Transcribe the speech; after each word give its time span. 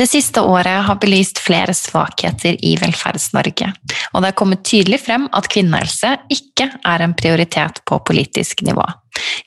Det 0.00 0.06
siste 0.08 0.40
året 0.40 0.86
har 0.86 0.96
belyst 0.96 1.42
flere 1.44 1.74
svakheter 1.76 2.56
i 2.64 2.70
Velferds-Norge, 2.80 3.66
og 4.14 4.22
det 4.22 4.30
har 4.30 4.38
kommet 4.38 4.62
tydelig 4.64 5.02
frem 5.02 5.26
at 5.36 5.50
kvinnehelse 5.52 6.14
ikke 6.32 6.70
er 6.88 7.04
en 7.04 7.12
prioritet 7.18 7.82
på 7.84 7.98
politisk 8.08 8.64
nivå. 8.64 8.86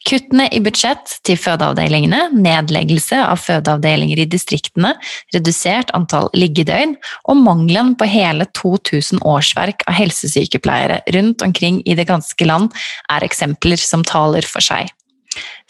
Kuttene 0.05 0.45
i 0.53 0.61
budsjett 0.61 1.15
til 1.25 1.39
fødeavdelingene, 1.41 2.27
nedleggelse 2.37 3.17
av 3.25 3.41
fødeavdelinger 3.41 4.21
i 4.21 4.29
distriktene, 4.29 4.93
redusert 5.33 5.89
antall 5.97 6.29
liggedøgn 6.37 6.99
og 7.25 7.41
mangelen 7.41 7.95
på 7.97 8.05
hele 8.13 8.45
2000 8.53 9.25
årsverk 9.25 9.87
av 9.89 9.97
helsesykepleiere 10.03 11.01
rundt 11.17 11.41
omkring 11.41 11.81
i 11.89 11.97
det 11.97 12.05
ganske 12.13 12.45
land 12.45 12.69
er 13.09 13.25
eksempler 13.25 13.81
som 13.81 14.05
taler 14.05 14.45
for 14.45 14.61
seg. 14.61 14.93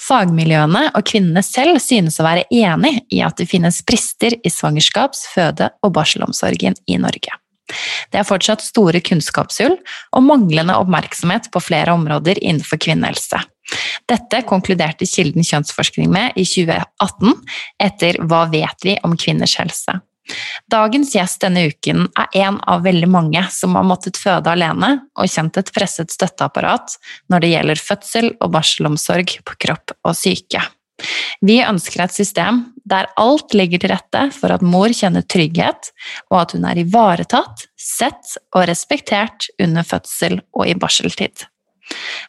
Fagmiljøene 0.02 0.90
og 0.94 1.06
kvinnene 1.08 1.44
selv 1.46 1.80
synes 1.84 2.20
å 2.20 2.28
være 2.28 2.48
enig 2.52 2.98
i 3.14 3.22
at 3.26 3.38
det 3.40 3.48
finnes 3.52 3.82
brister 3.88 4.36
i 4.36 4.52
svangerskaps-, 4.52 5.28
føde- 5.34 5.72
og 5.84 5.96
barselomsorgen 5.96 6.78
i 6.88 7.00
Norge. 7.02 7.40
Det 8.12 8.20
er 8.20 8.28
fortsatt 8.28 8.62
store 8.62 9.00
kunnskapshull 9.06 9.78
og 10.14 10.26
manglende 10.26 10.76
oppmerksomhet 10.78 11.50
på 11.54 11.62
flere 11.64 11.96
områder 11.96 12.42
innenfor 12.44 12.82
kvinnehelse. 12.84 13.40
Dette 14.12 14.42
konkluderte 14.48 15.08
Kilden 15.08 15.46
kjønnsforskning 15.48 16.12
med 16.12 16.36
i 16.36 16.44
2018 16.46 17.38
etter 17.82 18.20
Hva 18.28 18.44
vet 18.52 18.84
vi 18.86 18.98
om 19.08 19.16
kvinners 19.18 19.56
helse? 19.62 20.02
Dagens 20.72 21.12
gjest 21.16 21.42
denne 21.44 21.66
uken 21.70 22.06
er 22.20 22.38
en 22.46 22.60
av 22.70 22.86
veldig 22.86 23.10
mange 23.12 23.42
som 23.52 23.76
har 23.78 23.88
måttet 23.88 24.20
føde 24.20 24.52
alene 24.54 24.96
og 25.20 25.30
kjent 25.30 25.60
et 25.60 25.74
presset 25.76 26.14
støtteapparat 26.14 26.96
når 27.32 27.44
det 27.44 27.52
gjelder 27.56 27.84
fødsel 27.90 28.32
og 28.40 28.54
barselomsorg 28.56 29.36
på 29.44 29.60
kropp 29.66 29.96
og 30.04 30.16
syke. 30.18 30.64
Vi 31.44 31.58
ønsker 31.66 32.06
et 32.06 32.16
system 32.16 32.62
der 32.88 33.10
alt 33.20 33.56
ligger 33.58 33.82
til 33.82 33.92
rette 33.92 34.28
for 34.36 34.54
at 34.54 34.64
mor 34.64 34.92
kjenner 34.94 35.26
trygghet, 35.26 35.90
og 36.32 36.42
at 36.44 36.54
hun 36.56 36.68
er 36.70 36.80
ivaretatt, 36.84 37.66
sett 37.80 38.38
og 38.54 38.68
respektert 38.70 39.50
under 39.62 39.88
fødsel 39.88 40.40
og 40.54 40.70
i 40.70 40.78
barseltid. 40.80 41.48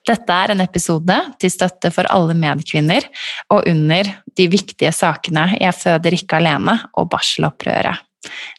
Dette 0.05 0.37
er 0.37 0.53
en 0.53 0.63
episode 0.65 1.17
til 1.41 1.53
støtte 1.53 1.91
for 1.95 2.09
alle 2.13 2.35
medkvinner 2.37 3.07
og 3.55 3.69
under 3.71 4.11
de 4.37 4.49
viktige 4.53 4.93
sakene 4.93 5.55
Jeg 5.61 5.77
føder 5.79 6.17
ikke 6.17 6.41
alene 6.41 6.77
og 6.99 7.09
barselopprøret. 7.13 8.03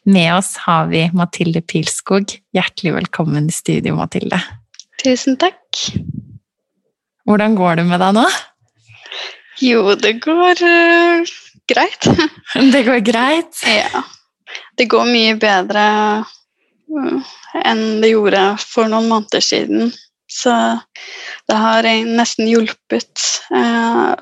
Med 0.06 0.30
oss 0.36 0.54
har 0.62 0.86
vi 0.90 1.06
Mathilde 1.14 1.62
Pilskog. 1.62 2.36
Hjertelig 2.54 2.94
velkommen 3.00 3.48
i 3.50 3.54
studio, 3.54 3.96
Mathilde. 3.98 4.38
Tusen 5.02 5.36
takk. 5.40 5.82
Hvordan 7.26 7.56
går 7.58 7.80
det 7.80 7.86
med 7.88 8.00
deg 8.02 8.14
nå? 8.16 8.26
Jo, 9.62 9.96
det 9.98 10.18
går 10.22 10.62
uh, 10.62 11.34
greit. 11.70 12.08
det 12.74 12.82
går 12.86 13.02
greit? 13.06 13.62
Ja. 13.66 14.04
Det 14.78 14.86
går 14.92 15.08
mye 15.08 15.34
bedre 15.40 15.86
uh, 16.22 17.32
enn 17.64 17.84
det 18.02 18.12
gjorde 18.12 18.44
for 18.62 18.90
noen 18.92 19.08
måneder 19.10 19.42
siden. 19.42 19.90
Så 20.26 20.52
det 21.46 21.56
har 21.56 21.86
nesten 22.06 22.48
hjulpet 22.50 23.22
uh, 23.54 24.14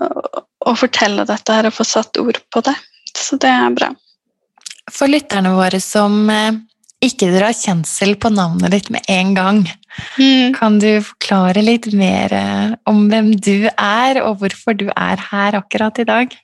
å 0.64 0.74
fortelle 0.76 1.24
dette 1.28 1.56
her 1.56 1.68
og 1.68 1.76
få 1.76 1.86
satt 1.88 2.20
ord 2.20 2.40
på 2.52 2.64
det. 2.66 2.76
Så 3.16 3.38
det 3.40 3.50
er 3.50 3.74
bra. 3.74 3.90
For 4.92 5.08
lytterne 5.08 5.54
våre 5.56 5.80
som 5.80 6.28
ikke 7.04 7.30
drar 7.32 7.54
kjensel 7.56 8.14
på 8.20 8.30
navnet 8.32 8.72
ditt 8.72 8.90
med 8.92 9.04
en 9.12 9.32
gang, 9.36 9.60
mm. 10.18 10.54
kan 10.56 10.78
du 10.80 10.90
forklare 11.04 11.64
litt 11.64 11.88
mer 11.96 12.34
om 12.88 13.06
hvem 13.12 13.32
du 13.36 13.68
er, 13.70 14.20
og 14.24 14.42
hvorfor 14.42 14.76
du 14.76 14.90
er 14.92 15.20
her 15.30 15.56
akkurat 15.60 16.00
i 16.00 16.08
dag? 16.08 16.36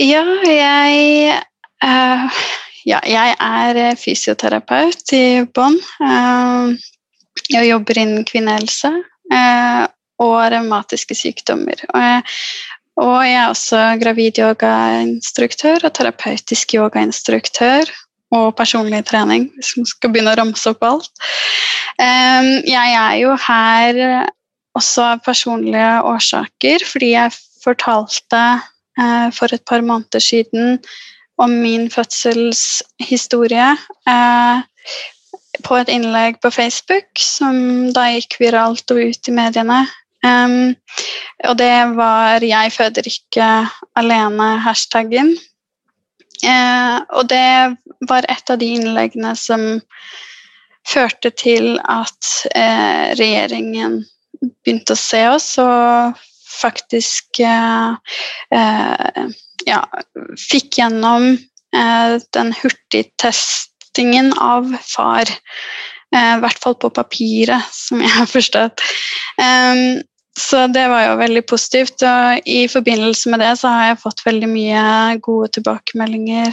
Ja, 0.00 0.24
jeg 0.44 1.36
uh, 1.84 2.42
Ja, 2.86 3.00
jeg 3.02 3.32
er 3.42 3.96
fysioterapeut 3.98 5.10
i 5.16 5.42
Bonn. 5.54 5.74
Uh, 5.98 6.76
jeg 7.52 7.70
jobber 7.70 8.00
innen 8.02 8.24
kvinnehelse 8.28 8.90
uh, 9.32 9.84
og 10.22 10.36
revmatiske 10.52 11.16
sykdommer. 11.18 11.82
Og, 11.92 12.36
og 13.02 13.18
jeg 13.26 13.38
er 13.40 13.52
også 13.52 13.82
gravid 14.00 14.40
yogainstruktør 14.40 15.84
og 15.84 15.94
terapeutisk 15.98 16.76
yogainstruktør 16.78 17.92
og 18.34 18.54
personlig 18.58 19.04
trening, 19.06 19.50
hvis 19.54 19.76
man 19.78 19.86
skal 19.86 20.10
begynne 20.12 20.32
å 20.32 20.38
ramse 20.40 20.72
opp 20.72 20.82
alt. 20.82 21.12
Jeg 21.96 22.96
er 22.96 23.12
jo 23.20 23.36
her 23.46 24.00
også 24.76 25.04
av 25.12 25.22
personlige 25.24 25.92
årsaker, 26.04 26.84
fordi 26.84 27.12
jeg 27.14 27.36
fortalte 27.62 28.42
eh, 29.00 29.28
for 29.34 29.52
et 29.54 29.64
par 29.68 29.84
måneder 29.84 30.22
siden 30.22 30.80
om 31.42 31.52
min 31.62 31.88
fødselshistorie 31.92 33.72
eh, 34.08 34.56
på 35.64 35.76
et 35.80 35.90
innlegg 35.92 36.40
på 36.42 36.50
Facebook 36.50 37.20
som 37.20 37.92
da 37.96 38.08
gikk 38.14 38.38
viralt 38.42 38.90
og 38.92 39.00
ut 39.10 39.30
i 39.30 39.34
mediene. 39.34 39.84
Um, 40.26 40.74
og 41.44 41.58
det 41.58 41.96
var 41.96 42.40
'Jeg 42.42 42.72
føder 42.72 43.02
ikke 43.06 43.68
alene'-hashtaggen. 43.98 45.36
Uh, 46.44 47.00
og 47.16 47.28
det 47.28 47.76
var 48.08 48.24
et 48.28 48.50
av 48.50 48.58
de 48.58 48.66
innleggene 48.76 49.36
som 49.36 49.80
førte 50.86 51.30
til 51.30 51.78
at 51.88 52.32
uh, 52.56 53.14
regjeringen 53.16 54.04
begynte 54.40 54.92
å 54.92 55.00
se 55.00 55.22
oss 55.28 55.58
og 55.58 56.18
faktisk 56.60 57.40
uh, 57.40 57.96
ja, 59.66 59.80
fikk 60.36 60.78
gjennom 60.78 61.36
den 62.32 62.52
hurtigtestingen 63.96 64.32
av 64.38 64.76
far. 64.82 65.24
Eh, 66.14 66.36
I 66.36 66.40
hvert 66.40 66.58
fall 66.62 66.74
på 66.74 66.90
papiret, 66.90 67.62
som 67.72 68.00
jeg 68.00 68.10
har 68.10 68.26
forstått. 68.26 68.80
Så 70.38 70.66
det 70.68 70.88
var 70.88 71.02
jo 71.06 71.16
veldig 71.16 71.46
positivt. 71.48 72.02
Og 72.02 72.40
i 72.46 72.68
forbindelse 72.68 73.30
med 73.30 73.40
det 73.40 73.56
så 73.58 73.68
har 73.68 73.86
jeg 73.88 74.02
fått 74.02 74.26
veldig 74.26 74.48
mye 74.48 75.18
gode 75.20 75.48
tilbakemeldinger 75.56 76.52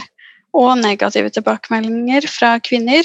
og 0.54 0.78
negative 0.78 1.30
tilbakemeldinger 1.34 2.28
fra 2.30 2.60
kvinner 2.62 3.02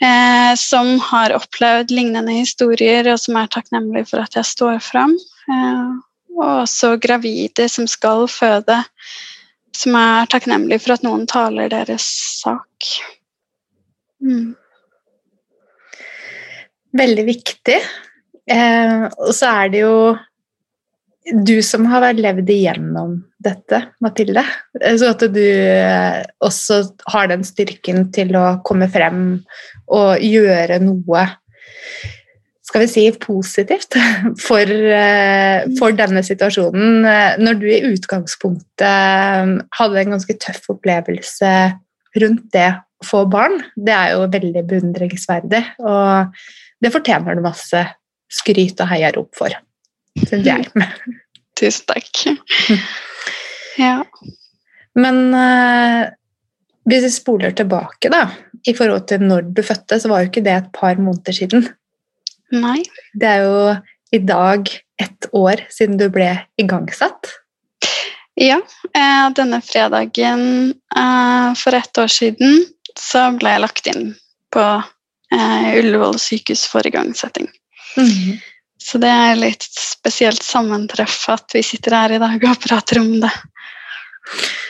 eh, 0.00 0.54
som 0.56 0.96
har 1.04 1.34
opplevd 1.36 1.92
lignende 1.92 2.32
historier, 2.32 3.06
og 3.12 3.20
som 3.20 3.36
er 3.36 3.50
takknemlige 3.52 4.08
for 4.08 4.24
at 4.24 4.34
jeg 4.34 4.48
står 4.48 4.80
fram. 4.80 5.12
Eh, 5.52 5.90
og 6.36 6.62
også 6.64 6.96
gravide 7.00 7.68
som 7.68 7.86
skal 7.86 8.26
føde, 8.28 8.80
som 9.76 9.94
er 10.00 10.32
takknemlige 10.32 10.82
for 10.84 10.96
at 10.96 11.04
noen 11.04 11.28
taler 11.28 11.70
deres 11.72 12.08
sak. 12.40 12.90
Mm. 14.26 14.54
Veldig 16.96 17.26
viktig. 17.28 17.80
Eh, 18.46 19.04
og 19.06 19.32
så 19.34 19.52
er 19.62 19.72
det 19.72 19.84
jo 19.84 19.96
du 21.26 21.62
som 21.62 21.86
har 21.90 22.06
levd 22.14 22.50
igjennom 22.52 23.18
dette, 23.42 23.80
Mathilde. 24.04 24.44
Eh, 24.80 24.94
så 24.98 25.12
at 25.14 25.24
du 25.32 25.42
eh, 25.42 26.20
også 26.44 26.82
har 27.12 27.32
den 27.32 27.42
styrken 27.46 28.10
til 28.14 28.36
å 28.38 28.60
komme 28.66 28.88
frem 28.92 29.24
og 29.86 30.22
gjøre 30.22 30.80
noe 30.84 31.26
skal 32.66 32.82
vi 32.82 32.90
si 32.90 33.04
positivt 33.22 33.94
for, 34.46 34.70
eh, 34.70 35.66
for 35.78 35.94
denne 35.98 36.22
situasjonen. 36.26 37.06
Når 37.42 37.60
du 37.60 37.66
i 37.70 37.82
utgangspunktet 37.92 39.66
hadde 39.78 40.02
en 40.02 40.16
ganske 40.16 40.38
tøff 40.42 40.70
opplevelse 40.74 41.52
rundt 42.22 42.48
det 42.54 42.70
å 42.76 43.06
få 43.06 43.24
barn, 43.30 43.58
det 43.76 43.94
er 43.94 44.14
jo 44.14 44.26
veldig 44.32 44.64
beundringsverdig, 44.70 45.62
og 45.84 46.36
det 46.82 46.92
fortjener 46.94 47.36
du 47.36 47.44
masse 47.44 47.82
skryt 48.32 48.80
og 48.82 48.90
heiarop 48.90 49.30
for, 49.36 49.54
syns 50.24 50.48
jeg. 50.48 50.68
Tusen 51.58 51.88
takk. 51.88 52.22
ja. 53.86 54.00
Men 54.96 55.20
uh, 55.32 56.02
hvis 56.88 57.06
vi 57.06 57.12
spoler 57.14 57.56
tilbake, 57.56 58.10
da, 58.12 58.26
i 58.66 58.74
forhold 58.76 59.06
til 59.10 59.24
når 59.24 59.50
du 59.56 59.62
fødte, 59.64 60.00
så 60.00 60.10
var 60.10 60.22
jo 60.22 60.30
ikke 60.30 60.44
det 60.46 60.56
et 60.56 60.72
par 60.76 60.98
måneder 61.00 61.36
siden. 61.36 61.68
Nei. 62.54 62.80
Det 63.16 63.30
er 63.30 63.44
jo 63.44 63.60
i 64.14 64.20
dag 64.22 64.68
ett 65.02 65.28
år 65.36 65.64
siden 65.72 65.98
du 66.00 66.06
ble 66.12 66.30
igangsatt. 66.60 67.32
Ja, 68.36 68.58
eh, 68.94 69.28
denne 69.36 69.60
fredagen 69.64 70.74
eh, 70.96 71.54
for 71.56 71.74
ett 71.74 71.98
år 71.98 72.10
siden 72.12 72.66
så 72.96 73.30
ble 73.38 73.54
jeg 73.54 73.62
lagt 73.64 73.88
inn 73.88 74.10
på 74.52 74.64
eh, 75.32 75.70
Ullevål 75.78 76.18
sykehus 76.20 76.66
for 76.68 76.86
igangsetting. 76.86 77.48
Mhm. 77.96 78.36
Så 78.86 79.00
det 79.02 79.08
er 79.10 79.38
litt 79.40 79.64
spesielt 79.66 80.44
sammentreff 80.46 81.24
at 81.32 81.50
vi 81.56 81.62
sitter 81.64 81.96
her 81.96 82.12
i 82.14 82.18
dag 82.22 82.44
og 82.44 82.60
prater 82.62 83.00
om 83.00 83.16
det. 83.24 83.32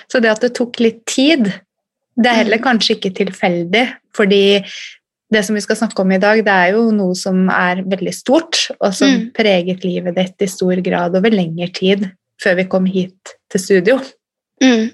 Så 0.09 0.23
det 0.25 0.31
at 0.31 0.41
det 0.47 0.55
tok 0.57 0.79
litt 0.81 1.03
tid, 1.11 1.51
det 2.17 2.31
er 2.31 2.39
heller 2.39 2.63
kanskje 2.65 2.95
ikke 2.97 3.13
tilfeldig, 3.19 3.83
fordi 4.17 4.63
det 5.35 5.43
som 5.45 5.59
vi 5.59 5.61
skal 5.61 5.77
snakke 5.77 6.01
om 6.01 6.15
i 6.15 6.21
dag, 6.23 6.41
det 6.47 6.55
er 6.55 6.77
jo 6.79 6.87
noe 6.95 7.19
som 7.19 7.51
er 7.53 7.83
veldig 7.85 8.15
stort, 8.15 8.71
og 8.79 8.95
som 8.95 9.11
Mm. 9.11 9.33
preget 9.35 9.85
livet 9.85 10.15
ditt 10.15 10.47
i 10.47 10.49
stor 10.49 10.81
grad 10.81 11.17
over 11.19 11.31
lengre 11.35 11.69
tid 11.75 12.07
før 12.43 12.61
vi 12.61 12.69
kom 12.71 12.87
hit 12.91 13.37
til 13.53 13.63
studio. 13.63 13.99
Mm. 14.63 14.91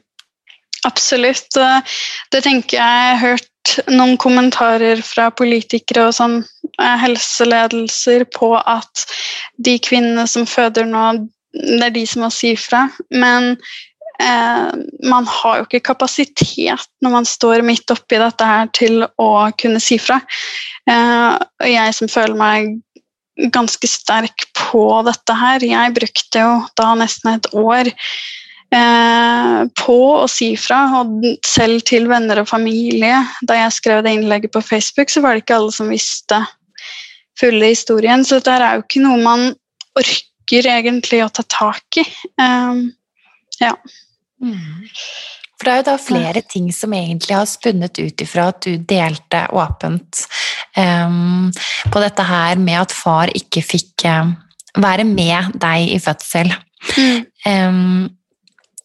Absolutt. 0.88 1.54
Det 2.32 2.42
tenker 2.42 2.78
jeg 2.78 3.02
jeg 3.06 3.18
har 3.18 3.22
hørt 3.22 3.48
noen 3.92 4.16
kommentarer 4.20 5.02
fra 5.06 5.28
politikere 5.30 6.08
og 6.08 6.16
sånn 6.16 6.40
eh, 6.42 6.96
helseledelser 7.04 8.26
på 8.34 8.56
at 8.58 9.04
de 9.62 9.76
kvinnene 9.82 10.26
som 10.30 10.48
føder 10.48 10.88
nå, 10.88 11.04
det 11.54 11.86
er 11.86 11.94
de 11.94 12.04
som 12.08 12.24
må 12.26 12.32
si 12.34 12.54
fra. 12.58 12.88
Men 13.14 13.52
eh, 14.18 14.70
man 15.06 15.28
har 15.30 15.60
jo 15.60 15.68
ikke 15.68 15.84
kapasitet 15.92 16.88
når 17.04 17.14
man 17.14 17.28
står 17.28 17.62
midt 17.66 17.94
oppi 17.94 18.18
dette 18.18 18.48
her 18.48 18.72
til 18.74 19.06
å 19.06 19.30
kunne 19.62 19.82
si 19.82 20.00
fra. 20.02 20.18
Eh, 20.90 21.30
og 21.38 21.70
jeg 21.70 21.98
som 22.00 22.10
føler 22.10 22.38
meg 22.38 22.72
ganske 23.54 23.88
sterk 23.88 24.48
på 24.72 24.84
dette 25.06 25.36
her, 25.36 25.64
jeg 25.66 25.96
brukte 25.96 26.44
jo 26.44 26.54
da 26.78 26.92
nesten 26.98 27.34
et 27.34 27.48
år 27.52 27.90
eh, 27.92 29.58
på 29.78 29.98
å 30.16 30.28
si 30.30 30.52
fra, 30.60 30.80
og 31.02 31.26
selv 31.46 31.84
til 31.88 32.08
venner 32.10 32.40
og 32.42 32.48
familie. 32.50 33.20
Da 33.48 33.60
jeg 33.60 33.76
skrev 33.76 34.02
det 34.06 34.16
innlegget 34.16 34.54
på 34.56 34.64
Facebook, 34.64 35.12
så 35.12 35.24
var 35.24 35.36
det 35.36 35.44
ikke 35.44 35.60
alle 35.60 35.76
som 35.76 35.92
visste 35.92 36.40
fulle 37.40 37.72
historien, 37.72 38.24
så 38.24 38.40
dette 38.40 38.56
er 38.58 38.80
jo 38.80 38.86
ikke 38.86 39.04
noe 39.04 39.20
man 39.22 39.46
orker 39.98 40.68
egentlig 40.72 41.22
å 41.24 41.30
ta 41.32 41.44
tak 41.48 42.02
i. 42.02 42.06
Eh, 42.40 42.82
ja. 43.62 43.76
For 45.62 45.68
det 45.68 45.72
er 45.72 45.78
jo 45.78 45.86
da 45.86 45.98
flere 46.02 46.40
ting 46.42 46.72
som 46.74 46.94
egentlig 46.96 47.36
har 47.36 47.46
spunnet 47.46 47.98
ut 48.02 48.22
ifra 48.24 48.48
at 48.50 48.64
du 48.66 48.80
delte 48.82 49.44
åpent 49.54 50.24
um, 50.74 51.52
på 51.86 52.02
dette 52.02 52.24
her 52.26 52.58
med 52.58 52.80
at 52.80 52.94
far 52.96 53.30
ikke 53.30 53.62
fikk 53.62 54.06
em, 54.10 54.32
være 54.78 55.04
med 55.04 55.52
deg 55.60 55.90
i 55.92 55.98
fødsel. 56.00 56.52
Em, 57.46 58.08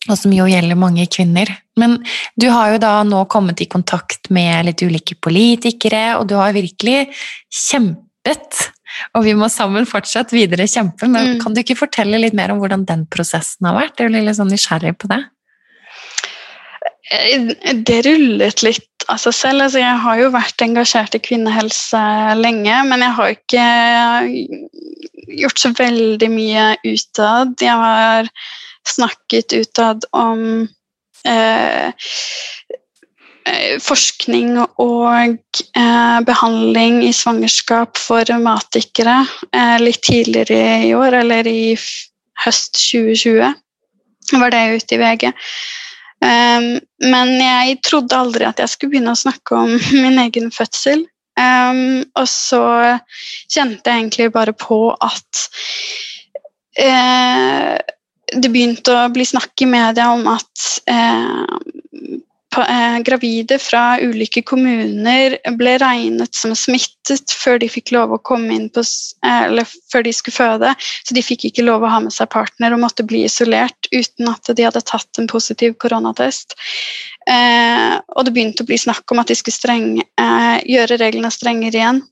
og 0.07 0.16
som 0.18 0.31
jo 0.31 0.45
gjelder 0.48 0.78
mange 0.80 1.06
kvinner. 1.12 1.50
Men 1.78 1.98
du 2.39 2.50
har 2.50 2.72
jo 2.74 2.78
da 2.81 3.04
nå 3.04 3.25
kommet 3.30 3.62
i 3.62 3.68
kontakt 3.69 4.30
med 4.34 4.66
litt 4.66 4.81
ulike 4.81 5.16
politikere, 5.22 6.18
og 6.19 6.28
du 6.30 6.36
har 6.39 6.54
virkelig 6.56 7.10
kjempet. 7.51 8.72
Og 9.16 9.24
vi 9.28 9.34
må 9.38 9.50
sammen 9.51 9.86
fortsatt 9.86 10.31
videre 10.34 10.66
kjempe, 10.68 11.07
men 11.07 11.36
Mm. 11.36 11.42
kan 11.44 11.54
du 11.54 11.62
ikke 11.62 11.78
fortelle 11.78 12.19
litt 12.19 12.33
mer 12.33 12.51
om 12.51 12.60
hvordan 12.60 12.86
den 12.86 13.06
prosessen 13.06 13.68
har 13.68 13.75
vært? 13.75 14.00
Jeg 14.00 14.10
blir 14.10 14.24
litt 14.25 14.38
sånn 14.38 14.50
nysgjerrig 14.50 14.98
på 14.98 15.07
det. 15.12 15.24
Eh, 17.12 17.74
Det 17.74 18.06
rullet 18.06 18.63
litt 18.63 18.96
av 19.12 19.19
seg 19.21 19.36
selv. 19.36 19.63
Altså, 19.65 19.81
jeg 19.81 20.04
har 20.04 20.21
jo 20.21 20.31
vært 20.33 20.63
engasjert 20.65 21.18
i 21.18 21.24
kvinnehelse 21.24 22.04
lenge, 22.39 22.80
men 22.89 23.04
jeg 23.06 23.18
har 23.19 23.36
ikke 23.36 23.68
gjort 25.42 25.62
så 25.62 25.74
veldig 25.77 26.30
mye 26.33 26.65
utad. 26.86 27.56
Jeg 27.62 27.77
har 27.83 28.31
snakket 28.88 29.56
utad 29.57 30.07
om 30.15 30.44
eh, 31.27 31.88
eh, 33.48 33.75
forskning 33.83 34.56
og 34.63 35.38
eh, 35.75 36.19
behandling 36.27 37.01
i 37.07 37.13
svangerskap 37.15 38.00
for 38.00 38.27
revmatikere 38.30 39.19
eh, 39.51 39.77
litt 39.83 40.04
tidligere 40.07 40.83
i 40.88 40.94
år, 40.98 41.21
eller 41.24 41.50
i 41.51 41.75
høst 42.45 42.80
2020. 42.80 43.56
Var 44.38 44.51
det 44.51 44.63
ute 44.75 44.95
i 44.95 45.00
VG. 45.00 45.30
Um, 46.24 46.80
men 47.04 47.34
jeg 47.38 47.78
trodde 47.86 48.18
aldri 48.18 48.48
at 48.48 48.60
jeg 48.62 48.72
skulle 48.72 48.96
begynne 48.96 49.14
å 49.14 49.19
snakke 49.19 49.58
om 49.58 49.75
min 50.04 50.18
egen 50.24 50.50
fødsel. 50.54 51.06
Um, 51.38 52.02
og 52.18 52.25
så 52.31 52.64
kjente 53.54 53.92
jeg 53.92 54.02
egentlig 54.02 54.31
bare 54.34 54.56
på 54.58 54.80
at 54.96 55.44
uh, 56.81 57.78
det 58.36 58.50
begynte 58.52 58.96
å 58.96 59.12
bli 59.14 59.25
snakk 59.28 59.62
i 59.64 59.69
media 59.69 60.10
om 60.12 60.25
at 60.28 60.64
eh, 60.90 61.46
gravide 63.06 63.59
fra 63.62 64.00
ulike 64.01 64.42
kommuner 64.48 65.38
ble 65.57 65.75
regnet 65.81 66.36
som 66.36 66.56
smittet 66.57 67.33
før 67.33 67.59
de 67.62 67.69
fikk 67.71 67.94
lov 67.95 68.15
å 68.15 68.19
komme 68.25 68.56
inn 68.56 68.68
på, 68.74 68.83
eh, 69.25 69.44
eller 69.48 69.68
før 69.92 70.04
de 70.07 70.13
skulle 70.13 70.38
føde. 70.38 70.74
Så 71.04 71.15
de 71.15 71.24
fikk 71.25 71.48
ikke 71.50 71.65
lov 71.65 71.86
å 71.86 71.92
ha 71.92 72.00
med 72.04 72.15
seg 72.15 72.30
partner 72.33 72.74
og 72.74 72.83
måtte 72.83 73.06
bli 73.07 73.24
isolert 73.27 73.89
uten 73.92 74.31
at 74.31 74.50
de 74.56 74.65
hadde 74.68 74.83
tatt 74.88 75.21
en 75.21 75.30
positiv 75.30 75.77
koronatest. 75.81 76.57
Eh, 77.30 77.95
og 78.15 78.25
det 78.25 78.33
begynte 78.36 78.63
å 78.63 78.69
bli 78.69 78.80
snakk 78.80 79.12
om 79.12 79.19
at 79.19 79.31
de 79.31 79.36
skulle 79.36 79.56
streng, 79.57 79.89
eh, 80.00 80.57
gjøre 80.65 81.00
reglene 81.01 81.31
strengere 81.31 81.75
igjen. 81.75 82.04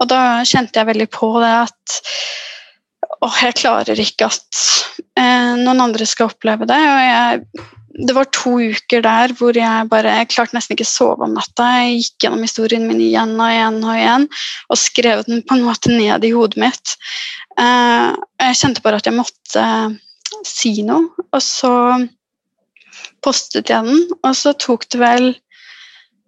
Og 0.00 0.08
da 0.08 0.42
kjente 0.44 0.80
jeg 0.80 0.88
veldig 0.88 1.08
på 1.12 1.32
det 1.42 1.54
at 1.66 2.00
åh, 3.24 3.38
jeg 3.42 3.58
klarer 3.60 4.00
ikke 4.00 4.28
at 4.28 4.60
eh, 5.18 5.54
noen 5.60 5.82
andre 5.88 6.06
skal 6.08 6.30
oppleve 6.32 6.68
det. 6.68 6.78
Og 6.78 7.02
jeg, 7.04 7.66
det 7.96 8.12
var 8.16 8.28
to 8.34 8.56
uker 8.60 9.00
der 9.04 9.32
hvor 9.38 9.56
jeg 9.56 9.88
bare 9.88 10.12
jeg 10.18 10.28
klarte 10.32 10.56
nesten 10.56 10.76
ikke 10.76 10.84
å 10.84 10.90
sove 10.90 11.26
om 11.26 11.36
natta. 11.36 11.68
Jeg 11.80 12.02
gikk 12.02 12.26
gjennom 12.26 12.44
historien 12.44 12.84
min 12.88 13.00
igjen 13.00 13.32
og 13.38 13.48
igjen 13.48 13.78
og 13.80 13.94
igjen 13.94 14.26
og 14.68 14.80
skrev 14.80 15.22
den 15.28 15.40
på 15.46 15.56
en 15.56 15.64
måte 15.64 15.92
ned 15.94 16.26
i 16.26 16.32
hodet 16.34 16.60
mitt. 16.60 16.96
Eh, 17.56 18.10
jeg 18.42 18.60
kjente 18.60 18.84
bare 18.84 19.00
at 19.00 19.08
jeg 19.08 19.16
måtte 19.16 19.64
si 20.44 20.74
noe, 20.84 21.08
og 21.32 21.42
så 21.42 21.72
postet 23.24 23.72
jeg 23.72 23.86
den, 23.86 24.06
og 24.20 24.34
så 24.36 24.52
tok 24.60 24.86
det 24.92 25.00
vel 25.00 25.28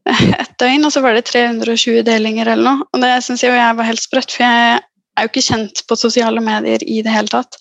et 0.09 0.55
døgn, 0.61 0.87
og 0.87 0.95
så 0.95 1.03
var 1.05 1.17
det 1.17 1.27
320 1.29 2.01
delinger 2.07 2.49
eller 2.55 2.65
noe. 2.65 2.89
Og 2.93 3.03
det 3.05 3.13
syns 3.27 3.45
jeg 3.45 3.53
jeg 3.53 3.77
var 3.77 3.91
helt 3.91 4.03
sprøtt, 4.03 4.33
for 4.33 4.47
jeg 4.47 4.79
er 4.79 5.27
jo 5.27 5.33
ikke 5.33 5.45
kjent 5.51 5.85
på 5.89 5.99
sosiale 5.99 6.41
medier 6.45 6.85
i 6.87 7.03
det 7.05 7.13
hele 7.13 7.33
tatt. 7.33 7.61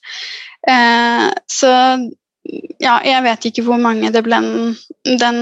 Eh, 0.68 1.28
så 1.52 1.74
ja, 2.82 2.98
jeg 3.06 3.24
vet 3.26 3.50
ikke 3.50 3.66
hvor 3.68 3.82
mange 3.82 4.12
det 4.14 4.24
ble 4.26 4.40
den, 5.04 5.40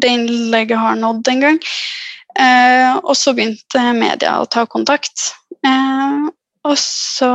det 0.00 0.10
innlegget 0.10 0.80
har 0.80 0.98
nådd 0.98 1.30
engang. 1.34 1.60
Eh, 2.34 2.96
og 2.96 3.14
så 3.18 3.34
begynte 3.34 3.84
media 3.94 4.38
å 4.40 4.48
ta 4.50 4.64
kontakt. 4.70 5.30
Eh, 5.64 6.24
og 6.64 6.78
så, 6.80 7.30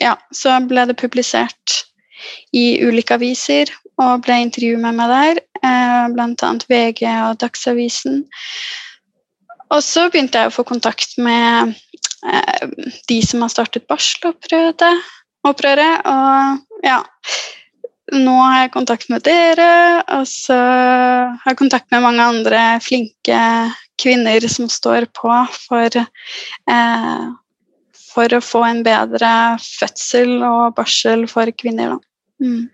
ja, 0.00 0.16
så 0.34 0.56
ble 0.66 0.88
det 0.90 0.98
publisert 0.98 1.82
i 2.56 2.80
ulike 2.82 3.18
aviser 3.18 3.70
og 3.98 4.24
ble 4.24 4.40
intervju 4.44 4.78
med 4.82 4.96
meg 4.98 5.12
der, 5.12 5.40
eh, 5.62 6.06
bl.a. 6.14 6.52
VG 6.70 7.04
og 7.28 7.38
Dagsavisen. 7.42 8.24
Og 9.68 9.84
så 9.84 10.06
begynte 10.08 10.40
jeg 10.40 10.50
å 10.50 10.54
få 10.54 10.64
kontakt 10.66 11.18
med 11.20 11.74
eh, 12.24 12.66
de 13.10 13.20
som 13.26 13.44
har 13.44 13.52
startet 13.52 13.86
barselopprøret, 13.90 14.86
opprøret, 15.46 16.06
og 16.08 16.86
ja 16.86 17.02
Nå 18.14 18.34
har 18.40 18.62
jeg 18.62 18.72
kontakt 18.72 19.10
med 19.12 19.24
dere, 19.26 20.00
og 20.16 20.24
så 20.28 20.56
har 20.56 21.50
jeg 21.50 21.58
kontakt 21.60 21.90
med 21.92 22.04
mange 22.06 22.24
andre 22.24 22.62
flinke 22.80 23.40
kvinner 24.00 24.44
som 24.48 24.70
står 24.72 25.10
på 25.16 25.32
for, 25.66 25.98
eh, 26.72 27.26
for 28.14 28.34
å 28.34 28.40
få 28.44 28.64
en 28.64 28.82
bedre 28.86 29.32
fødsel 29.60 30.38
og 30.40 30.76
barsel 30.78 31.26
for 31.28 31.52
kvinner. 31.52 31.98
Mm. 32.40 32.70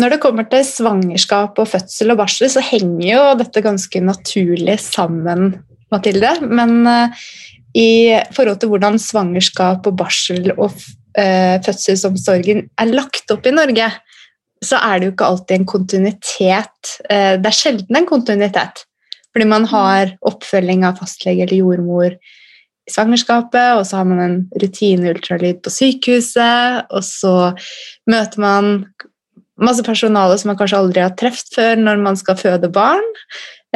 Når 0.00 0.14
det 0.14 0.20
kommer 0.22 0.46
til 0.48 0.64
svangerskap 0.64 1.58
og 1.58 1.68
fødsel 1.68 2.14
og 2.14 2.20
barsel, 2.22 2.48
så 2.48 2.62
henger 2.64 3.08
jo 3.10 3.22
dette 3.42 3.64
ganske 3.64 4.00
naturlig 4.00 4.78
sammen, 4.80 5.58
Mathilde. 5.92 6.32
Men 6.46 6.86
eh, 6.86 7.20
i 7.76 7.90
forhold 8.34 8.62
til 8.62 8.72
hvordan 8.72 8.98
svangerskap 9.02 9.86
og 9.86 9.98
barsel 10.00 10.54
og 10.56 10.72
fødselsomsorgen 11.66 12.64
er 12.80 12.92
lagt 12.94 13.32
opp 13.34 13.46
i 13.46 13.54
Norge, 13.54 13.88
så 14.64 14.80
er 14.80 14.98
det 15.00 15.08
jo 15.08 15.14
ikke 15.14 15.30
alltid 15.32 15.56
en 15.56 15.68
kontinuitet. 15.68 16.92
Eh, 17.08 17.34
det 17.40 17.48
er 17.48 17.56
sjelden 17.56 17.96
en 17.96 18.08
kontinuitet. 18.08 18.84
Fordi 19.30 19.46
man 19.48 19.66
har 19.70 20.14
oppfølging 20.26 20.84
av 20.84 21.00
fastlege 21.00 21.46
eller 21.46 21.62
jordmor 21.62 22.16
i 22.16 22.92
svangerskapet, 22.92 23.78
og 23.78 23.84
så 23.86 24.00
har 24.00 24.08
man 24.10 24.22
en 24.24 24.36
rutineultralyd 24.60 25.62
på 25.64 25.72
sykehuset, 25.72 26.90
og 26.90 27.06
så 27.06 27.34
møter 28.10 28.42
man 28.42 28.72
masse 29.60 29.84
personale 29.86 30.38
som 30.40 30.50
man 30.50 30.58
kanskje 30.58 30.80
aldri 30.80 31.04
har 31.04 31.16
truffet 31.20 31.52
før 31.54 31.80
når 31.80 32.00
man 32.04 32.18
skal 32.18 32.38
føde 32.40 32.72
barn. 32.72 33.06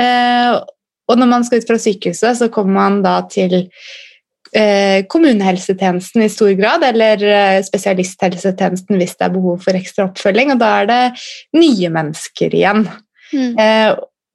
Eh, 0.01 0.57
og 1.05 1.21
når 1.21 1.29
man 1.31 1.45
skal 1.45 1.61
ut 1.61 1.69
fra 1.69 1.81
sykehuset, 1.81 2.41
så 2.41 2.51
kommer 2.53 2.77
man 2.77 3.03
da 3.05 3.19
til 3.31 3.57
eh, 3.63 3.89
kommunehelsetjenesten 5.11 6.23
i 6.23 6.31
stor 6.31 6.53
grad, 6.59 6.85
eller 6.87 7.23
eh, 7.27 7.61
spesialisthelsetjenesten 7.67 9.01
hvis 9.01 9.17
det 9.19 9.27
er 9.27 9.35
behov 9.35 9.65
for 9.65 9.79
ekstra 9.79 10.07
oppfølging. 10.09 10.53
Og 10.55 10.61
da 10.63 10.71
er 10.83 10.91
det 10.91 11.01
nye 11.59 11.91
mennesker 11.95 12.55
igjen. 12.55 12.85
Mm. 13.33 13.59
Eh, 13.59 13.91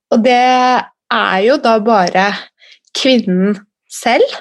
og 0.09 0.25
det 0.25 0.39
er 0.39 1.39
jo 1.45 1.57
da 1.63 1.77
bare 1.83 2.27
kvinnen 2.97 3.55
selv 3.89 4.37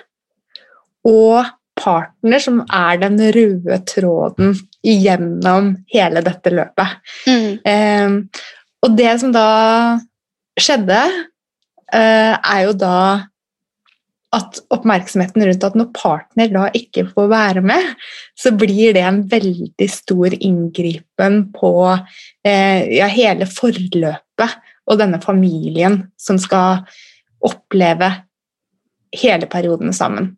og 1.06 1.47
partner 1.78 2.42
som 2.42 2.61
er 2.75 2.99
den 3.04 3.20
røde 3.35 3.78
tråden 3.87 4.56
gjennom 4.82 5.73
hele 5.92 6.23
dette 6.26 6.52
løpet. 6.54 6.99
Mm. 7.28 7.50
Eh, 7.62 8.44
og 8.82 8.94
det 8.99 9.14
som 9.23 9.32
da 9.35 9.49
skjedde, 10.58 11.00
eh, 11.92 12.35
er 12.35 12.61
jo 12.66 12.75
da 12.78 12.99
at 14.37 14.58
oppmerksomheten 14.75 15.44
rundt 15.47 15.64
at 15.64 15.76
når 15.78 15.92
partner 15.97 16.50
da 16.52 16.66
ikke 16.76 17.06
får 17.14 17.30
være 17.30 17.62
med, 17.64 17.94
så 18.37 18.52
blir 18.52 18.92
det 18.97 19.04
en 19.08 19.23
veldig 19.30 19.88
stor 19.88 20.35
inngripen 20.37 21.47
på 21.54 21.73
eh, 21.88 22.85
ja, 22.99 23.08
hele 23.08 23.49
forløpet 23.49 24.58
og 24.88 25.00
denne 25.00 25.20
familien 25.23 26.02
som 26.20 26.40
skal 26.40 26.85
oppleve 27.44 28.11
hele 29.16 29.49
perioden 29.49 29.97
sammen. 29.97 30.35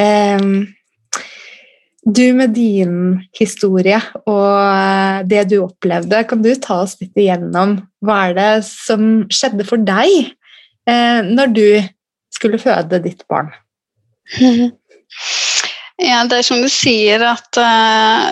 Eh, 0.00 0.40
du 2.08 2.24
med 2.32 2.54
din 2.56 3.18
historie 3.36 3.98
og 4.24 5.28
det 5.28 5.44
du 5.50 5.58
opplevde, 5.66 6.24
kan 6.24 6.40
du 6.40 6.54
ta 6.56 6.80
oss 6.86 6.96
litt 7.02 7.16
igjennom 7.20 7.76
hva 8.00 8.22
er 8.30 8.38
det 8.38 8.50
som 8.64 9.26
skjedde 9.28 9.66
for 9.68 9.84
deg 9.84 10.32
eh, 10.88 11.20
når 11.28 11.52
du 11.52 11.66
skulle 12.34 12.60
føde 12.62 13.02
ditt 13.04 13.24
barn? 13.30 13.52
Ja, 15.98 16.20
det 16.30 16.36
er 16.36 16.44
som 16.46 16.60
du 16.62 16.68
sier 16.70 17.24
at 17.26 17.58
uh, 17.58 18.28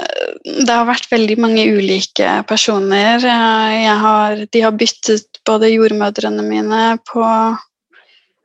det 0.47 0.71
har 0.71 0.85
vært 0.87 1.09
veldig 1.11 1.35
mange 1.43 1.65
ulike 1.67 2.37
personer. 2.47 3.19
Uh, 3.19 3.89
har, 4.05 4.45
de 4.55 4.63
har 4.63 4.77
byttet 4.79 5.41
både 5.49 5.73
jordmødrene 5.73 6.45
mine 6.47 6.83
på 7.11 7.25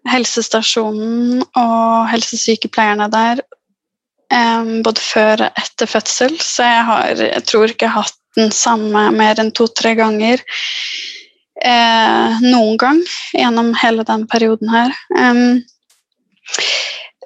helsestasjonen 0.10 1.43
og 1.46 2.10
helsesykepleierne 2.10 3.05
der 3.13 3.43
um, 4.34 4.81
både 4.86 5.05
før 5.05 5.46
og 5.46 5.62
etter 5.62 5.89
fødsel, 5.89 6.39
så 6.41 6.65
jeg 6.65 6.84
har 6.89 7.22
jeg 7.22 7.46
tror 7.46 7.70
ikke 7.70 7.86
jeg 7.86 7.93
har 7.93 8.08
hatt 8.10 8.17
den 8.39 8.50
samme 8.55 9.10
mer 9.13 9.38
enn 9.43 9.51
to-tre 9.53 9.93
ganger 10.00 10.41
eh, 11.65 12.41
noen 12.46 12.77
gang 12.82 13.01
gjennom 13.34 13.74
hele 13.82 14.06
den 14.08 14.27
perioden 14.32 14.72
her. 14.74 14.96
Um, 15.18 15.62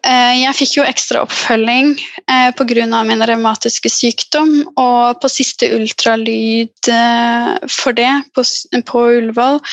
jeg 0.05 0.53
fikk 0.53 0.75
jo 0.77 0.83
ekstra 0.85 1.23
oppfølging 1.25 1.95
eh, 2.29 2.51
pga. 2.53 3.01
min 3.07 3.25
revmatiske 3.25 3.89
sykdom, 3.89 4.51
og 4.77 5.21
på 5.21 5.31
siste 5.33 5.71
ultralyd 5.73 6.91
eh, 6.93 7.55
for 7.73 7.97
det 7.97 8.11
på, 8.35 8.45
på 8.85 9.05
Ullevål 9.17 9.63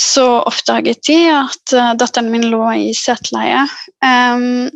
så 0.00 0.24
oppdaget 0.48 1.02
de 1.04 1.18
at 1.28 1.74
uh, 1.76 1.92
datteren 1.98 2.30
min 2.32 2.46
lå 2.48 2.62
i 2.72 2.92
seteleie. 2.96 3.66
Um, 4.00 4.70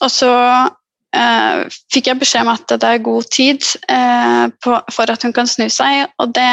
og 0.00 0.12
så 0.12 0.32
uh, 1.14 1.64
fikk 1.92 2.10
jeg 2.10 2.20
beskjed 2.20 2.44
om 2.44 2.52
at 2.52 2.66
det 2.72 2.88
er 2.88 3.04
god 3.04 3.28
tid 3.32 3.64
eh, 3.92 4.44
på, 4.62 4.76
for 4.92 5.12
at 5.12 5.22
hun 5.26 5.34
kan 5.36 5.48
snu 5.50 5.66
seg, 5.72 6.06
og 6.22 6.34
det 6.36 6.50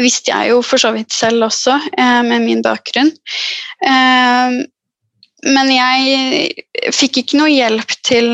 visste 0.00 0.32
jeg 0.32 0.52
jo 0.52 0.62
for 0.64 0.82
så 0.82 0.92
vidt 0.96 1.14
selv 1.14 1.48
også, 1.48 1.78
eh, 1.96 2.22
med 2.26 2.44
min 2.44 2.62
bakgrunn. 2.64 3.12
men 5.46 5.68
jeg 5.70 6.92
fikk 6.96 7.20
ikke 7.20 7.38
noe 7.38 7.52
hjelp 7.52 7.92
til 8.06 8.28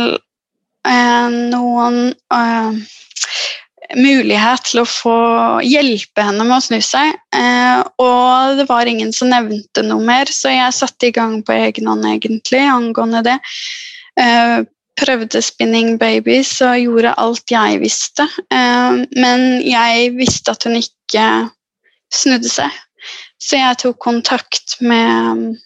noen 1.53 1.97
mulighet 3.99 4.63
til 4.71 4.81
å 4.81 4.89
få 4.89 5.17
hjelpe 5.67 6.25
henne 6.25 6.47
med 6.47 6.57
å 6.57 6.65
snu 6.65 6.79
seg. 6.81 7.19
og 8.01 8.57
det 8.61 8.69
var 8.71 8.89
ingen 8.89 9.13
som 9.13 9.29
nevnte 9.29 9.85
noe 9.85 10.01
mer, 10.07 10.31
så 10.31 10.55
jeg 10.55 10.79
satte 10.79 11.11
i 11.11 11.15
gang 11.15 11.43
på 11.43 11.53
egen 11.53 11.91
hånd 11.91 12.07
egentlig 12.09 12.63
angående 12.65 13.25
det. 13.27 13.39
Uh, 14.19 14.63
prøvde 15.03 15.43
spinning 15.45 15.97
babies 16.01 16.55
og 16.65 16.79
gjorde 16.81 17.15
alt 17.21 17.53
jeg 17.53 17.81
visste. 17.83 18.27
Uh, 18.53 19.03
men 19.19 19.61
jeg 19.67 20.13
visste 20.17 20.55
at 20.55 20.67
hun 20.69 20.79
ikke 20.79 21.27
snudde 22.13 22.51
seg. 22.51 22.71
Så 23.43 23.59
jeg 23.59 23.81
tok 23.83 23.99
kontakt 24.03 24.77
med 24.81 25.57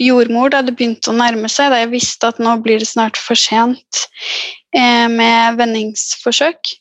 jordmor 0.00 0.50
da 0.50 0.62
det 0.64 0.74
begynte 0.78 1.12
å 1.12 1.16
nærme 1.16 1.50
seg, 1.52 1.70
da 1.70 1.82
jeg 1.82 1.92
visste 1.92 2.32
at 2.32 2.40
nå 2.42 2.56
blir 2.64 2.80
det 2.82 2.88
snart 2.88 3.20
for 3.20 3.38
sent 3.38 4.06
uh, 4.76 5.08
med 5.12 5.60
vendingsforsøk. 5.60 6.78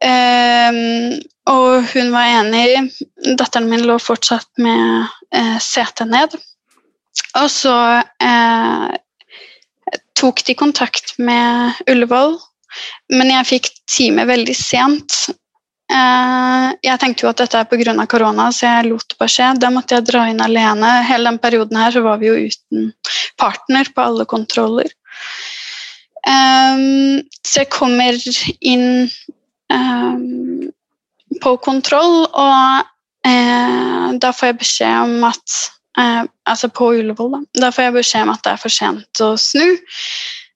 og 0.00 1.72
hun 1.92 2.06
var 2.14 2.30
enig. 2.38 2.88
Datteren 3.36 3.68
min 3.68 3.84
lå 3.84 3.98
fortsatt 4.00 4.48
med 4.56 5.10
setet 5.60 6.08
ned. 6.08 6.36
Og 7.36 7.50
så 7.52 7.74
tok 10.20 10.42
de 10.46 10.54
kontakt 10.58 11.14
med 11.18 11.80
Ullevål, 11.90 12.36
men 13.14 13.32
jeg 13.32 13.48
fikk 13.48 13.70
time 13.90 14.26
veldig 14.28 14.56
sent. 14.56 15.16
Eh, 15.90 16.66
jeg 16.86 17.00
tenkte 17.02 17.24
jo 17.24 17.30
at 17.32 17.40
dette 17.40 17.58
er 17.58 17.68
pga. 17.70 18.06
korona, 18.06 18.50
så 18.52 18.68
jeg 18.68 18.90
lot 18.90 19.08
det 19.08 19.18
bare 19.18 19.34
skje. 19.34 19.48
Da 19.58 19.70
måtte 19.74 19.96
jeg 19.96 20.06
dra 20.10 20.26
inn 20.30 20.42
alene. 20.44 20.92
Hele 21.08 21.30
den 21.30 21.40
perioden 21.42 21.80
her 21.80 21.90
så 21.94 22.04
var 22.04 22.20
vi 22.20 22.30
jo 22.30 22.36
uten 22.50 22.92
partner 23.40 23.90
på 23.94 24.04
alle 24.04 24.24
kontroller. 24.24 24.92
Um, 26.20 27.22
så 27.46 27.62
jeg 27.62 27.70
kommer 27.72 28.18
inn 28.60 29.08
um, 29.72 30.68
på 31.40 31.56
kontroll, 31.64 32.26
og 32.28 32.86
da 34.20 34.30
får 34.32 34.48
jeg 34.48 34.58
beskjed 34.62 34.94
om 35.04 35.24
at 35.28 35.56
Eh, 36.00 36.22
altså 36.48 36.70
på 36.72 36.92
Ullevål. 36.98 37.34
Da. 37.34 37.40
da 37.66 37.72
får 37.74 37.88
jeg 37.88 37.96
beskjed 37.98 38.26
om 38.26 38.34
at 38.34 38.44
det 38.44 38.54
er 38.54 38.62
for 38.62 38.74
sent 38.74 39.24
å 39.24 39.32
snu. 39.40 39.66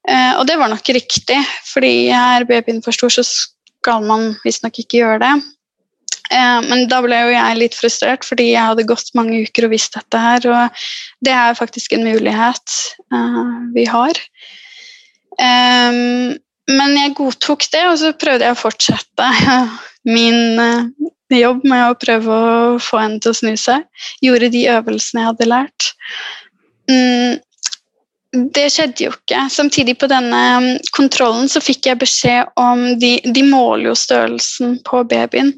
Eh, 0.09 0.33
og 0.39 0.47
det 0.49 0.59
var 0.61 0.73
nok 0.73 0.95
riktig, 0.97 1.41
fordi 1.69 1.95
er 2.13 2.47
babyen 2.49 2.83
for 2.85 2.97
stor, 2.97 3.13
så 3.13 3.25
skal 3.27 4.05
man 4.07 4.33
visstnok 4.45 4.81
ikke 4.83 5.01
gjøre 5.03 5.21
det. 5.25 5.35
Eh, 6.33 6.61
men 6.69 6.87
da 6.93 7.01
ble 7.05 7.21
jo 7.27 7.35
jeg 7.35 7.61
litt 7.61 7.79
frustrert, 7.79 8.27
fordi 8.27 8.51
jeg 8.53 8.71
hadde 8.71 8.87
gått 8.89 9.13
mange 9.19 9.45
uker 9.45 9.69
og 9.69 9.75
visst 9.75 9.97
dette 9.97 10.21
her. 10.21 10.49
Og 10.51 10.85
det 11.25 11.35
er 11.37 11.59
faktisk 11.59 11.97
en 11.97 12.07
mulighet 12.07 12.79
eh, 13.13 13.55
vi 13.77 13.89
har. 13.91 14.23
Eh, 15.41 16.01
men 16.75 16.97
jeg 16.97 17.17
godtok 17.19 17.67
det, 17.73 17.85
og 17.91 17.99
så 18.01 18.15
prøvde 18.17 18.49
jeg 18.49 18.57
å 18.57 18.61
fortsette 18.61 19.33
min 20.15 20.63
eh, 20.63 21.11
jobb 21.33 21.65
med 21.69 21.87
å 21.89 21.97
prøve 21.99 22.37
å 22.37 22.79
få 22.83 23.01
henne 23.01 23.23
til 23.23 23.33
å 23.33 23.39
snu 23.39 23.55
seg. 23.61 23.87
Gjorde 24.25 24.53
de 24.53 24.67
øvelsene 24.75 25.23
jeg 25.23 25.31
hadde 25.31 25.49
lært. 25.51 25.89
Mm, 26.91 27.41
det 28.55 28.67
skjedde 28.75 29.07
jo 29.07 29.15
ikke. 29.15 29.47
Samtidig 29.53 29.97
på 30.01 30.11
denne 30.11 30.43
mm, 30.61 30.69
kontrollen 30.97 31.49
så 31.51 31.63
fikk 31.65 31.89
jeg 31.89 32.03
beskjed 32.03 32.53
om 32.61 32.87
De, 33.01 33.17
de 33.25 33.47
måler 33.47 33.91
jo 33.93 33.97
størrelsen 33.99 34.79
på 34.87 35.05
babyen. 35.09 35.55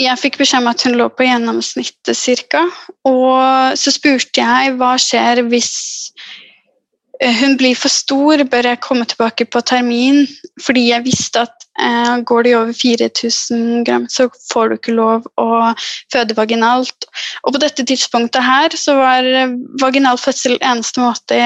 Jeg 0.00 0.20
fikk 0.20 0.38
beskjed 0.40 0.62
om 0.62 0.70
at 0.70 0.84
hun 0.86 0.98
lå 0.98 1.08
på 1.12 1.28
gjennomsnittet 1.28 2.46
ca. 2.52 2.66
Og 3.08 3.78
så 3.80 3.92
spurte 3.94 4.44
jeg 4.44 4.76
hva 4.80 4.94
skjer 5.00 5.44
hvis 5.48 5.74
Eh, 7.20 7.34
hun 7.42 7.56
blir 7.56 7.76
for 7.76 7.92
stor, 7.92 8.40
bør 8.48 8.70
jeg 8.70 8.80
komme 8.80 9.04
tilbake 9.04 9.44
på 9.44 9.60
termin? 9.68 10.24
Fordi 10.60 10.88
jeg 10.88 11.04
visste 11.04 11.44
at 11.44 11.59
går 12.28 12.46
de 12.46 12.54
over 12.58 12.72
4000 12.76 13.84
gram, 13.86 14.06
så 14.08 14.28
får 14.52 14.68
du 14.68 14.76
ikke 14.76 14.96
lov 14.96 15.26
å 15.40 15.72
føde 16.12 16.36
vaginalt. 16.38 17.08
Og 17.44 17.54
på 17.54 17.62
dette 17.62 17.86
tidspunktet 17.86 18.44
her 18.44 18.76
så 18.76 18.96
var 18.98 19.28
vaginal 19.82 20.20
fødsel 20.20 20.58
eneste 20.60 21.02
måte 21.02 21.40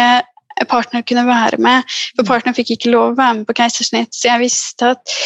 partner 0.71 1.03
kunne 1.07 1.27
være 1.27 1.59
med. 1.63 1.83
For 2.17 2.27
partner 2.29 2.55
fikk 2.57 2.77
ikke 2.77 2.93
lov 2.95 3.13
å 3.13 3.19
være 3.19 3.41
med 3.41 3.49
på 3.49 3.59
keisersnitt, 3.59 4.15
så 4.15 4.33
jeg 4.33 4.45
visste 4.47 4.95
at 4.95 5.19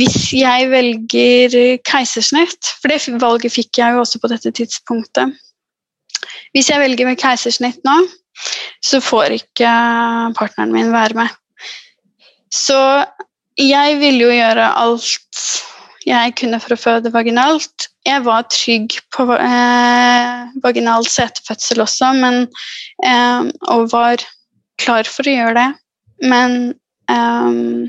hvis 0.00 0.32
jeg 0.32 0.70
velger 0.72 1.56
keisersnitt, 1.84 2.70
for 2.80 2.88
det 2.88 3.20
valget 3.20 3.52
fikk 3.52 3.82
jeg 3.82 3.92
jo 3.92 4.00
også 4.00 4.22
på 4.22 4.30
dette 4.32 4.54
tidspunktet 4.56 5.34
Hvis 6.54 6.70
jeg 6.70 6.80
velger 6.80 7.08
med 7.08 7.18
keisersnitt 7.20 7.82
nå, 7.84 7.96
så 8.84 9.00
får 9.02 9.36
ikke 9.36 9.70
partneren 10.38 10.72
min 10.72 10.92
være 10.92 11.18
med. 11.18 11.28
Så 12.52 12.78
jeg 13.60 13.98
ville 14.00 14.26
jo 14.26 14.34
gjøre 14.34 14.72
alt 14.80 15.44
jeg 16.06 16.34
kunne 16.38 16.58
for 16.62 16.74
å 16.74 16.80
føde 16.80 17.12
vaginalt. 17.14 17.88
Jeg 18.06 18.24
var 18.26 18.46
trygg 18.50 18.96
på 19.14 19.26
eh, 19.36 20.52
vaginal 20.64 21.06
setefødsel 21.06 21.84
også, 21.84 22.12
men, 22.18 22.46
eh, 23.06 23.50
og 23.70 23.90
var 23.92 24.24
klar 24.82 25.06
for 25.06 25.28
å 25.28 25.36
gjøre 25.36 25.54
det. 25.60 25.68
Men 26.26 26.56
eh, 27.12 27.86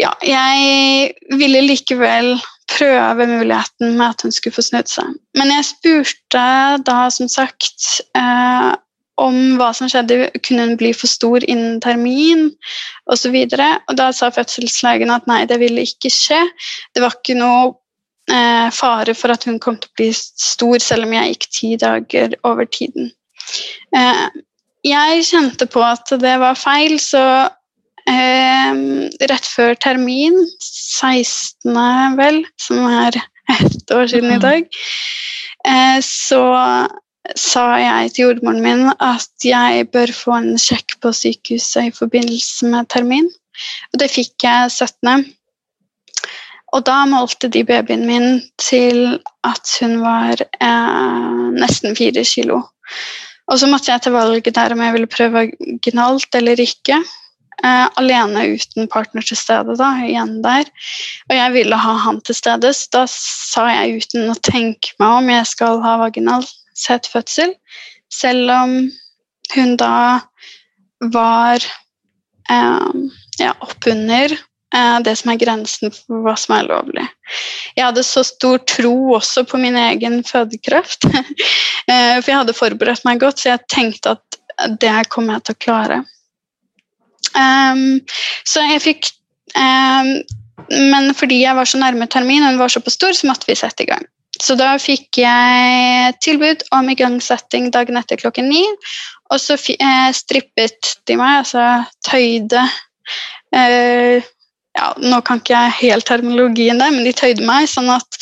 ja, 0.00 0.14
jeg 0.24 1.36
ville 1.36 1.66
likevel 1.66 2.36
prøve 2.68 3.26
muligheten 3.28 3.96
med 3.98 4.14
at 4.14 4.24
hun 4.24 4.32
skulle 4.34 4.56
få 4.56 4.64
snudd 4.64 4.90
seg. 4.90 5.16
Men 5.36 5.52
jeg 5.52 5.68
spurte 5.68 6.44
da 6.86 6.98
som 7.12 7.28
sagt 7.32 8.02
eh, 8.16 8.72
om 9.18 9.58
hva 9.58 9.72
som 9.76 9.90
skjedde. 9.90 10.30
Kunne 10.46 10.68
hun 10.68 10.78
bli 10.80 10.92
for 10.96 11.10
stor 11.10 11.44
innen 11.44 11.80
termin 11.84 12.48
osv. 13.10 13.34
Og, 13.34 13.52
så 13.52 13.68
og 13.90 13.98
da 13.98 14.08
sa 14.14 14.30
fødselslegen 14.34 15.12
at 15.14 15.28
nei, 15.30 15.44
det 15.50 15.60
ville 15.62 15.86
ikke 15.86 16.12
skje. 16.12 16.40
Det 16.94 17.04
var 17.04 17.18
ikke 17.18 17.38
noe 17.38 17.72
eh, 18.30 18.68
fare 18.74 19.14
for 19.18 19.34
at 19.34 19.46
hun 19.48 19.60
kom 19.62 19.78
til 19.80 19.90
å 19.90 19.98
bli 20.00 20.10
stor, 20.16 20.78
selv 20.82 21.08
om 21.08 21.16
jeg 21.16 21.34
gikk 21.34 21.48
ti 21.60 21.72
dager 21.80 22.36
over 22.48 22.68
tiden. 22.70 23.12
Eh, 23.96 24.26
jeg 24.86 25.24
kjente 25.26 25.66
på 25.70 25.82
at 25.82 26.10
det 26.22 26.36
var 26.40 26.58
feil, 26.58 26.98
så 27.02 27.24
eh, 28.08 28.78
rett 29.30 29.50
før 29.50 29.74
termin, 29.82 30.38
16. 30.62 31.74
vel, 32.18 32.44
som 32.60 32.86
er 32.86 33.18
ett 33.58 33.94
år 33.94 34.08
siden 34.12 34.36
i 34.36 34.40
dag, 34.42 34.80
eh, 35.66 35.98
så 36.04 36.42
sa 37.36 37.64
jeg 37.80 38.12
til 38.14 38.28
jordmoren 38.28 38.62
min 38.64 38.86
at 39.04 39.44
jeg 39.44 39.88
bør 39.92 40.12
få 40.14 40.36
en 40.38 40.60
sjekk 40.60 40.96
på 41.02 41.12
sykehuset 41.12 41.90
i 41.90 41.94
forbindelse 41.94 42.70
med 42.72 42.88
termin. 42.92 43.28
Og 43.92 44.00
det 44.00 44.10
fikk 44.12 44.46
jeg 44.46 44.70
17. 44.70 45.26
Og 46.76 46.84
da 46.84 46.98
målte 47.08 47.48
de 47.52 47.64
babyen 47.64 48.04
min 48.08 48.42
til 48.60 49.18
at 49.46 49.72
hun 49.80 50.00
var 50.02 50.40
eh, 50.44 51.46
nesten 51.56 51.96
fire 51.96 52.24
kilo. 52.28 52.60
Og 53.48 53.60
så 53.60 53.68
måtte 53.70 53.90
jeg 53.90 54.04
til 54.04 54.12
valget 54.12 54.52
der 54.56 54.74
om 54.74 54.82
jeg 54.84 54.94
ville 54.96 55.10
prøve 55.10 55.46
vaginalt 55.48 56.36
eller 56.36 56.60
ikke. 56.60 57.00
Eh, 57.64 57.86
alene 57.98 58.44
uten 58.54 58.86
partner 58.92 59.24
til 59.24 59.40
stede, 59.40 59.74
da, 59.80 59.94
igjen 60.04 60.36
der. 60.44 60.68
Og 61.30 61.34
jeg 61.38 61.54
ville 61.56 61.80
ha 61.80 61.96
han 62.04 62.20
til 62.20 62.36
stede, 62.36 62.74
så 62.76 62.92
da 63.00 63.04
sa 63.10 63.64
jeg 63.72 64.04
uten 64.04 64.28
å 64.30 64.36
tenke 64.44 64.92
meg 65.00 65.22
om 65.22 65.32
jeg 65.32 65.48
skal 65.56 65.80
ha 65.82 65.96
vaginal 66.04 66.44
sett 66.78 67.08
fødsel, 67.10 67.54
selv 68.12 68.50
om 68.54 68.76
hun 69.54 69.76
da 69.80 70.20
var 71.12 71.64
eh, 72.50 72.90
ja, 73.38 73.54
oppunder 73.64 74.32
eh, 74.74 74.98
det 75.04 75.16
som 75.20 75.32
er 75.32 75.40
grensen 75.40 75.94
for 75.94 76.24
hva 76.24 76.34
som 76.38 76.56
er 76.58 76.68
lovlig. 76.68 77.06
Jeg 77.76 77.86
hadde 77.86 78.04
så 78.06 78.24
stor 78.26 78.60
tro 78.68 79.14
også 79.18 79.44
på 79.48 79.60
min 79.62 79.78
egen 79.78 80.20
fødekraft, 80.26 81.08
eh, 81.90 82.18
for 82.18 82.30
jeg 82.30 82.40
hadde 82.42 82.58
forberedt 82.58 83.06
meg 83.08 83.22
godt, 83.22 83.42
så 83.42 83.54
jeg 83.54 83.66
tenkte 83.72 84.16
at 84.16 84.40
det 84.82 84.96
kommer 85.12 85.38
jeg 85.38 85.46
til 85.46 85.54
å 85.56 85.62
klare. 85.62 86.02
Um, 87.36 88.00
så 88.48 88.62
jeg 88.64 88.80
fikk 88.80 89.08
um, 89.52 90.08
Men 90.72 91.10
fordi 91.14 91.42
jeg 91.42 91.54
var 91.54 91.68
så 91.68 91.78
nærme 91.78 92.06
termin, 92.10 92.42
den 92.42 92.58
var 92.58 92.72
såpass 92.72 92.96
stor, 92.96 93.12
så 93.14 93.28
måtte 93.28 93.46
vi 93.46 93.56
sette 93.58 93.84
i 93.84 93.88
gang. 93.88 94.02
Så 94.42 94.54
da 94.58 94.74
fikk 94.80 95.20
jeg 95.20 96.14
tilbud 96.24 96.64
om 96.76 96.90
igangsetting 96.92 97.70
dagen 97.74 97.98
etter 98.00 98.20
klokken 98.20 98.48
ni. 98.50 98.64
Og 99.32 99.40
så 99.42 99.58
eh, 99.74 100.10
strippet 100.16 100.94
de 101.08 101.18
meg, 101.18 101.42
altså 101.42 101.64
tøyde 102.06 102.62
eh, 103.56 104.24
ja, 104.78 104.92
Nå 105.02 105.18
kan 105.26 105.40
ikke 105.42 105.56
jeg 105.56 105.76
helt 105.80 106.06
terminologien 106.08 106.80
der, 106.80 106.92
men 106.94 107.06
de 107.06 107.12
tøyde 107.16 107.44
meg 107.46 107.66
sånn 107.70 107.90
at 107.90 108.18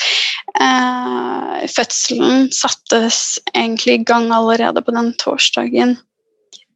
eh, 0.63 1.67
fødselen 1.69 2.49
sattes 2.55 3.39
egentlig 3.53 3.99
i 3.99 4.05
gang 4.09 4.31
allerede 4.35 4.83
på 4.83 4.95
den 4.97 5.13
torsdagen. 5.21 5.97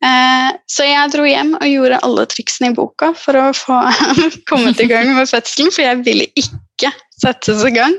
Eh, 0.05 0.51
så 0.69 0.87
jeg 0.87 1.13
dro 1.13 1.27
hjem 1.29 1.55
og 1.59 1.67
gjorde 1.69 2.01
alle 2.07 2.27
triksene 2.33 2.71
i 2.71 2.77
boka 2.77 3.11
for 3.21 3.37
å 3.37 3.51
få 3.57 3.81
kommet 4.51 4.81
i 4.81 4.89
gang 4.91 5.13
med 5.17 5.29
fødselen, 5.29 5.73
for 5.73 5.85
jeg 5.85 6.05
ville 6.07 6.29
ikke 6.41 6.93
settes 7.21 7.65
i 7.69 7.75
gang. 7.75 7.97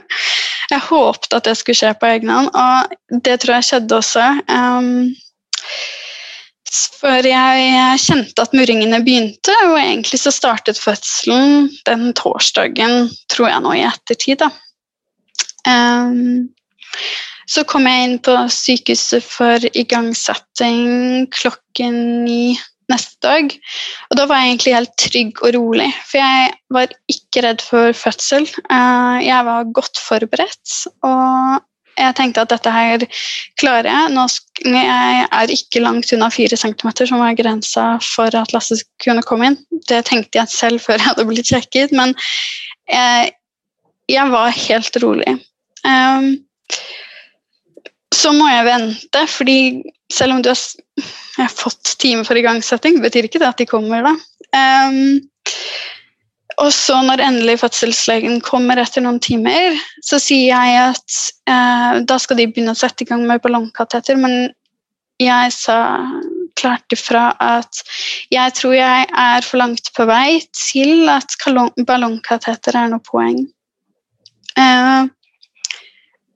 Jeg 0.72 0.88
håpet 0.88 1.34
at 1.36 1.48
det 1.50 1.58
skulle 1.60 1.78
skje 1.78 1.92
på 2.00 2.08
egen 2.08 2.32
hånd, 2.32 2.48
og 2.56 3.20
det 3.26 3.42
tror 3.42 3.58
jeg 3.58 3.68
skjedde 3.68 3.98
også. 3.98 4.28
Um, 4.48 5.12
for 7.02 7.28
jeg 7.28 8.00
kjente 8.00 8.46
at 8.46 8.56
murringene 8.56 9.02
begynte, 9.04 9.56
og 9.68 9.76
egentlig 9.82 10.22
så 10.22 10.32
startet 10.32 10.80
fødselen 10.80 11.68
den 11.90 12.14
torsdagen, 12.16 13.10
tror 13.34 13.52
jeg 13.52 13.64
nå 13.66 13.76
i 13.76 13.86
ettertid. 13.90 14.46
da. 14.46 14.52
Um, 15.68 16.50
så 17.52 17.66
kom 17.68 17.88
jeg 17.90 18.08
inn 18.08 18.18
på 18.24 18.34
sykehuset 18.54 19.26
for 19.28 19.68
igangsetting 19.76 21.28
klokken 21.36 21.98
ni 22.24 22.56
neste 22.92 23.18
dag. 23.24 23.56
Og 24.10 24.20
da 24.20 24.28
var 24.30 24.42
jeg 24.42 24.54
egentlig 24.54 24.76
helt 24.78 24.96
trygg 25.00 25.42
og 25.42 25.56
rolig, 25.58 25.90
for 26.10 26.22
jeg 26.22 26.54
var 26.76 26.96
ikke 27.12 27.44
redd 27.48 27.66
for 27.66 27.98
fødsel. 27.98 28.48
Eh, 28.48 29.18
jeg 29.26 29.48
var 29.48 29.74
godt 29.76 30.02
forberedt, 30.06 30.78
og 31.08 31.62
jeg 32.00 32.16
tenkte 32.18 32.44
at 32.46 32.54
dette 32.54 32.72
her 32.74 33.04
klarer 33.60 33.90
jeg. 33.90 34.14
Nå 34.16 34.28
jeg 34.62 35.26
er 35.26 35.54
ikke 35.54 35.82
langt 35.82 36.12
unna 36.14 36.30
fire 36.34 36.58
centimeter, 36.60 37.08
som 37.10 37.22
var 37.22 37.38
grensa 37.38 37.86
for 38.06 38.34
at 38.38 38.54
Lasse 38.54 38.78
kunne 39.04 39.24
komme 39.26 39.52
inn. 39.52 39.58
Det 39.90 40.04
tenkte 40.08 40.42
jeg 40.42 40.54
selv 40.54 40.84
før 40.84 41.00
jeg 41.00 41.08
hadde 41.10 41.28
blitt 41.30 41.50
sjekket, 41.50 41.96
men 41.96 42.14
jeg, 42.92 44.28
var 44.32 44.52
helt 44.54 44.98
rolig. 45.04 45.38
Um, 45.88 46.34
så 48.14 48.34
må 48.36 48.50
jeg 48.52 48.68
vente, 48.68 49.26
fordi 49.32 49.60
selv 50.12 50.36
om 50.36 50.44
du 50.44 50.52
har, 51.02 51.48
har 51.48 51.54
fått 51.54 51.96
time 52.02 52.26
for 52.28 52.40
igangsetting, 52.40 53.02
betyr 53.04 53.28
ikke 53.28 53.42
det 53.42 53.50
at 53.50 53.62
de 53.62 53.70
kommer 53.70 54.06
da. 54.06 54.16
Um, 54.52 55.20
og 56.62 56.72
så 56.76 57.00
når 57.06 57.24
endelig 57.24 57.60
fødselslegen 57.62 58.42
kommer 58.46 58.80
etter 58.82 59.04
noen 59.04 59.22
timer, 59.24 59.78
så 60.06 60.20
sier 60.22 60.52
jeg 60.52 60.92
at 60.92 61.20
uh, 61.50 62.02
da 62.06 62.18
skal 62.22 62.42
de 62.42 62.50
begynne 62.52 62.76
å 62.76 62.78
sette 62.78 63.06
i 63.06 63.10
gang 63.10 63.24
med 63.28 63.42
ballongkateter, 63.44 64.20
men 64.20 64.52
jeg 65.22 65.54
sa 65.54 65.78
klart 66.58 66.94
ifra 66.94 67.30
at 67.42 67.82
jeg 68.34 68.54
tror 68.58 68.74
jeg 68.76 69.08
er 69.08 69.46
for 69.46 69.62
langt 69.62 69.92
på 69.96 70.06
vei 70.10 70.42
til 70.58 71.10
at 71.14 71.38
ballongkateter 71.88 72.78
er 72.78 72.92
noe 72.92 73.04
poeng. 73.06 73.46
Uh, 74.58 75.08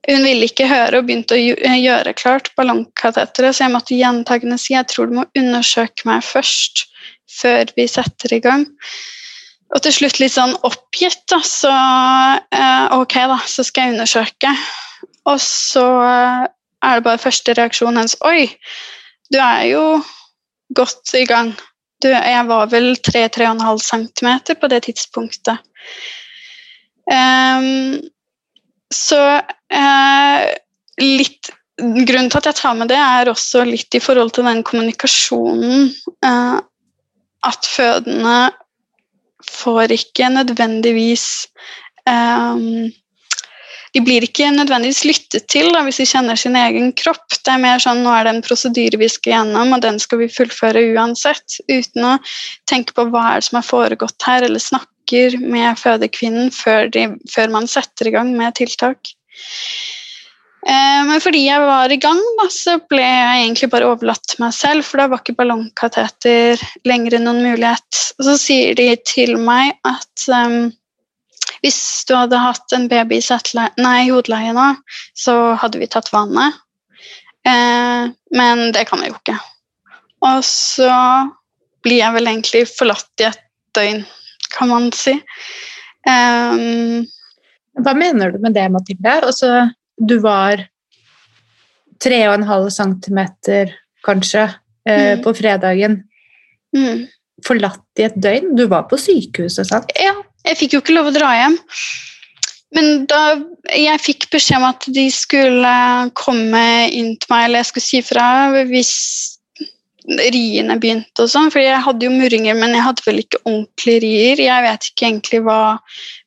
hun 0.06 0.22
ville 0.22 0.46
ikke 0.46 0.68
høre 0.70 1.00
og 1.00 1.08
begynte 1.08 1.34
å 1.34 1.40
eh, 1.40 1.78
gjøre 1.82 2.14
klart 2.18 2.52
ballongkateteret, 2.58 3.56
så 3.56 3.66
jeg 3.66 3.74
måtte 3.74 3.98
gjentagende 3.98 4.58
si 4.60 4.74
jeg 4.74 4.86
tror 4.90 5.10
du 5.10 5.18
må 5.18 5.26
undersøke 5.38 6.06
meg 6.08 6.24
først, 6.26 6.86
før 7.40 7.72
vi 7.76 7.88
setter 7.90 8.36
i 8.36 8.40
gang. 8.44 8.66
Og 9.74 9.82
til 9.82 9.94
slutt 9.96 10.20
litt 10.22 10.36
sånn 10.36 10.54
oppgitt, 10.66 11.24
da, 11.30 11.40
så 11.42 11.72
eh, 12.54 12.84
ok, 12.94 13.16
da, 13.32 13.40
så 13.50 13.64
skal 13.66 13.88
jeg 13.88 13.96
undersøke. 13.96 14.52
Og 15.26 15.40
så 15.42 15.86
eh, 16.06 16.44
er 16.86 17.00
det 17.00 17.06
bare 17.08 17.22
første 17.22 17.56
reaksjon 17.58 17.98
hennes 17.98 18.14
Oi, 18.28 18.46
du 19.34 19.40
er 19.42 19.64
jo 19.72 19.86
godt 20.76 21.16
i 21.18 21.24
gang. 21.26 21.50
Du, 22.04 22.10
jeg 22.12 22.46
var 22.46 22.70
vel 22.70 22.92
3-3,5 23.08 23.82
cm 23.82 24.30
på 24.60 24.70
det 24.70 24.84
tidspunktet. 24.86 25.64
Um, 27.06 27.96
så 28.94 29.22
eh, 29.74 30.48
litt 31.02 31.52
Grunnen 31.76 32.30
til 32.32 32.38
at 32.40 32.46
jeg 32.48 32.56
tar 32.56 32.76
med 32.78 32.88
det, 32.88 32.96
er 32.96 33.28
også 33.28 33.60
litt 33.68 33.92
i 33.92 34.00
forhold 34.00 34.30
til 34.32 34.46
den 34.48 34.62
kommunikasjonen. 34.64 35.90
Eh, 36.24 36.54
at 37.44 37.68
fødende 37.68 38.36
får 39.44 39.92
ikke 39.92 40.30
nødvendigvis 40.38 41.26
eh, 42.08 42.64
de 43.96 44.02
blir 44.04 44.24
ikke 44.26 44.50
nødvendigvis 44.52 45.06
lyttet 45.08 45.46
til 45.48 45.70
da, 45.72 45.80
hvis 45.86 46.02
de 46.02 46.04
kjenner 46.10 46.36
sin 46.36 46.56
egen 46.60 46.90
kropp. 47.00 47.32
Det 47.32 47.54
er 47.54 47.62
mer 47.62 47.80
sånn 47.80 48.02
nå 48.04 48.12
er 48.12 48.26
det 48.26 48.34
en 48.34 48.42
prosedyre 48.44 49.00
vi 49.00 49.08
skal 49.08 49.32
gjennom, 49.32 49.72
og 49.72 49.80
den 49.84 49.96
skal 50.02 50.20
vi 50.20 50.28
fullføre 50.28 50.82
uansett. 50.92 51.56
Uten 51.70 52.04
å 52.04 52.10
tenke 52.68 52.92
på 52.96 53.06
hva 53.08 53.22
er 53.30 53.40
det 53.40 53.46
som 53.48 53.56
har 53.56 53.64
foregått 53.64 54.28
her, 54.28 54.44
eller 54.44 54.60
snakker 55.06 55.38
med 55.38 55.78
fødekvinnen 55.78 56.50
før, 56.50 56.88
de, 56.90 57.16
før 57.30 57.50
man 57.50 57.66
setter 57.66 58.08
i 58.08 58.10
gang 58.10 58.36
med 58.36 58.54
tiltak. 58.54 59.12
Eh, 60.66 61.02
men 61.06 61.20
fordi 61.20 61.46
jeg 61.46 61.60
var 61.60 61.90
i 61.90 61.96
gang, 61.96 62.20
så 62.50 62.78
ble 62.90 63.02
jeg 63.02 63.44
egentlig 63.44 63.70
bare 63.70 63.86
overlatt 63.86 64.22
til 64.26 64.42
meg 64.42 64.52
selv, 64.52 64.84
for 64.84 64.98
da 64.98 65.08
var 65.08 65.22
ikke 65.22 65.36
ballongkateter 65.38 66.58
lenger 66.84 67.20
noen 67.20 67.42
mulighet. 67.44 68.00
Og 68.18 68.24
så 68.26 68.36
sier 68.36 68.74
de 68.74 68.96
til 69.06 69.36
meg 69.38 69.76
at 69.86 70.26
um, 70.28 70.72
hvis 71.62 72.04
du 72.08 72.16
hadde 72.16 72.36
hatt 72.36 72.72
en 72.74 72.88
baby 72.88 73.20
i 73.20 74.10
hodeleie 74.10 74.52
nå, 74.52 74.74
så 75.14 75.54
hadde 75.54 75.78
vi 75.78 75.86
tatt 75.86 76.10
vannet. 76.12 76.54
Eh, 77.46 78.10
men 78.34 78.72
det 78.72 78.88
kan 78.88 79.00
vi 79.00 79.12
jo 79.12 79.18
ikke. 79.20 79.38
Og 80.26 80.42
så 80.42 80.90
blir 81.84 82.00
jeg 82.00 82.14
vel 82.16 82.26
egentlig 82.26 82.66
forlatt 82.66 83.22
i 83.22 83.28
et 83.28 83.42
døgn, 83.76 84.02
kan 84.54 84.70
man 84.70 84.90
si. 84.94 85.16
Um, 86.06 87.04
hva 87.82 87.92
mener 87.98 88.32
du 88.32 88.40
med 88.42 88.56
det, 88.56 88.68
Mathilde? 88.72 89.18
Altså, 89.26 89.66
du 89.96 90.18
var 90.24 90.62
3,5 92.04 92.70
cm 92.70 93.20
kanskje 94.06 94.44
eh, 94.88 95.16
mm. 95.16 95.22
på 95.24 95.34
fredagen. 95.36 96.00
Mm. 96.76 97.06
Forlatt 97.46 98.00
i 98.00 98.06
et 98.06 98.16
døgn? 98.16 98.54
Du 98.56 98.66
var 98.70 98.86
på 98.90 98.98
sykehuset, 99.00 99.68
sant? 99.68 99.92
Ja, 100.00 100.14
jeg 100.46 100.60
fikk 100.60 100.76
jo 100.76 100.82
ikke 100.84 100.96
lov 100.96 101.10
å 101.10 101.16
dra 101.16 101.32
hjem. 101.36 101.58
Men 102.76 103.06
da 103.08 103.20
jeg 103.72 104.02
fikk 104.02 104.28
beskjed 104.32 104.60
om 104.60 104.68
at 104.68 104.86
de 104.92 105.06
skulle 105.14 105.74
komme 106.18 106.64
inn 106.90 107.14
til 107.20 107.32
meg, 107.32 107.46
eller 107.46 107.62
jeg 107.62 107.70
skulle 107.70 107.86
si 107.86 108.02
fra 108.04 108.28
hvis 108.68 108.94
riene 110.06 110.78
begynte 110.80 111.24
og 111.24 111.30
sånn. 111.32 111.50
For 111.52 111.62
jeg 111.62 111.82
hadde 111.84 112.06
jo 112.06 112.14
murringer, 112.14 112.56
men 112.58 112.74
jeg 112.76 112.84
hadde 112.86 113.06
vel 113.06 113.22
ikke 113.22 113.42
ordentlige 113.44 114.02
rier. 114.04 114.42
Jeg 114.46 114.66
vet 114.66 114.90
ikke 114.90 115.08
egentlig 115.10 115.42
hva, 115.46 115.60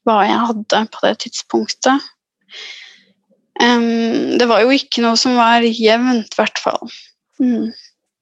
hva 0.08 0.22
jeg 0.28 0.48
hadde 0.52 0.84
på 0.96 1.06
det 1.06 1.14
tidspunktet. 1.26 2.10
Um, 3.60 4.38
det 4.40 4.48
var 4.48 4.64
jo 4.64 4.72
ikke 4.72 5.04
noe 5.04 5.20
som 5.20 5.36
var 5.40 5.66
jevnt, 5.68 6.32
i 6.32 6.40
hvert 6.40 6.64
fall. 6.64 6.92
Mm. 7.44 7.72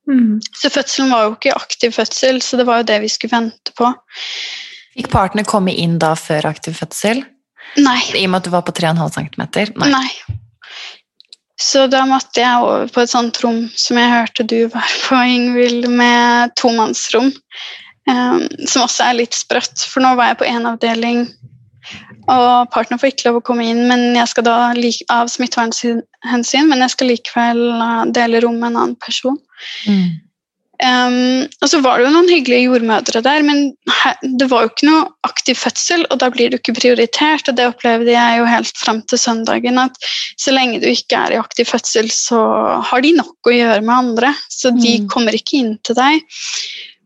Mm. 0.08 0.38
Så 0.56 0.72
fødselen 0.74 1.12
var 1.12 1.26
jo 1.26 1.36
ikke 1.36 1.58
aktiv 1.58 1.94
fødsel, 1.94 2.42
så 2.42 2.58
det 2.58 2.66
var 2.70 2.82
jo 2.82 2.90
det 2.90 3.02
vi 3.04 3.12
skulle 3.12 3.36
vente 3.36 3.74
på. 3.78 3.92
Fikk 4.98 5.12
partene 5.14 5.46
komme 5.46 5.76
inn 5.78 6.00
da 6.02 6.16
før 6.18 6.50
aktiv 6.50 6.78
fødsel? 6.80 7.22
Nei. 7.78 8.00
I 8.16 8.26
og 8.26 8.32
med 8.34 8.40
at 8.40 8.48
du 8.48 8.54
var 8.56 8.64
på 8.66 8.74
3,5 8.74 9.18
cm? 9.18 9.44
Nei. 9.84 9.92
Nei. 9.94 10.37
Så 11.58 11.88
da 11.90 12.04
måtte 12.06 12.44
jeg 12.44 12.62
over 12.62 12.90
på 12.94 13.02
et 13.02 13.12
sånt 13.12 13.40
rom 13.42 13.64
som 13.74 13.98
jeg 13.98 14.14
hørte 14.14 14.46
du 14.46 14.60
var 14.74 14.92
på, 15.08 15.18
Ingvild, 15.26 15.88
med 15.90 16.54
tomannsrom. 16.60 17.32
Um, 18.08 18.46
som 18.70 18.86
også 18.86 19.04
er 19.04 19.18
litt 19.18 19.36
sprøtt, 19.36 19.82
for 19.90 20.06
nå 20.06 20.14
var 20.16 20.32
jeg 20.32 20.40
på 20.40 20.48
én 20.48 20.68
avdeling, 20.70 21.26
og 22.32 22.70
partner 22.72 23.00
får 23.00 23.12
ikke 23.12 23.28
lov 23.30 23.40
å 23.40 23.44
komme 23.50 23.66
inn 23.68 23.82
men 23.88 24.16
jeg 24.16 24.32
skal 24.32 24.46
da 24.48 24.56
av 25.12 25.30
smittevernhensyn, 25.32 26.70
men 26.70 26.84
jeg 26.84 26.94
skal 26.94 27.12
likevel 27.12 27.62
dele 28.16 28.42
rom 28.44 28.58
med 28.60 28.72
en 28.72 28.80
annen 28.84 28.96
person. 29.04 29.38
Mm. 29.88 30.27
Um, 30.78 31.48
og 31.64 31.70
så 31.72 31.80
var 31.82 31.98
det 31.98 32.06
jo 32.06 32.14
noen 32.14 32.30
hyggelige 32.30 32.68
jordmødre 32.68 33.22
der, 33.26 33.46
men 33.46 33.72
det 34.38 34.46
var 34.52 34.66
jo 34.66 34.70
ikke 34.70 34.90
noe 34.90 35.08
aktiv 35.26 35.58
fødsel, 35.58 36.04
og 36.14 36.20
da 36.22 36.30
blir 36.34 36.52
du 36.54 36.60
ikke 36.60 36.76
prioritert. 36.78 37.50
Og 37.50 37.58
det 37.58 37.66
opplevde 37.72 38.14
jeg 38.14 38.42
jo 38.42 38.50
helt 38.50 38.78
fram 38.78 39.02
til 39.10 39.22
søndagen, 39.22 39.82
at 39.82 39.98
så 40.38 40.54
lenge 40.54 40.82
du 40.84 40.90
ikke 40.92 41.18
er 41.18 41.34
i 41.34 41.42
aktiv 41.42 41.70
fødsel, 41.72 42.12
så 42.14 42.42
har 42.86 43.06
de 43.06 43.16
nok 43.18 43.50
å 43.50 43.56
gjøre 43.56 43.82
med 43.82 43.96
andre. 43.96 44.36
Så 44.54 44.74
de 44.76 45.00
mm. 45.02 45.10
kommer 45.14 45.38
ikke 45.38 45.62
inn 45.64 45.74
til 45.88 45.98
deg. 45.98 46.22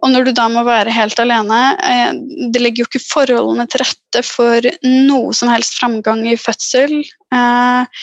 Og 0.01 0.11
når 0.11 0.27
du 0.27 0.31
da 0.35 0.47
må 0.49 0.63
være 0.65 0.93
helt 0.95 1.19
alene 1.21 1.57
eh, 1.85 2.13
Det 2.49 2.61
legger 2.61 2.81
jo 2.81 2.87
ikke 2.89 3.03
forholdene 3.05 3.67
til 3.69 3.83
rette 3.83 4.23
for 4.25 4.65
noe 4.81 5.35
som 5.37 5.51
helst 5.53 5.77
framgang 5.77 6.25
i 6.29 6.37
fødsel. 6.41 7.03
Eh, 7.05 8.01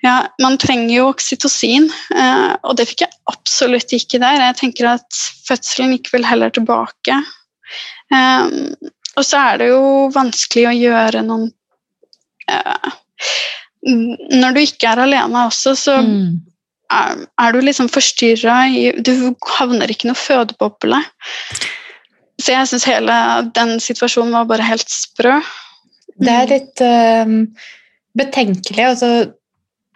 ja, 0.00 0.14
man 0.40 0.56
trenger 0.60 0.94
jo 0.94 1.08
oksytocin, 1.10 1.90
eh, 2.16 2.52
og 2.64 2.76
det 2.78 2.86
fikk 2.88 3.04
jeg 3.04 3.18
absolutt 3.28 3.92
ikke 3.92 4.20
der. 4.22 4.40
Jeg 4.48 4.58
tenker 4.62 4.88
at 4.94 5.20
fødselen 5.48 5.92
gikk 5.96 6.08
vel 6.14 6.24
heller 6.24 6.52
tilbake. 6.56 7.18
Um, 8.10 8.72
og 9.18 9.26
så 9.26 9.42
er 9.50 9.60
det 9.60 9.68
jo 9.70 9.82
vanskelig 10.14 10.64
å 10.66 10.74
gjøre 10.74 11.20
noen 11.22 11.44
uh, 12.50 12.88
Når 13.86 14.56
du 14.56 14.60
ikke 14.64 14.90
er 14.90 15.02
alene 15.04 15.44
også, 15.46 15.76
så 15.78 15.94
mm. 16.02 16.24
er, 16.96 17.20
er, 17.38 17.54
du 17.54 17.60
liksom 17.62 17.86
forstyrra 17.92 18.56
Du 19.06 19.12
havner 19.54 19.92
ikke 19.92 20.08
i 20.08 20.10
noe 20.10 20.18
fødeboble. 20.18 20.98
Så 22.40 22.56
jeg 22.56 22.70
syns 22.72 22.88
hele 22.88 23.16
den 23.54 23.76
situasjonen 23.84 24.34
var 24.34 24.48
bare 24.50 24.66
helt 24.66 24.90
sprø. 24.90 25.36
Det 26.20 26.32
er 26.34 26.50
litt 26.50 26.82
uh, 26.82 27.36
betenkelig. 28.18 28.88
altså 28.94 29.12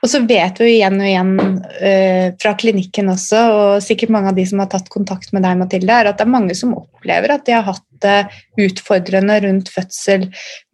og 0.04 0.10
så 0.12 0.20
vet 0.28 0.58
vi 0.60 0.66
jo 0.66 0.72
igjen 0.74 0.98
og 1.00 1.08
igjen 1.08 1.30
uh, 1.40 2.26
fra 2.42 2.52
klinikken 2.60 3.08
også, 3.08 3.40
og 3.54 3.84
sikkert 3.84 4.12
mange 4.12 4.32
av 4.32 4.36
de 4.36 4.44
som 4.50 4.60
har 4.60 4.68
tatt 4.74 4.90
kontakt 4.92 5.32
med 5.32 5.46
deg, 5.46 5.56
Mathilde, 5.62 5.96
er 5.96 6.10
at 6.10 6.20
det 6.20 6.26
er 6.26 6.34
mange 6.34 6.56
som 6.58 6.74
opplever 6.76 7.32
at 7.32 7.46
de 7.48 7.56
har 7.56 7.64
hatt 7.70 7.86
det 8.04 8.18
utfordrende 8.60 9.38
rundt 9.46 9.70
fødsel 9.72 10.26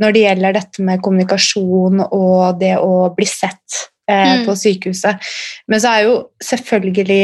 når 0.02 0.16
det 0.16 0.24
gjelder 0.24 0.56
dette 0.56 0.82
med 0.82 1.02
kommunikasjon 1.04 2.02
og 2.08 2.58
det 2.58 2.74
å 2.82 3.12
bli 3.14 3.28
sett 3.30 3.78
uh, 4.10 4.40
mm. 4.40 4.48
på 4.48 4.58
sykehuset. 4.58 5.30
Men 5.70 5.84
så 5.84 5.94
er 5.94 6.08
jo 6.08 6.18
selvfølgelig 6.42 7.22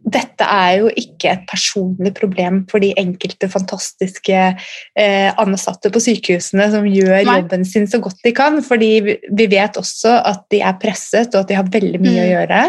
dette 0.00 0.46
er 0.48 0.78
jo 0.80 0.88
ikke 0.96 1.34
et 1.34 1.42
personlig 1.48 2.12
problem 2.16 2.62
for 2.70 2.82
de 2.82 2.90
enkelte 2.98 3.50
fantastiske 3.52 4.40
eh, 4.40 5.28
ansatte 5.40 5.92
på 5.92 6.02
sykehusene 6.02 6.70
som 6.72 6.88
gjør 6.88 7.18
Nei. 7.18 7.36
jobben 7.42 7.66
sin 7.68 7.88
så 7.90 8.00
godt 8.02 8.22
de 8.24 8.32
kan, 8.36 8.58
fordi 8.64 8.90
vi 9.04 9.48
vet 9.52 9.76
også 9.80 10.16
at 10.30 10.46
de 10.52 10.62
er 10.64 10.78
presset, 10.80 11.34
og 11.34 11.42
at 11.42 11.52
de 11.52 11.58
har 11.58 11.72
veldig 11.72 12.00
mye 12.00 12.16
mm. 12.16 12.24
å 12.24 12.30
gjøre. 12.30 12.62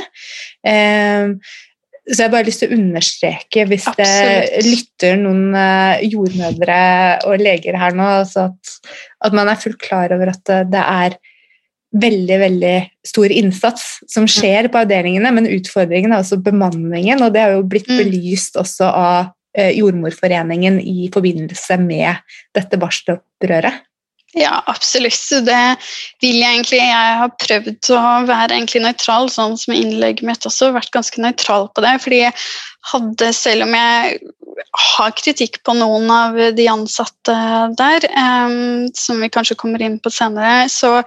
Eh, 0.73 1.57
så 2.01 2.17
jeg 2.17 2.25
har 2.25 2.33
bare 2.33 2.49
lyst 2.49 2.63
til 2.63 2.71
å 2.71 2.79
understreke, 2.81 3.65
hvis 3.69 3.87
Absolutt. 3.87 4.51
det 4.51 4.63
lytter 4.67 5.19
noen 5.21 5.55
eh, 5.55 6.05
jordmødre 6.11 6.79
og 7.29 7.43
leger 7.45 7.77
her 7.79 7.95
nå, 7.95 8.13
altså 8.25 8.49
at, 8.49 8.77
at, 9.23 9.35
man 9.37 9.51
er 9.51 9.61
fullt 9.61 9.79
klar 9.81 10.11
over 10.17 10.33
at 10.33 10.55
det 10.73 10.83
er 10.83 11.19
veldig 11.91 12.39
veldig 12.39 12.75
stor 13.07 13.33
innsats 13.35 13.85
som 14.09 14.27
skjer 14.29 14.69
på 14.71 14.81
avdelingene, 14.85 15.33
men 15.35 15.49
utfordringen 15.51 16.13
er 16.13 16.23
også 16.23 16.39
bemanningen, 16.43 17.23
og 17.23 17.35
det 17.35 17.43
har 17.43 17.55
jo 17.57 17.67
blitt 17.67 17.89
mm. 17.91 17.99
belyst 17.99 18.59
også 18.59 18.87
av 18.87 19.31
eh, 19.57 19.73
Jordmorforeningen 19.75 20.79
i 20.79 21.09
forbindelse 21.13 21.79
med 21.83 22.21
dette 22.55 22.79
barselopprøret. 22.81 23.83
Ja, 24.31 24.61
absolutt. 24.71 25.27
Det 25.43 25.63
vil 26.23 26.37
jeg 26.39 26.55
egentlig. 26.55 26.79
Jeg 26.79 27.15
har 27.19 27.31
prøvd 27.35 27.89
å 27.97 28.03
være 28.29 28.55
egentlig 28.55 28.83
nøytral, 28.85 29.27
sånn 29.31 29.57
som 29.59 29.75
innlegget 29.75 30.23
mitt 30.27 30.47
også, 30.47 30.71
vært 30.71 30.93
ganske 30.95 31.19
nøytral 31.19 31.67
på 31.75 31.83
det. 31.83 31.97
fordi 31.99 32.21
jeg 32.21 32.37
hadde, 32.93 33.33
selv 33.35 33.67
om 33.67 33.75
jeg 33.75 34.21
har 34.95 35.11
kritikk 35.19 35.59
på 35.67 35.75
noen 35.75 36.07
av 36.13 36.39
de 36.55 36.67
ansatte 36.71 37.35
der, 37.79 38.07
um, 38.15 38.87
som 38.95 39.19
vi 39.19 39.31
kanskje 39.33 39.59
kommer 39.59 39.83
inn 39.83 39.99
på 39.99 40.11
senere, 40.13 40.69
så 40.71 41.01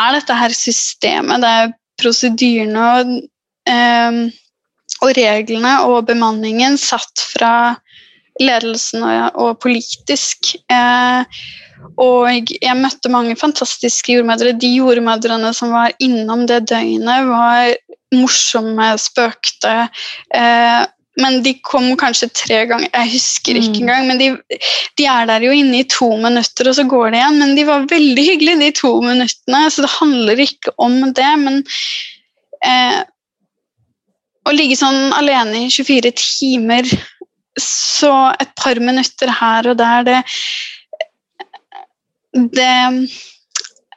er 0.00 0.16
dette 0.16 0.36
her 0.36 0.54
systemet, 0.56 1.42
det 1.42 1.50
er 1.50 1.74
prosedyrene 2.00 2.86
og, 2.98 3.12
eh, 3.70 4.20
og 5.02 5.16
reglene 5.18 5.74
og 5.88 6.06
bemanningen 6.08 6.78
satt 6.80 7.24
fra 7.32 7.52
ledelsen 8.40 9.04
og, 9.04 9.36
og 9.36 9.58
politisk. 9.62 10.54
Eh, 10.72 11.42
og 12.00 12.52
jeg 12.54 12.78
møtte 12.78 13.10
mange 13.12 13.36
fantastiske 13.36 14.14
jordmødre. 14.16 14.54
De 14.58 14.70
jordmødrene 14.76 15.52
som 15.56 15.74
var 15.74 15.94
innom 16.02 16.46
det 16.48 16.62
døgnet, 16.70 17.28
var 17.28 17.72
morsomme, 18.14 18.92
spøkte. 19.00 19.76
Eh, 20.34 20.82
men 21.22 21.38
de 21.44 21.54
kom 21.64 21.88
kanskje 22.00 22.28
tre 22.34 22.62
ganger. 22.70 22.90
Jeg 22.90 23.12
husker 23.14 23.58
ikke 23.58 23.78
mm. 23.78 23.80
engang. 23.84 24.10
Men 24.10 24.20
de, 24.20 24.28
de, 24.98 25.06
er 25.08 25.28
der 25.30 25.46
jo 25.46 25.54
inne 25.56 25.80
i 25.80 25.88
to 25.88 26.10
minutter, 26.20 26.70
og 26.70 26.76
så 26.78 26.84
går 26.88 27.12
det 27.12 27.22
igjen. 27.22 27.40
Men 27.42 27.56
de 27.58 27.66
var 27.68 27.88
veldig 27.90 28.26
hyggelige, 28.28 28.60
de 28.60 28.70
to 28.82 28.92
minuttene, 29.04 29.64
så 29.70 29.86
det 29.86 29.92
handler 29.96 30.44
ikke 30.46 30.74
om 30.82 31.00
det. 31.16 31.32
Men 31.42 31.60
eh, 32.66 33.00
å 34.48 34.54
ligge 34.54 34.78
sånn 34.78 35.12
alene 35.16 35.66
i 35.66 35.72
24 35.72 36.14
timer, 36.18 36.88
så 37.60 38.14
et 38.40 38.54
par 38.58 38.80
minutter 38.80 39.30
her 39.42 39.72
og 39.72 39.78
der, 39.80 40.08
det 40.08 40.22
Det 42.32 42.72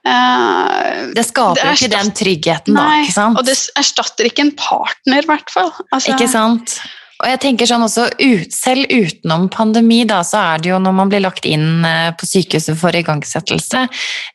Uh, 0.06 1.10
det 1.18 1.24
skaper 1.26 1.64
det 1.66 1.72
ikke 1.80 1.88
den 1.96 2.12
tryggheten, 2.14 2.76
nei, 2.78 2.84
da. 2.86 3.06
ikke 3.08 3.16
sant? 3.16 3.40
Og 3.40 3.48
det 3.48 3.56
erstatter 3.80 4.28
ikke 4.30 4.44
en 4.44 4.52
partner, 4.54 5.26
i 5.26 5.30
hvert 5.32 5.50
fall. 5.50 5.72
Altså, 5.90 6.14
ikke 6.14 6.28
sant? 6.30 6.76
Og 7.24 7.30
jeg 7.30 7.40
tenker 7.44 7.70
sånn 7.70 7.86
også, 7.86 8.10
ut, 8.20 8.52
Selv 8.52 8.92
utenom 8.92 9.48
pandemi, 9.54 10.02
da, 10.08 10.20
så 10.28 10.42
er 10.42 10.64
det 10.64 10.72
jo 10.74 10.80
når 10.84 10.96
man 10.98 11.12
blir 11.12 11.24
lagt 11.24 11.48
inn 11.48 11.86
eh, 11.88 12.10
på 12.18 12.28
sykehuset 12.28 12.76
for 12.80 12.96
igangsettelse, 12.98 13.86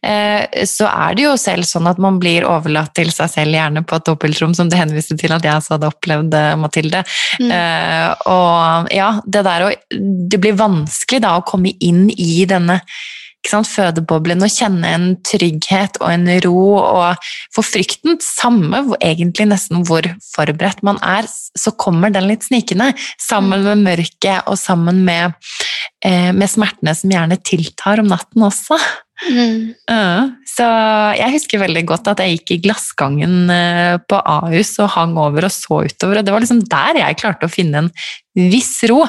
eh, 0.06 0.64
så 0.68 0.88
er 0.88 1.18
det 1.18 1.26
jo 1.26 1.34
selv 1.40 1.68
sånn 1.68 1.90
at 1.90 2.00
man 2.00 2.20
blir 2.22 2.46
overlatt 2.48 2.94
til 2.96 3.12
seg 3.12 3.32
selv, 3.34 3.58
gjerne 3.58 3.84
på 3.84 3.98
et 3.98 4.08
dobbeltrom, 4.08 4.56
som 4.56 4.70
det 4.72 4.80
henviste 4.80 5.18
til 5.20 5.36
at 5.36 5.44
jeg 5.44 5.66
så 5.66 5.76
hadde 5.76 5.90
opplevd, 5.92 6.36
eh, 6.40 6.56
Mathilde. 6.60 7.04
Mm. 7.40 7.52
Og 8.30 8.90
ja, 8.94 9.08
det 9.24 9.42
der 9.46 9.64
å 9.64 9.70
Det 10.30 10.38
blir 10.40 10.56
vanskelig 10.58 11.20
da 11.22 11.36
å 11.38 11.44
komme 11.46 11.72
inn 11.80 12.08
i 12.10 12.44
denne 12.48 12.80
fødeboblen 13.48 14.42
og 14.42 14.52
kjenne 14.52 14.86
en 14.94 15.06
trygghet 15.24 15.96
og 16.00 16.12
en 16.12 16.28
ro. 16.44 16.76
Og 16.78 17.16
for 17.54 17.62
frykten, 17.66 18.18
samme 18.20 18.82
egentlig 19.00 19.48
nesten 19.48 19.84
hvor 19.86 20.02
forberedt 20.34 20.82
man 20.82 20.98
er, 21.02 21.26
så 21.58 21.72
kommer 21.72 22.10
den 22.10 22.28
litt 22.28 22.44
snikende. 22.44 22.92
Sammen 23.18 23.64
med 23.64 23.84
mørket 23.84 24.46
og 24.46 24.58
sammen 24.58 25.04
med, 25.04 25.32
eh, 26.04 26.32
med 26.32 26.48
smertene 26.48 26.94
som 26.94 27.10
gjerne 27.10 27.40
tiltar 27.42 28.00
om 28.00 28.06
natten 28.06 28.42
også. 28.42 28.78
Mm. 29.20 29.74
Uh, 29.90 30.32
så 30.48 30.64
jeg 31.18 31.34
husker 31.34 31.60
veldig 31.60 31.82
godt 31.90 32.08
at 32.08 32.22
jeg 32.24 32.38
gikk 32.38 32.54
i 32.54 32.60
glassgangen 32.64 33.52
uh, 33.52 33.98
på 34.08 34.16
Ahus 34.24 34.72
og 34.80 34.88
hang 34.94 35.12
over 35.20 35.44
og 35.46 35.52
så 35.52 35.82
utover, 35.84 36.20
og 36.20 36.26
det 36.26 36.32
var 36.34 36.44
liksom 36.44 36.64
der 36.70 37.02
jeg 37.02 37.20
klarte 37.20 37.48
å 37.48 37.52
finne 37.52 37.84
en 37.84 37.90
viss 38.50 38.78
ro. 38.88 39.02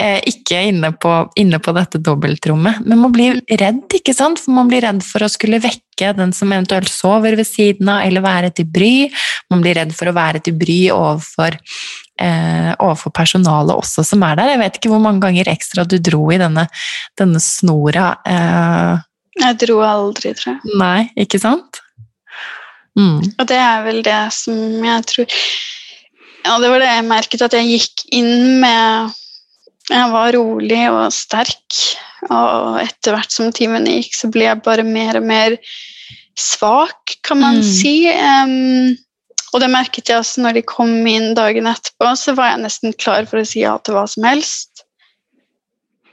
Uh, 0.00 0.18
ikke 0.30 0.62
inne 0.70 0.92
på, 0.96 1.12
inne 1.40 1.60
på, 1.60 1.74
dette 1.76 2.00
dobbeltrommet. 2.00 2.80
Men 2.86 3.02
man 3.02 3.12
blir 3.14 3.42
redd, 3.60 3.84
ikke 4.00 4.16
sant? 4.16 4.40
For 4.40 4.56
man 4.56 4.70
blir 4.70 4.86
redd 4.86 5.02
for 5.04 5.26
å 5.26 5.30
skulle 5.32 5.60
vekke 5.60 6.14
den 6.16 6.32
som 6.32 6.52
eventuelt 6.54 6.88
sover 6.88 7.36
ved 7.36 7.48
siden 7.48 7.90
av, 7.92 8.06
eller 8.06 8.24
være 8.24 8.52
til 8.56 8.70
bry. 8.70 8.94
Man 9.52 9.64
blir 9.64 9.76
redd 9.76 9.92
for 9.96 10.08
å 10.08 10.16
være 10.16 10.44
til 10.46 10.56
bry 10.60 10.86
overfor 10.94 11.60
overfor 12.20 13.14
personalet 13.16 13.72
også 13.80 14.02
som 14.04 14.20
er 14.26 14.34
der. 14.36 14.50
Jeg 14.50 14.60
vet 14.60 14.74
ikke 14.76 14.90
hvor 14.92 15.00
mange 15.00 15.22
ganger 15.24 15.48
ekstra 15.48 15.86
du 15.88 15.94
dro 16.04 16.26
i 16.28 16.36
denne, 16.36 16.66
denne 17.16 17.40
snora 17.40 18.10
jeg 19.38 19.58
dro 19.62 19.78
aldri, 19.86 20.32
tror 20.34 20.54
jeg. 20.56 20.74
Nei, 20.80 21.10
ikke 21.16 21.38
sant? 21.42 21.78
Mm. 22.98 23.20
Og 23.38 23.44
det 23.46 23.56
er 23.62 23.84
vel 23.86 24.00
det 24.02 24.18
som 24.34 24.56
jeg 24.84 25.04
tror 25.06 25.26
ja, 26.40 26.54
det 26.58 26.70
var 26.72 26.80
det 26.82 26.88
jeg 26.88 27.04
merket, 27.06 27.42
at 27.44 27.52
jeg 27.54 27.68
gikk 27.68 28.02
inn 28.16 28.60
med 28.62 29.12
Jeg 29.90 30.06
var 30.12 30.32
rolig 30.32 30.80
og 30.88 31.12
sterk, 31.12 31.76
og 32.30 32.78
etter 32.80 33.12
hvert 33.16 33.32
som 33.34 33.50
timene 33.52 33.98
gikk, 33.98 34.14
så 34.16 34.30
ble 34.32 34.46
jeg 34.46 34.62
bare 34.64 34.84
mer 34.86 35.18
og 35.18 35.26
mer 35.26 35.56
svak, 36.38 37.16
kan 37.26 37.40
man 37.42 37.58
Mm. 37.58 37.62
si. 37.66 37.94
Um, 38.08 38.96
og 39.52 39.60
det 39.60 39.70
merket 39.72 40.08
jeg 40.08 40.22
også 40.22 40.44
når 40.44 40.54
de 40.54 40.62
kom 40.62 40.92
inn 41.10 41.34
dagen 41.34 41.66
etterpå, 41.66 42.12
så 42.16 42.36
var 42.38 42.52
jeg 42.52 42.62
nesten 42.62 42.94
klar 42.96 43.26
for 43.26 43.42
å 43.42 43.46
si 43.46 43.60
ja 43.64 43.76
til 43.82 43.94
hva 43.98 44.06
som 44.08 44.24
helst. 44.24 44.69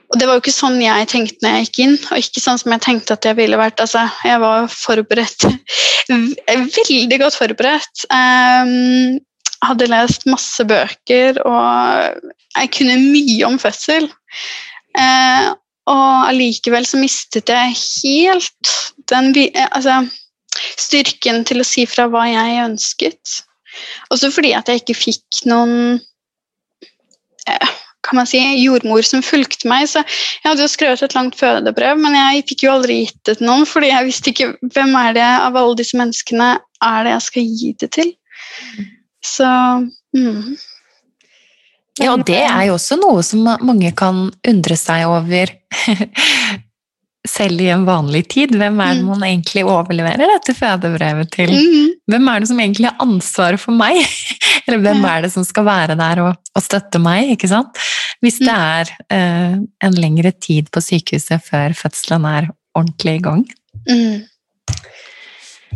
Og 0.07 0.19
det 0.19 0.27
var 0.27 0.37
jo 0.37 0.43
ikke 0.43 0.55
sånn 0.55 0.77
jeg 0.79 1.07
tenkte 1.11 1.43
når 1.43 1.55
jeg 1.55 1.65
gikk 1.65 1.79
inn, 1.83 1.95
og 2.07 2.21
ikke 2.21 2.43
sånn 2.43 2.59
som 2.61 2.73
jeg 2.73 2.83
tenkte 2.85 3.17
at 3.17 3.27
jeg 3.27 3.37
ville 3.39 3.59
vært. 3.59 3.81
Altså, 3.83 4.05
jeg 4.23 4.39
var 4.43 4.69
forberedt, 4.71 5.47
veldig 6.47 7.19
godt 7.23 7.35
forberedt. 7.35 8.05
Um, 8.07 9.17
hadde 9.65 9.89
lest 9.91 10.27
masse 10.29 10.63
bøker, 10.69 11.41
og 11.43 12.31
jeg 12.55 12.71
kunne 12.77 12.99
mye 13.01 13.39
om 13.49 13.57
fødsel. 13.59 14.07
Uh, 14.97 15.51
og 15.87 16.29
allikevel 16.29 16.87
så 16.87 16.99
mistet 16.99 17.51
jeg 17.51 17.75
helt 17.75 18.71
den 19.11 19.31
altså, 19.69 20.01
styrken 20.79 21.43
til 21.47 21.63
å 21.63 21.67
si 21.67 21.85
fra 21.87 22.07
hva 22.11 22.25
jeg 22.29 22.63
ønsket. 22.63 23.37
Også 24.13 24.31
fordi 24.33 24.53
at 24.57 24.69
jeg 24.71 24.81
ikke 24.81 24.97
fikk 24.97 25.43
noen 25.49 25.99
eh, 27.47 27.75
kan 28.07 28.19
man 28.21 28.29
si, 28.29 28.39
jordmor 28.63 29.05
som 29.05 29.23
fulgte 29.25 29.69
meg. 29.69 29.87
Så 29.91 30.01
jeg 30.03 30.47
hadde 30.47 30.63
jo 30.65 30.71
skrevet 30.71 31.03
et 31.03 31.15
langt 31.17 31.37
fødebrev, 31.39 31.99
men 32.01 32.15
jeg 32.17 32.45
fikk 32.51 32.65
jo 32.67 32.73
aldri 32.77 33.01
gitt 33.03 33.19
det 33.27 33.37
til 33.39 33.49
noen, 33.49 33.67
fordi 33.69 33.91
jeg 33.91 34.07
visste 34.07 34.33
ikke 34.33 34.53
hvem 34.73 34.95
er 34.99 35.17
det 35.19 35.27
av 35.27 35.59
alle 35.59 35.77
disse 35.79 35.99
menneskene 35.99 36.53
er 36.87 37.03
det 37.07 37.13
jeg 37.15 37.27
skal 37.27 37.51
gi 37.61 37.73
det 37.83 37.91
til. 37.97 38.15
Så 39.25 39.51
mm. 40.15 40.57
Ja, 41.97 42.11
og 42.13 42.27
det 42.27 42.43
er 42.45 42.67
jo 42.67 42.75
også 42.77 42.95
noe 43.01 43.23
som 43.25 43.47
mange 43.65 43.89
kan 43.97 44.27
undre 44.47 44.77
seg 44.77 45.07
over 45.09 45.49
selv 47.27 47.61
i 47.63 47.71
en 47.73 47.87
vanlig 47.87 48.23
tid. 48.31 48.53
Hvem 48.55 48.79
er 48.79 48.93
det 48.93 49.03
Mm. 49.03 49.07
man 49.09 49.23
egentlig 49.25 49.65
overleverer 49.65 50.29
dette 50.35 50.53
fødebrevet 50.55 51.31
til? 51.33 51.49
Mm. 51.49 51.89
Hvem 52.07 52.27
er 52.27 52.39
det 52.39 52.47
som 52.47 52.59
egentlig 52.59 52.87
har 52.87 53.01
ansvaret 53.01 53.59
for 53.59 53.71
meg? 53.73 53.97
Eller 54.67 54.81
hvem 54.83 55.05
er 55.07 55.21
det 55.23 55.31
som 55.31 55.45
skal 55.47 55.63
være 55.67 55.95
der 55.99 56.19
og, 56.25 56.39
og 56.55 56.63
støtte 56.63 56.99
meg, 56.99 57.29
ikke 57.35 57.47
sant? 57.51 57.77
Hvis 58.23 58.39
det 58.43 58.51
er 58.53 58.89
eh, 59.13 59.53
en 59.87 59.95
lengre 59.95 60.33
tid 60.35 60.67
på 60.73 60.81
sykehuset 60.83 61.43
før 61.45 61.75
fødselen 61.77 62.25
er 62.27 62.49
ordentlig 62.75 63.15
i 63.19 63.23
gang. 63.23 63.45
Mm. 63.87 64.25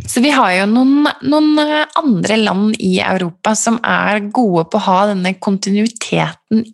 Så 0.08 0.22
vi 0.24 0.30
har 0.34 0.52
jo 0.56 0.68
noen, 0.70 1.06
noen 1.28 1.58
eh, 1.62 1.86
andre 2.00 2.36
land 2.40 2.76
i 2.82 2.96
Europa 3.04 3.54
som 3.58 3.78
er 3.84 4.24
gode 4.34 4.66
på 4.72 4.80
å 4.80 4.86
ha 4.86 5.00
denne 5.12 5.34
kontinuiteten 5.38 6.64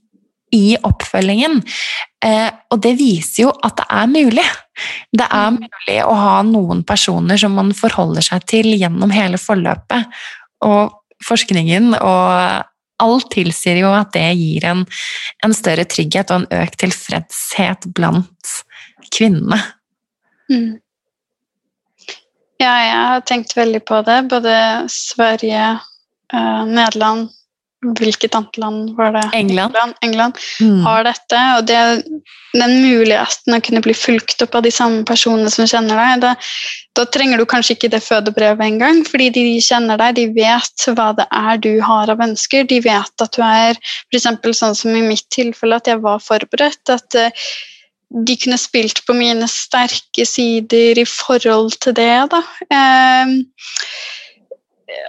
i 0.54 0.76
oppfølgingen. 0.81 1.59
Eh, 2.24 2.48
og 2.72 2.81
det 2.83 2.94
viser 2.98 3.44
jo 3.44 3.50
at 3.66 3.76
det 3.83 3.87
er 3.92 4.07
mulig. 4.11 4.46
Det 5.12 5.26
er 5.26 5.50
Mm. 5.50 5.59
mulig 5.61 5.98
å 6.07 6.14
ha 6.16 6.42
noen 6.42 6.85
personer 6.85 7.37
som 7.37 7.52
man 7.54 7.74
forholder 7.76 8.24
seg 8.24 8.46
til 8.46 8.72
gjennom 8.78 9.11
hele 9.12 9.37
forløpet. 9.37 10.09
Og 10.64 10.97
forskningen 11.24 11.94
og 11.98 12.64
alt 12.98 13.31
tilsier 13.31 13.78
jo 13.83 13.92
at 13.94 14.11
det 14.16 14.26
gir 14.38 14.66
en, 14.66 14.85
en 15.46 15.54
større 15.54 15.87
trygghet 15.88 16.33
og 16.35 16.42
en 16.42 16.64
økt 16.64 16.78
tilfredshet 16.83 17.88
blant 17.94 18.54
kvinnene. 19.14 19.61
Mm. 20.50 20.78
Ja, 22.59 22.72
jeg 22.83 22.94
har 23.12 23.26
tenkt 23.26 23.54
veldig 23.54 23.85
på 23.87 24.00
det. 24.07 24.18
Både 24.33 24.54
Sverige, 24.90 25.66
eh, 26.35 26.62
Nederland 26.66 27.28
Hvilket 27.78 28.34
annet 28.34 28.56
land 28.58 28.96
var 28.96 29.12
det? 29.14 29.22
England. 29.38 29.76
England 30.02 30.38
Mm. 30.60 30.80
har 30.82 31.04
dette, 31.06 31.42
og 31.56 31.66
det, 31.66 32.02
den 32.52 32.72
muligheten 32.82 33.54
å 33.54 33.60
kunne 33.62 33.82
bli 33.84 33.94
fulgt 33.94 34.42
opp 34.42 34.56
av 34.58 34.64
de 34.66 34.72
samme 34.74 35.04
personene 35.06 35.50
som 35.50 35.68
kjenner 35.70 35.94
deg, 35.94 36.24
da, 36.24 36.32
da 36.98 37.04
trenger 37.06 37.38
du 37.38 37.46
kanskje 37.46 37.76
ikke 37.76 37.92
det 37.92 38.02
fødebrevet 38.02 38.66
engang, 38.66 39.04
fordi 39.06 39.30
de 39.30 39.44
kjenner 39.62 40.00
deg, 40.00 40.18
de 40.18 40.26
vet 40.34 40.88
hva 40.90 41.12
det 41.14 41.28
er 41.30 41.62
du 41.62 41.80
har 41.86 42.10
av 42.10 42.18
ønsker, 42.26 42.66
de 42.66 42.80
vet 42.82 43.22
at 43.22 43.38
du 43.38 43.42
er 43.46 43.78
eksempel 44.10 44.56
sånn 44.58 44.74
som 44.74 44.98
i 44.98 45.06
mitt 45.06 45.28
tilfelle, 45.30 45.78
at 45.78 45.86
jeg 45.86 46.02
var 46.02 46.18
forberedt, 46.18 46.82
at 46.90 47.14
eh, 47.14 47.30
de 48.10 48.34
kunne 48.40 48.58
spilt 48.58 49.04
på 49.06 49.14
mine 49.14 49.46
sterke 49.52 50.26
sider 50.26 50.98
i 50.98 51.06
forhold 51.06 51.78
til 51.84 51.94
det, 51.94 52.12
da. 52.32 52.42
Ehm, 52.72 53.38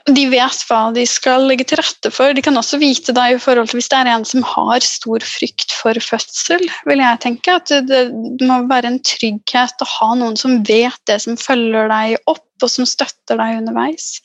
de 0.10 0.26
vet 0.32 0.63
hva 0.68 0.80
de 0.96 1.06
skal 1.08 1.46
legge 1.48 1.65
til 1.70 1.80
rette 1.80 2.12
for. 2.12 2.34
De 2.36 2.44
kan 2.44 2.58
også 2.60 2.80
vite 2.82 3.13
da, 3.15 3.30
i 3.32 3.39
forhold 3.39 3.70
til 3.72 3.80
hvis 3.80 3.89
det 3.92 4.00
er 4.02 4.12
en 4.12 4.26
som 4.28 4.44
har 4.44 4.84
stor 4.86 5.24
frykt 5.24 5.74
for 5.76 6.00
fødsel, 6.04 6.65
vil 6.89 7.04
jeg 7.04 7.22
tenke 7.24 7.56
at 7.62 7.72
det, 7.88 8.02
det 8.12 8.50
må 8.50 8.62
være 8.70 8.92
en 8.92 9.02
trygghet 9.06 9.86
å 9.86 9.89
ha 9.94 10.12
noen 10.20 10.38
som 10.39 10.60
vet 10.68 11.00
det, 11.10 11.20
som 11.24 11.39
følger 11.39 11.92
deg 11.92 12.18
opp, 12.26 12.46
og 12.60 12.72
som 12.72 12.88
støtter 12.89 13.39
deg 13.39 13.62
underveis. 13.62 14.18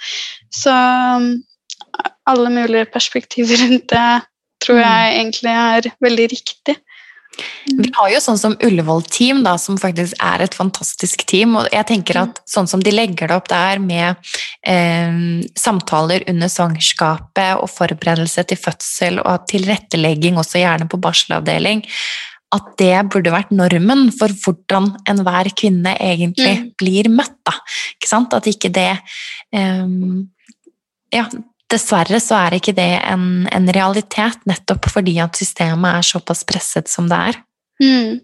Så 0.55 0.75
um, 0.75 1.29
alle 2.31 2.51
mulige 2.51 2.89
perspektiver 2.91 3.63
rundt 3.63 3.87
det 3.93 4.09
tror 4.65 4.81
jeg 4.81 5.15
egentlig 5.21 5.55
er 5.55 5.91
veldig 6.03 6.27
riktig. 6.33 6.77
Vi 7.67 7.91
har 7.97 8.11
jo 8.13 8.21
sånn 8.23 8.39
som 8.39 8.57
Ullevål 8.63 9.03
Team, 9.11 9.43
da, 9.47 9.57
som 9.59 9.79
faktisk 9.81 10.15
er 10.23 10.45
et 10.45 10.55
fantastisk 10.55 11.25
team. 11.31 11.57
Og 11.59 11.69
jeg 11.73 11.87
tenker 11.89 12.21
at 12.21 12.41
sånn 12.49 12.69
som 12.71 12.83
de 12.85 12.93
legger 12.95 13.31
det 13.31 13.39
opp 13.39 13.49
der 13.51 13.81
med 13.83 14.21
eh, 14.67 15.17
samtaler 15.59 16.27
under 16.31 16.53
svangerskapet 16.53 17.57
og 17.63 17.71
forberedelse 17.73 18.45
til 18.51 18.61
fødsel 18.61 19.19
og 19.25 19.49
tilrettelegging 19.51 20.39
også 20.41 20.63
gjerne 20.63 20.87
på 20.91 21.01
barselavdeling, 21.03 21.83
at 22.55 22.69
det 22.79 22.93
burde 23.11 23.33
vært 23.35 23.51
normen 23.51 24.13
for 24.15 24.31
hvordan 24.45 24.93
enhver 25.11 25.51
kvinne 25.59 25.97
egentlig 25.99 26.53
Mm. 26.61 26.69
blir 26.79 27.09
møtt. 27.11 27.35
Da. 27.45 27.57
Ikke 27.97 28.09
sant? 28.09 28.35
At 28.37 28.47
ikke 28.47 28.71
det 28.71 28.93
eh, 29.53 29.89
Ja, 31.15 31.29
dessverre 31.75 32.21
så 32.23 32.39
er 32.47 32.59
ikke 32.59 32.77
det 32.77 32.93
en, 33.03 33.49
en 33.53 33.67
realitet, 33.77 34.41
nettopp 34.49 34.89
fordi 34.93 35.19
at 35.23 35.37
systemet 35.39 36.01
er 36.01 36.07
såpass 36.07 36.45
presset 36.49 36.91
som 36.91 37.11
det 37.11 37.21
er. 37.33 37.43
Mm. 37.83 38.23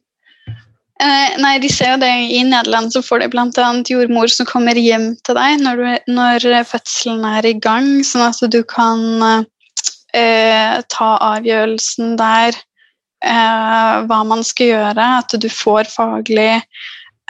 Nei, 1.41 1.55
de 1.63 1.69
ser 1.73 1.95
jo 1.95 2.01
det 2.03 2.11
I 2.37 2.43
Nederland 2.45 2.93
så 2.93 3.01
får 3.01 3.23
de 3.23 3.31
bl.a. 3.33 3.69
jordmor 3.89 4.29
som 4.29 4.49
kommer 4.49 4.77
hjem 4.77 5.15
til 5.25 5.39
deg 5.39 5.63
når, 5.65 5.81
du, 5.81 6.13
når 6.13 6.65
fødselen 6.69 7.25
er 7.25 7.49
i 7.49 7.55
gang, 7.57 7.89
sånn 8.05 8.27
at 8.27 8.43
du 8.53 8.61
kan 8.69 9.01
eh, 10.13 10.77
ta 10.93 11.11
avgjørelsen 11.31 12.19
der 12.21 12.53
eh, 13.25 13.95
hva 14.11 14.21
man 14.29 14.45
skal 14.45 14.75
gjøre, 14.75 15.09
at 15.23 15.37
du 15.41 15.49
får 15.49 15.89
faglig 15.89 16.53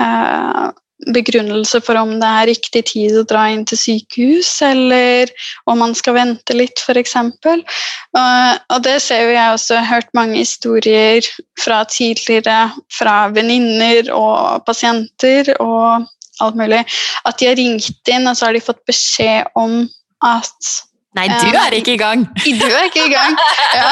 eh, 0.02 0.66
begrunnelse 1.14 1.80
for 1.84 1.98
om 2.00 2.12
det 2.20 2.28
er 2.28 2.48
riktig 2.50 2.82
tid 2.90 3.16
å 3.20 3.24
dra 3.28 3.46
inn 3.52 3.64
til 3.68 3.78
sykehus, 3.80 4.50
eller 4.66 5.30
om 5.70 5.80
man 5.80 5.94
skal 5.96 6.16
vente 6.18 6.56
litt, 6.56 6.82
f.eks. 6.84 7.16
Uh, 7.16 8.54
og 8.70 8.78
det 8.84 8.98
ser 9.04 9.24
jo 9.24 9.32
jeg 9.34 9.54
også, 9.56 9.80
hørt 9.88 10.12
mange 10.16 10.40
historier 10.42 11.24
fra 11.60 11.82
tidligere, 11.88 12.70
fra 12.92 13.16
venninner 13.34 14.12
og 14.14 14.66
pasienter 14.68 15.54
og 15.58 16.06
alt 16.40 16.56
mulig, 16.56 16.84
at 17.28 17.40
de 17.40 17.50
har 17.50 17.58
ringt 17.58 18.12
inn, 18.12 18.28
og 18.28 18.36
så 18.36 18.48
har 18.48 18.56
de 18.56 18.64
fått 18.64 18.84
beskjed 18.88 19.50
om 19.60 19.82
at 20.24 20.76
Nei, 21.18 21.26
du 21.26 21.56
er 21.58 21.74
ikke 21.74 21.96
i 21.96 21.98
gang! 21.98 22.22
du 22.60 22.66
er 22.68 22.86
ikke 22.86 23.08
i 23.08 23.10
gang. 23.10 23.34
Ja, 23.74 23.90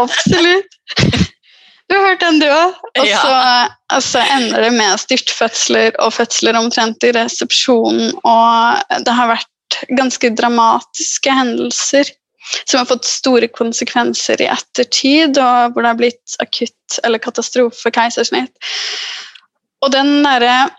absolutt. 0.00 0.80
Du 1.90 1.96
har 1.96 2.06
hørt 2.08 2.22
den, 2.24 2.40
du 2.40 2.46
òg. 2.48 2.76
Og 3.00 3.08
så, 3.10 3.32
og 3.92 4.02
så 4.02 4.22
ender 4.36 4.64
det 4.64 4.72
med 4.74 5.00
styrtfødsler 5.02 5.98
og 6.02 6.14
fødsler 6.16 6.56
omtrent 6.58 7.04
i 7.04 7.12
resepsjonen. 7.14 8.14
Og 8.24 9.00
det 9.04 9.16
har 9.18 9.34
vært 9.34 9.80
ganske 9.98 10.30
dramatiske 10.38 11.34
hendelser 11.34 12.12
som 12.68 12.80
har 12.80 12.88
fått 12.88 13.08
store 13.08 13.48
konsekvenser 13.48 14.42
i 14.44 14.48
ettertid, 14.52 15.38
og 15.40 15.72
hvor 15.72 15.84
det 15.84 15.92
har 15.92 16.00
blitt 16.00 16.38
akutt 16.44 16.98
eller 17.04 17.22
katastrofe 17.22 17.92
keisersnitt. 17.94 18.52
Og 19.84 19.92
den 19.92 20.16
derre 20.24 20.70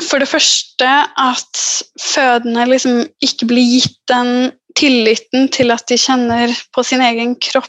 For 0.00 0.16
det 0.16 0.30
første 0.30 0.88
at 1.20 1.58
fødende 2.00 2.62
liksom 2.70 3.02
ikke 3.20 3.50
blir 3.50 3.66
gitt 3.68 3.98
den 4.08 4.30
tilliten 4.78 5.50
til 5.52 5.74
at 5.74 5.84
de 5.90 5.98
kjenner 6.00 6.54
på 6.72 6.84
sin 6.88 7.02
egen 7.04 7.34
kropp 7.36 7.68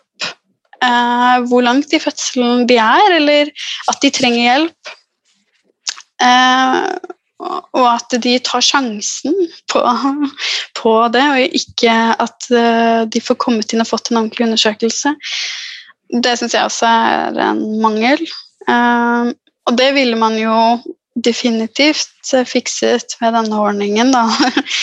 eh, 0.84 1.38
hvor 1.50 1.64
langt 1.66 1.94
i 1.94 2.02
fødselen 2.02 2.68
de 2.70 2.78
er, 2.82 3.16
eller 3.20 3.52
at 3.92 4.02
de 4.04 4.12
trenger 4.14 4.44
hjelp. 4.46 4.94
Eh, 6.22 6.86
og- 7.42 7.88
at 7.96 8.22
de 8.22 8.38
tar 8.40 8.62
sjansen 8.62 9.34
på, 9.72 9.82
på 10.78 10.92
det, 11.14 11.24
og 11.34 11.58
ikke 11.62 11.96
at 12.22 12.50
eh, 12.52 13.06
de 13.06 13.22
får 13.22 13.40
kommet 13.42 13.74
inn 13.74 13.82
og 13.82 13.90
fått 13.90 14.12
en 14.12 14.22
ordentlig 14.22 14.46
undersøkelse. 14.46 15.16
Det 16.22 16.38
syns 16.38 16.54
jeg 16.54 16.68
også 16.68 16.88
er 16.88 17.40
en 17.50 17.64
mangel. 17.82 18.22
Eh, 18.68 19.32
og 19.68 19.78
det 19.78 19.94
ville 19.96 20.18
man 20.20 20.38
jo 20.38 20.82
definitivt 21.22 22.32
fikset 22.48 23.18
med 23.22 23.34
denne 23.36 23.58
ordningen, 23.60 24.14
da. 24.14 24.28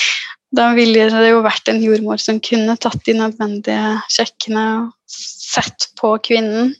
da 0.59 0.71
ville 0.77 1.09
det 1.13 1.31
jo 1.31 1.43
vært 1.45 1.69
en 1.71 1.81
jordmor 1.83 2.21
som 2.23 2.41
kunne 2.41 2.77
tatt 2.81 3.01
de 3.07 3.17
nødvendige 3.17 3.99
sjekkene 4.13 4.65
og 4.81 5.19
sett 5.49 5.89
på 6.01 6.15
kvinnen. 6.25 6.75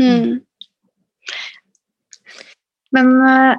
Mm. 0.00 0.40
Men 2.92 3.10
uh, 3.24 3.56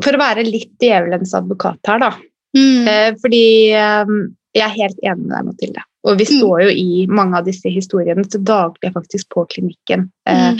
for 0.00 0.16
å 0.16 0.22
være 0.22 0.46
litt 0.48 0.72
djevelens 0.80 1.34
advokat 1.36 1.80
her, 1.90 2.02
da. 2.02 2.10
Mm. 2.56 2.88
Uh, 2.88 3.08
fordi 3.22 3.44
um, 3.76 4.20
jeg 4.56 4.66
er 4.66 4.76
helt 4.78 5.00
enig 5.04 5.26
med 5.26 5.32
deg, 5.34 5.48
Mathilde. 5.50 5.86
Og 6.08 6.16
vi 6.16 6.26
står 6.30 6.62
jo 6.64 6.70
i 6.72 7.06
mange 7.12 7.36
av 7.38 7.48
disse 7.48 7.70
historiene 7.70 8.24
til 8.32 8.44
daglig 8.48 8.92
faktisk 8.94 9.28
på 9.34 9.44
klinikken. 9.52 10.08
Uh, 10.24 10.56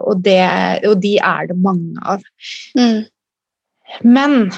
og, 0.00 0.20
det, 0.24 0.40
og, 0.88 0.98
de 1.00 1.14
er 1.20 1.50
det 1.50 1.58
mange 1.60 2.00
av. 2.00 2.24
Mm. 2.76 3.04
Men 4.04 4.48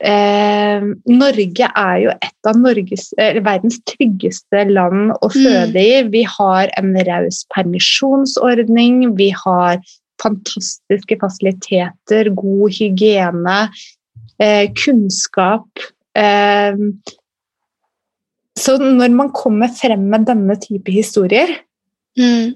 Norge 0.00 1.66
er 1.68 1.96
jo 2.00 2.12
et 2.14 2.48
av 2.48 2.56
Norges, 2.56 3.10
verdens 3.18 3.76
tryggeste 3.90 4.62
land 4.70 5.12
å 5.20 5.28
føde 5.34 5.82
i. 5.82 5.98
Vi 6.14 6.22
har 6.38 6.72
en 6.80 6.94
raus 7.08 7.42
permisjonsordning, 7.52 9.10
vi 9.18 9.28
har 9.36 9.82
fantastiske 10.22 11.18
fasiliteter, 11.20 12.30
god 12.36 12.78
hygiene, 12.78 13.58
eh, 14.38 14.70
kunnskap. 14.84 15.68
Eh, 16.14 16.76
så 18.58 18.76
når 18.78 19.14
man 19.16 19.32
kommer 19.34 19.72
frem 19.72 20.08
med 20.12 20.26
denne 20.28 20.56
type 20.60 20.92
historier, 20.92 21.54
mm. 22.18 22.52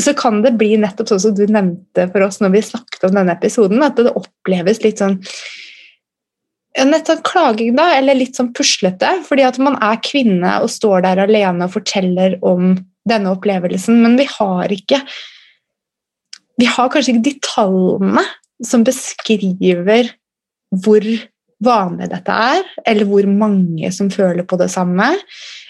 så 0.00 0.14
kan 0.18 0.42
det 0.42 0.56
bli 0.58 0.76
nettopp 0.80 1.12
sånn 1.12 1.22
som 1.28 1.36
du 1.38 1.46
nevnte 1.46 2.08
for 2.12 2.26
oss 2.26 2.40
når 2.42 2.56
vi 2.56 2.64
snakket 2.66 3.06
om 3.08 3.14
denne 3.20 3.36
episoden, 3.38 3.84
at 3.86 4.00
det 4.00 4.14
oppleves 4.18 4.82
litt 4.84 5.02
sånn 5.02 5.20
Nettopp 6.86 7.24
klaging, 7.26 7.72
da, 7.78 7.88
eller 7.96 8.18
litt 8.18 8.38
sånn 8.38 8.52
puslete. 8.54 9.10
Fordi 9.26 9.46
at 9.46 9.58
man 9.62 9.78
er 9.82 9.98
kvinne 10.04 10.58
og 10.62 10.70
står 10.72 11.02
der 11.06 11.24
alene 11.24 11.66
og 11.66 11.74
forteller 11.74 12.36
om 12.46 12.76
denne 13.08 13.32
opplevelsen, 13.32 14.02
men 14.04 14.18
vi 14.20 14.28
har 14.28 14.72
ikke 14.74 15.00
vi 16.58 16.66
har 16.66 16.90
kanskje 16.90 17.14
ikke 17.14 17.26
de 17.28 17.34
tallene 17.46 18.24
som 18.66 18.82
beskriver 18.86 20.10
hvor 20.82 21.04
vanlig 21.64 22.08
dette 22.10 22.34
er, 22.34 22.64
eller 22.86 23.08
hvor 23.08 23.26
mange 23.30 23.90
som 23.94 24.10
føler 24.10 24.46
på 24.46 24.58
det 24.60 24.68
samme. 24.72 25.12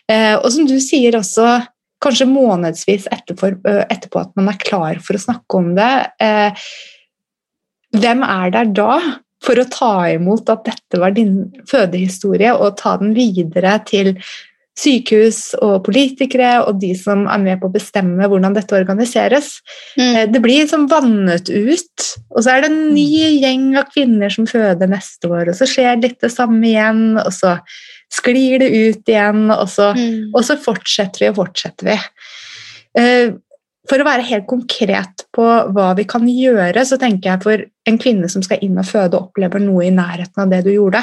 Eh, 0.08 0.34
og 0.36 0.48
som 0.52 0.68
du 0.68 0.78
sier 0.82 1.16
også, 1.18 1.58
kanskje 2.04 2.28
månedsvis 2.30 3.08
etterpå, 3.12 3.52
etterpå 3.66 4.20
at 4.22 4.32
man 4.38 4.52
er 4.52 4.60
klar 4.62 5.00
for 5.04 5.18
å 5.18 5.22
snakke 5.22 5.60
om 5.60 5.72
det. 5.76 5.92
Eh, 6.24 6.68
hvem 7.98 8.24
er 8.24 8.52
der 8.54 8.72
da 8.76 8.92
for 9.44 9.60
å 9.60 9.68
ta 9.70 9.94
imot 10.10 10.50
at 10.50 10.66
dette 10.66 11.00
var 11.00 11.14
din 11.16 11.48
fødehistorie, 11.70 12.52
og 12.54 12.78
ta 12.80 12.96
den 13.00 13.14
videre 13.16 13.78
til 13.88 14.14
sykehus 14.78 15.56
og 15.64 15.82
politikere 15.88 16.50
og 16.62 16.78
de 16.82 16.92
som 16.98 17.24
er 17.30 17.40
med 17.42 17.60
på 17.60 17.66
å 17.66 17.74
bestemme 17.74 18.28
hvordan 18.30 18.54
dette 18.54 18.76
organiseres. 18.78 19.56
Mm. 19.98 20.30
Det 20.32 20.42
blir 20.44 20.62
liksom 20.62 20.86
vannet 20.90 21.50
ut, 21.50 22.06
og 22.30 22.44
så 22.44 22.54
er 22.54 22.64
det 22.64 22.70
en 22.70 22.80
ny 22.94 23.08
gjeng 23.42 23.72
av 23.80 23.90
kvinner 23.94 24.32
som 24.32 24.46
føder 24.48 24.90
neste 24.90 25.30
år, 25.30 25.50
og 25.50 25.58
så 25.58 25.68
skjer 25.68 26.02
litt 26.02 26.20
det 26.22 26.30
samme 26.34 26.62
igjen, 26.70 27.18
og 27.18 27.32
så 27.34 27.56
sklir 28.14 28.62
det 28.62 28.70
ut 28.70 29.10
igjen, 29.10 29.48
og 29.52 29.66
så, 29.72 29.90
mm. 29.98 30.30
og 30.32 30.46
så 30.46 30.58
fortsetter 30.62 31.26
vi 31.26 31.32
og 31.32 31.42
fortsetter 31.42 31.90
vi. 31.90 31.98
For 33.88 34.00
å 34.00 34.04
være 34.04 34.26
helt 34.28 34.46
konkret 34.50 35.24
på 35.32 35.44
hva 35.72 35.92
vi 35.96 36.04
kan 36.08 36.26
gjøre, 36.28 36.84
så 36.84 36.98
tenker 37.00 37.32
jeg 37.32 37.44
for 37.44 37.64
en 37.88 37.98
kvinne 38.00 38.28
som 38.28 38.44
skal 38.44 38.60
inn 38.64 38.76
og 38.80 38.88
føde 38.88 39.16
og 39.16 39.30
opplever 39.30 39.62
noe 39.64 39.86
i 39.86 39.94
nærheten 39.94 40.44
av 40.44 40.52
det 40.52 40.64
du 40.66 40.74
gjorde, 40.74 41.02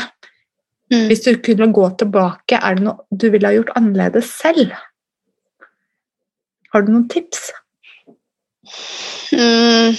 Mm. 0.92 1.08
hvis 1.10 1.24
du 1.26 1.32
kunne 1.42 1.74
gå 1.74 1.86
tilbake, 1.98 2.60
er 2.62 2.76
det 2.78 2.86
noe 2.86 3.06
du 3.10 3.30
ville 3.34 3.50
ha 3.50 3.56
gjort 3.56 3.74
annerledes 3.78 4.30
selv? 4.38 4.74
Har 6.74 6.86
du 6.86 6.92
noen 6.94 7.08
tips? 7.10 7.48
Mm. 9.34 9.98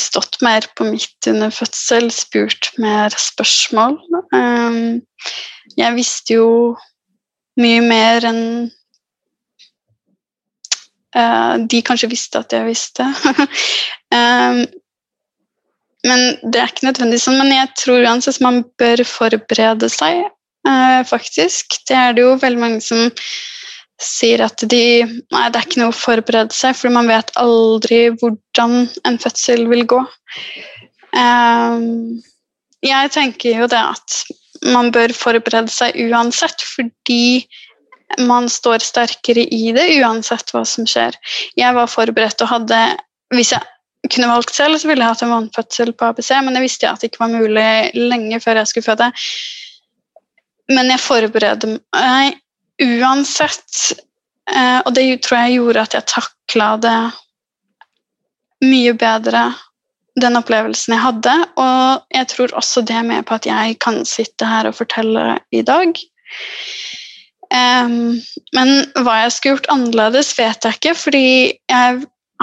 Stått 0.00 0.40
mer 0.44 0.66
på 0.76 0.84
midt 0.88 1.28
under 1.30 1.52
fødsel, 1.52 2.10
spurt 2.12 2.70
mer 2.80 3.12
spørsmål. 3.16 3.98
Um, 4.36 5.00
jeg 5.76 5.96
visste 5.96 6.36
jo 6.36 6.50
mye 7.60 7.80
mer 7.84 8.28
enn 8.28 8.42
de 11.70 11.80
kanskje 11.84 12.10
visste 12.12 12.42
at 12.42 12.54
jeg 12.54 12.68
visste. 12.68 13.06
um, 14.14 14.62
men 16.08 16.24
det 16.46 16.60
er 16.60 16.70
ikke 16.70 16.88
nødvendig 16.88 17.20
sånn. 17.22 17.38
Men 17.40 17.52
jeg 17.54 17.72
tror 17.80 18.06
uansett 18.06 18.40
man 18.44 18.62
bør 18.80 19.02
forberede 19.08 19.90
seg, 19.92 20.24
eh, 20.68 21.00
faktisk. 21.08 21.80
Det 21.88 21.96
er 21.96 22.16
det 22.16 22.24
jo 22.26 22.36
veldig 22.40 22.62
mange 22.62 22.82
som 22.84 23.08
sier 23.98 24.44
at 24.44 24.62
de 24.70 25.02
Nei, 25.34 25.44
det 25.50 25.58
er 25.58 25.66
ikke 25.66 25.80
noe 25.82 25.90
å 25.90 25.96
forberede 25.96 26.54
seg, 26.54 26.76
for 26.78 26.94
man 26.94 27.10
vet 27.10 27.32
aldri 27.40 28.04
hvordan 28.20 28.84
en 29.08 29.18
fødsel 29.18 29.66
vil 29.70 29.84
gå. 29.90 30.02
Jeg 32.86 33.10
tenker 33.10 33.58
jo 33.58 33.66
det 33.70 33.80
at 33.80 34.20
man 34.70 34.92
bør 34.94 35.12
forberede 35.16 35.70
seg 35.72 35.98
uansett, 36.08 36.62
fordi 36.62 37.46
man 38.18 38.48
står 38.48 38.82
sterkere 38.84 39.44
i 39.54 39.72
det 39.76 39.84
uansett 40.00 40.52
hva 40.54 40.64
som 40.66 40.86
skjer. 40.88 41.16
Jeg 41.58 41.76
var 41.76 41.90
forberedt 41.90 42.42
og 42.44 42.52
hadde 42.54 42.80
Hvis 43.34 43.52
jeg 43.52 43.60
kunne 44.08 44.30
valgt 44.30 44.54
selv, 44.56 44.78
så 44.80 44.88
ville 44.88 45.04
jeg 45.04 45.12
hatt 45.12 45.22
en 45.26 45.34
vannfødsel 45.34 45.92
på 45.92 46.06
ABC, 46.08 46.30
men 46.40 46.54
det 46.56 46.62
visste 46.64 46.86
jeg 46.86 46.94
at 46.94 47.02
det 47.02 47.10
ikke 47.10 47.26
var 47.26 47.34
mulig 47.34 47.72
lenge 48.08 48.38
før 48.40 48.62
jeg 48.62 48.70
skulle 48.70 48.86
føde. 48.86 49.08
Men 50.72 50.88
jeg 50.92 51.02
forbereder 51.02 51.74
meg 51.76 52.38
uansett, 52.80 53.98
eh, 54.48 54.78
og 54.80 54.94
det 54.96 55.04
tror 55.26 55.42
jeg 55.42 55.58
gjorde 55.58 55.84
at 55.84 55.96
jeg 55.98 56.08
takla 56.14 56.70
det 56.80 56.98
mye 58.64 58.94
bedre, 58.98 59.44
den 60.18 60.40
opplevelsen 60.40 60.96
jeg 60.96 61.04
hadde. 61.04 61.34
Og 61.60 62.14
jeg 62.14 62.30
tror 62.32 62.54
også 62.62 62.84
det 62.86 62.96
er 62.96 63.06
med 63.12 63.26
på 63.28 63.36
at 63.38 63.50
jeg 63.50 63.76
kan 63.82 64.04
sitte 64.08 64.48
her 64.48 64.70
og 64.70 64.78
fortelle 64.78 65.36
i 65.52 65.62
dag. 65.66 65.92
Um, 67.54 68.18
men 68.52 68.72
hva 69.00 69.22
jeg 69.22 69.32
skulle 69.32 69.56
gjort 69.56 69.70
annerledes, 69.72 70.34
vet 70.36 70.64
jeg 70.66 70.78
ikke, 70.78 70.94
fordi 71.00 71.26
jeg 71.72 72.02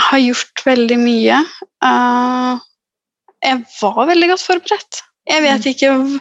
har 0.10 0.22
gjort 0.24 0.63
veldig 0.65 0.98
mye. 1.02 1.41
Uh, 1.86 2.58
jeg 3.46 3.62
var 3.82 4.08
veldig 4.10 4.32
godt 4.34 4.46
forberedt. 4.48 5.02
Jeg 5.30 5.41
vet 5.41 5.65
Mm. 5.65 5.70
ikke 5.72 6.20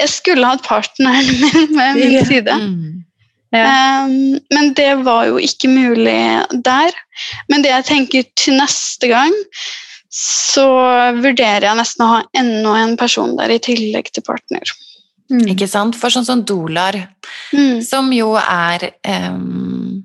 Jeg 0.00 0.08
skulle 0.10 0.46
hatt 0.46 0.62
partneren 0.66 1.26
min 1.42 1.76
med 1.76 1.94
min 1.98 2.26
side. 2.26 2.54
Mm. 2.54 3.04
Ja. 3.52 4.04
Um, 4.06 4.38
men 4.54 4.72
det 4.78 5.04
var 5.04 5.26
jo 5.26 5.38
ikke 5.42 5.68
mulig 5.68 6.46
der. 6.64 6.94
Men 7.48 7.62
det 7.62 7.70
jeg 7.70 7.84
tenker 7.84 8.26
til 8.38 8.58
neste 8.58 9.10
gang, 9.10 9.34
så 10.10 10.66
vurderer 11.18 11.66
jeg 11.66 11.78
nesten 11.78 12.04
å 12.06 12.12
ha 12.14 12.20
enda 12.38 12.76
en 12.80 12.96
person 12.98 13.36
der 13.38 13.50
i 13.54 13.58
tillegg 13.62 14.10
til 14.14 14.22
partner. 14.26 14.62
Mm. 15.30 15.44
Ikke 15.52 15.68
sant? 15.70 15.96
For 15.96 16.10
sånn 16.10 16.26
som 16.26 16.44
dolar, 16.44 16.96
Mm. 17.52 17.82
som 17.82 18.12
jo 18.12 18.34
er 18.36 18.90
um, 19.06 20.04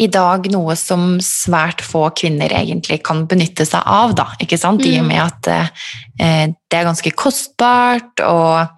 i 0.00 0.06
dag 0.08 0.46
noe 0.52 0.74
som 0.76 1.18
svært 1.20 1.82
få 1.84 2.06
kvinner 2.16 2.52
egentlig 2.56 3.02
kan 3.04 3.26
benytte 3.28 3.66
seg 3.68 3.82
av, 3.84 4.14
da, 4.16 4.26
ikke 4.40 4.58
sant? 4.58 4.84
I 4.84 4.98
og 4.98 5.04
Mm. 5.04 5.08
med 5.08 5.20
at 5.20 5.48
eh, 5.48 6.46
det 6.70 6.78
er 6.78 6.84
ganske 6.88 7.10
kostbart, 7.12 8.20
og 8.20 8.68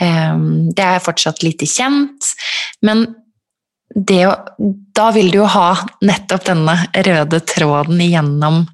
eh, 0.00 0.38
det 0.74 0.84
er 0.84 1.04
fortsatt 1.04 1.42
lite 1.42 1.66
kjent. 1.66 2.34
Men 2.82 3.06
det 3.94 4.26
da 4.94 5.10
vil 5.14 5.30
du 5.30 5.38
jo 5.38 5.46
ha 5.46 5.76
nettopp 6.02 6.44
denne 6.48 6.88
røde 7.06 7.38
tråden 7.46 8.00
igjennom 8.00 8.66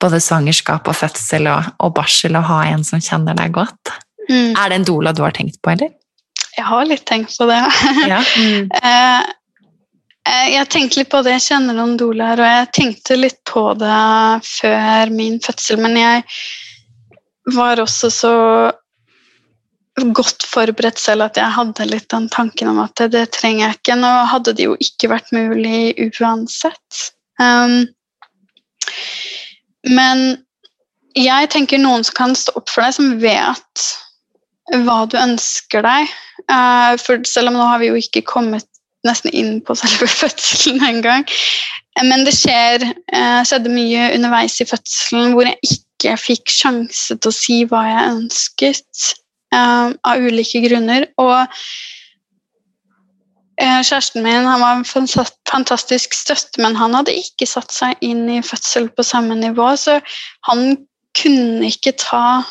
både 0.00 0.20
svangerskap 0.20 0.86
og 0.88 0.94
fødsel 0.94 1.48
og, 1.48 1.72
og 1.80 1.94
barsel, 1.94 2.36
og 2.36 2.44
ha 2.44 2.64
en 2.66 2.84
som 2.84 3.00
kjenner 3.00 3.34
deg 3.34 3.52
godt. 3.52 3.94
Mm. 4.28 4.52
Er 4.52 4.68
det 4.68 4.78
en 4.78 4.86
doula 4.88 5.14
du 5.16 5.22
har 5.24 5.34
tenkt 5.36 5.60
på, 5.62 5.72
eller? 5.72 5.92
Jeg 6.58 6.66
har 6.66 6.88
litt 6.90 7.04
tenkt 7.08 7.36
på 7.38 7.48
det. 7.50 7.64
Ja. 8.08 8.22
Mm. 8.38 8.70
Eh, 8.70 9.22
eh, 10.28 10.48
jeg 10.54 10.68
tenkte 10.72 11.00
litt 11.00 11.10
på 11.12 11.22
det, 11.24 11.36
jeg 11.38 11.46
kjenner 11.48 11.76
noen 11.76 11.96
doulaer, 12.00 12.40
og 12.42 12.50
jeg 12.50 12.72
tenkte 12.76 13.16
litt 13.18 13.38
på 13.48 13.62
det 13.78 14.00
før 14.46 15.14
min 15.14 15.38
fødsel, 15.44 15.80
men 15.82 15.96
jeg 15.98 16.24
var 17.56 17.80
også 17.80 18.10
så 18.12 18.34
godt 20.14 20.44
forberedt 20.46 21.00
selv 21.00 21.26
at 21.26 21.38
jeg 21.40 21.54
hadde 21.56 21.86
litt 21.88 22.08
den 22.12 22.28
tanken 22.30 22.70
om 22.70 22.80
at 22.82 22.94
det, 23.00 23.10
det 23.16 23.24
trenger 23.34 23.66
jeg 23.66 23.78
ikke. 23.80 23.96
Nå 23.98 24.10
hadde 24.30 24.54
det 24.58 24.68
jo 24.68 24.76
ikke 24.82 25.10
vært 25.10 25.32
mulig 25.34 25.94
uansett. 26.20 27.00
Um, 27.42 27.88
men 29.88 30.44
jeg 31.18 31.50
tenker 31.50 31.80
noen 31.82 32.04
som 32.06 32.14
kan 32.18 32.36
stå 32.38 32.54
opp 32.58 32.70
for 32.70 32.84
deg, 32.84 32.94
som 32.94 33.16
vet 33.22 33.88
hva 34.84 35.02
du 35.08 35.16
ønsker 35.20 35.84
deg. 35.86 36.10
Eh, 36.48 36.96
for 37.02 37.22
selv 37.28 37.52
om 37.52 37.58
nå 37.58 37.68
har 37.70 37.80
vi 37.82 37.90
jo 37.90 37.98
ikke 38.00 38.26
kommet 38.28 38.66
nesten 39.06 39.34
inn 39.36 39.58
på 39.64 39.76
selve 39.80 40.08
fødselen 40.10 40.84
engang. 40.86 41.26
Men 42.04 42.24
det 42.26 42.34
skjer, 42.36 42.84
eh, 42.86 43.42
skjedde 43.46 43.72
mye 43.72 44.12
underveis 44.14 44.60
i 44.62 44.68
fødselen 44.68 45.34
hvor 45.34 45.48
jeg 45.48 45.58
ikke 45.72 46.16
fikk 46.20 46.52
sjanse 46.52 47.16
til 47.16 47.30
å 47.30 47.34
si 47.34 47.62
hva 47.70 47.84
jeg 47.88 48.10
ønsket. 48.14 49.14
eh, 49.54 49.92
av 50.04 50.20
ulike 50.20 50.60
grunner. 50.60 51.06
Og 51.16 51.38
eh, 53.58 53.80
kjæresten 53.80 54.22
min 54.22 54.44
var 54.44 54.76
en 54.76 54.84
fantastisk 55.48 56.14
støtte, 56.14 56.60
men 56.60 56.76
han 56.76 56.94
hadde 56.94 57.16
ikke 57.16 57.48
satt 57.48 57.72
seg 57.72 57.96
inn 58.04 58.28
i 58.28 58.42
fødsel 58.44 58.90
på 58.92 59.06
samme 59.06 59.38
nivå, 59.40 59.72
så 59.80 59.98
han 60.50 60.76
kunne 61.16 61.72
ikke 61.72 61.96
ta 61.98 62.44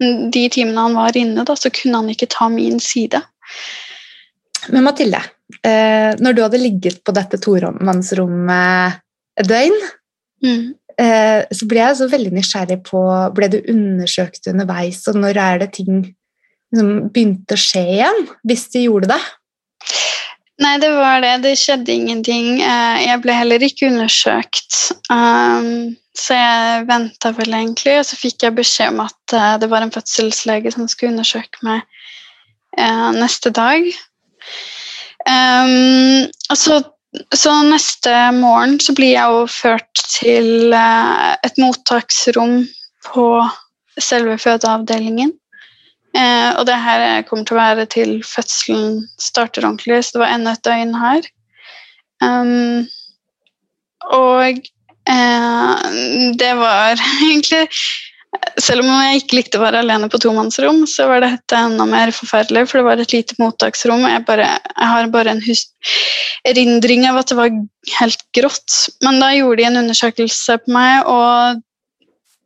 De 0.00 0.48
timene 0.50 0.80
han 0.80 0.96
var 0.96 1.16
inne, 1.16 1.44
da, 1.46 1.54
så 1.56 1.70
kunne 1.74 2.00
han 2.02 2.10
ikke 2.10 2.30
ta 2.32 2.48
min 2.52 2.80
side. 2.82 3.20
Men 4.72 4.86
Mathilde, 4.86 5.20
eh, 5.62 6.14
når 6.18 6.34
du 6.34 6.42
hadde 6.42 6.62
ligget 6.62 7.02
på 7.04 7.12
dette 7.14 7.38
tomannsrommet 7.38 9.00
et 9.40 9.50
døgn, 9.50 9.78
Mm. 10.44 10.74
eh, 10.98 11.44
så 11.56 11.66
ble 11.66 11.78
jeg 11.80 11.96
så 11.96 12.08
veldig 12.10 12.32
nysgjerrig 12.34 12.82
på 12.84 13.00
Ble 13.32 13.48
du 13.48 13.62
undersøkt 13.70 14.46
underveis, 14.50 15.08
og 15.08 15.14
når 15.16 15.38
er 15.40 15.58
det 15.58 15.72
ting 15.72 16.02
som 16.74 17.08
begynte 17.08 17.54
å 17.54 17.56
skje 17.56 17.84
igjen? 17.94 18.28
Hvis 18.44 18.68
de 18.74 18.82
gjorde 18.84 19.08
det? 19.14 19.20
Nei, 20.62 20.76
det 20.78 20.90
var 20.94 21.20
det. 21.24 21.32
Det 21.42 21.56
skjedde 21.58 21.92
ingenting. 21.92 22.60
Eh, 22.62 23.02
Jeg 23.08 23.20
ble 23.24 23.34
heller 23.34 23.62
ikke 23.66 23.88
undersøkt. 23.90 24.76
Um, 25.10 25.96
så 26.14 26.36
jeg 26.38 26.84
venta 26.86 27.32
vel 27.34 27.56
egentlig, 27.58 27.96
og 27.98 28.06
så 28.06 28.18
fikk 28.20 28.46
jeg 28.46 28.54
beskjed 28.54 28.94
om 28.94 29.02
at 29.02 29.34
eh, 29.34 29.56
det 29.58 29.70
var 29.72 29.82
en 29.82 29.90
fødselslege 29.94 30.70
som 30.70 30.86
skulle 30.88 31.16
undersøke 31.16 31.58
meg 31.66 31.82
eh, 32.78 33.10
neste 33.18 33.50
dag. 33.50 33.88
Um, 35.26 36.30
og 36.52 36.58
så, 36.60 36.78
så 37.34 37.56
neste 37.66 38.14
morgen 38.38 38.78
så 38.78 38.94
blir 38.94 39.16
jeg 39.16 39.34
overført 39.34 40.04
til 40.20 40.70
et 40.76 41.58
mottaksrom 41.58 42.60
på 43.08 43.26
selve 43.98 44.38
fødeavdelingen. 44.38 45.34
Eh, 46.14 46.50
og 46.54 46.66
det 46.68 46.76
her 46.78 47.24
kommer 47.26 47.46
til 47.46 47.56
å 47.56 47.62
være 47.62 47.86
til 47.90 48.12
fødselen 48.26 49.00
starter 49.18 49.66
ordentlig, 49.66 49.98
så 50.04 50.16
det 50.16 50.22
var 50.22 50.34
enda 50.36 50.54
et 50.54 50.66
døgn 50.66 50.94
her. 51.00 51.26
Um, 52.22 52.84
og 54.14 54.60
eh, 55.10 55.72
det 56.38 56.52
var 56.60 57.00
egentlig 57.26 57.66
Selv 58.58 58.82
om 58.82 58.88
jeg 58.90 59.20
ikke 59.20 59.36
likte 59.38 59.58
å 59.58 59.62
være 59.62 59.80
alene 59.84 60.08
på 60.10 60.18
tomannsrom, 60.22 60.80
så 60.90 61.06
var 61.06 61.22
dette 61.22 61.54
enda 61.54 61.84
mer 61.86 62.10
forferdelig, 62.14 62.64
for 62.66 62.80
det 62.80 62.86
var 62.88 63.02
et 63.02 63.12
lite 63.14 63.36
mottaksrom. 63.38 64.02
Jeg, 64.10 64.24
bare, 64.26 64.48
jeg 64.58 64.88
har 64.90 65.10
bare 65.12 65.36
en 65.36 65.42
erindring 66.50 67.06
av 67.06 67.20
at 67.20 67.30
det 67.30 67.38
var 67.38 67.54
helt 68.00 68.24
grått. 68.34 68.74
Men 69.06 69.20
da 69.22 69.30
gjorde 69.36 69.60
de 69.62 69.68
en 69.68 69.80
undersøkelse 69.84 70.58
på 70.64 70.74
meg, 70.74 71.06
og 71.06 71.62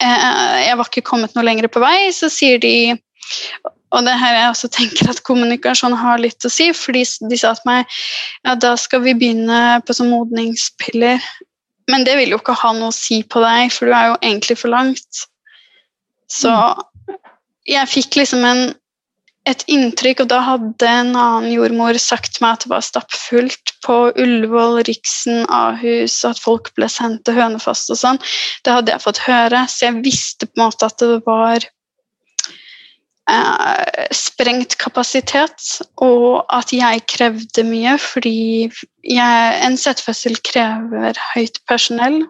eh, 0.04 0.60
jeg 0.66 0.76
var 0.76 0.92
ikke 0.92 1.06
kommet 1.08 1.32
noe 1.32 1.48
lenger 1.48 1.72
på 1.72 1.80
vei, 1.82 2.12
så 2.12 2.28
sier 2.32 2.60
de 2.60 2.76
og 3.96 4.04
det 4.04 4.16
her 4.20 4.34
jeg 4.36 4.48
også 4.52 4.68
tenker 4.72 5.10
at 5.10 5.22
kommunikasjon 5.24 5.96
har 5.96 6.20
litt 6.20 6.44
å 6.44 6.50
si, 6.52 6.68
fordi 6.76 7.04
de 7.30 7.38
sa 7.40 7.54
til 7.56 7.70
meg 7.70 7.98
ja, 8.44 8.54
da 8.54 8.74
skal 8.80 9.00
vi 9.06 9.16
begynne 9.16 9.78
på 9.86 9.96
sånn 9.96 10.12
modningspiller. 10.12 11.22
Men 11.88 12.04
det 12.04 12.18
vil 12.18 12.34
jo 12.34 12.40
ikke 12.40 12.56
ha 12.60 12.74
noe 12.76 12.92
å 12.92 12.96
si 12.96 13.22
på 13.24 13.40
deg, 13.40 13.72
for 13.72 13.88
du 13.88 13.96
er 13.96 14.10
jo 14.10 14.18
egentlig 14.20 14.58
for 14.60 14.74
langt. 14.74 15.22
Så 16.28 16.52
jeg 17.68 17.88
fikk 17.88 18.18
liksom 18.20 18.44
en, 18.44 18.62
et 19.48 19.64
inntrykk, 19.72 20.26
og 20.26 20.28
da 20.34 20.42
hadde 20.44 20.90
en 20.90 21.14
annen 21.16 21.48
jordmor 21.54 21.96
sagt 22.02 22.36
til 22.36 22.44
meg 22.44 22.58
at 22.58 22.66
det 22.66 22.72
var 22.74 22.84
stappfullt 22.84 23.72
på 23.86 23.96
Ullevål, 24.20 24.82
Riksen, 24.90 25.46
Ahus, 25.48 26.18
og 26.26 26.34
at 26.34 26.44
folk 26.44 26.68
ble 26.76 26.90
sendt 26.92 27.24
til 27.24 27.40
Hønefoss 27.40 27.86
og 27.94 28.02
sånn. 28.04 28.20
Det 28.68 28.76
hadde 28.76 28.92
jeg 28.92 29.04
fått 29.06 29.24
høre, 29.24 29.64
så 29.64 29.88
jeg 29.88 30.04
visste 30.04 30.44
på 30.50 30.60
en 30.60 30.66
måte 30.66 30.92
at 30.92 31.00
det 31.00 31.22
var 31.24 31.64
eh, 33.30 34.08
sprengt 34.14 34.76
kapasitet, 34.80 35.80
og 36.04 36.44
at 36.54 36.72
jeg 36.74 37.04
krevde 37.10 37.64
mye, 37.68 37.96
fordi 38.00 38.68
jeg, 39.04 39.54
en 39.66 39.78
settefødsel 39.80 40.38
krever 40.44 41.18
høyt 41.34 41.60
personell. 41.68 42.22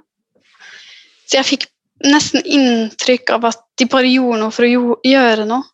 Så 1.28 1.40
jeg 1.40 1.50
fikk 1.52 1.68
nesten 2.06 2.44
inntrykk 2.46 3.34
av 3.36 3.48
at 3.50 3.62
de 3.78 3.88
bare 3.90 4.10
gjorde 4.10 4.40
noe 4.42 4.54
for 4.54 4.66
å 4.66 4.98
gjøre 5.06 5.46
noe. 5.48 5.66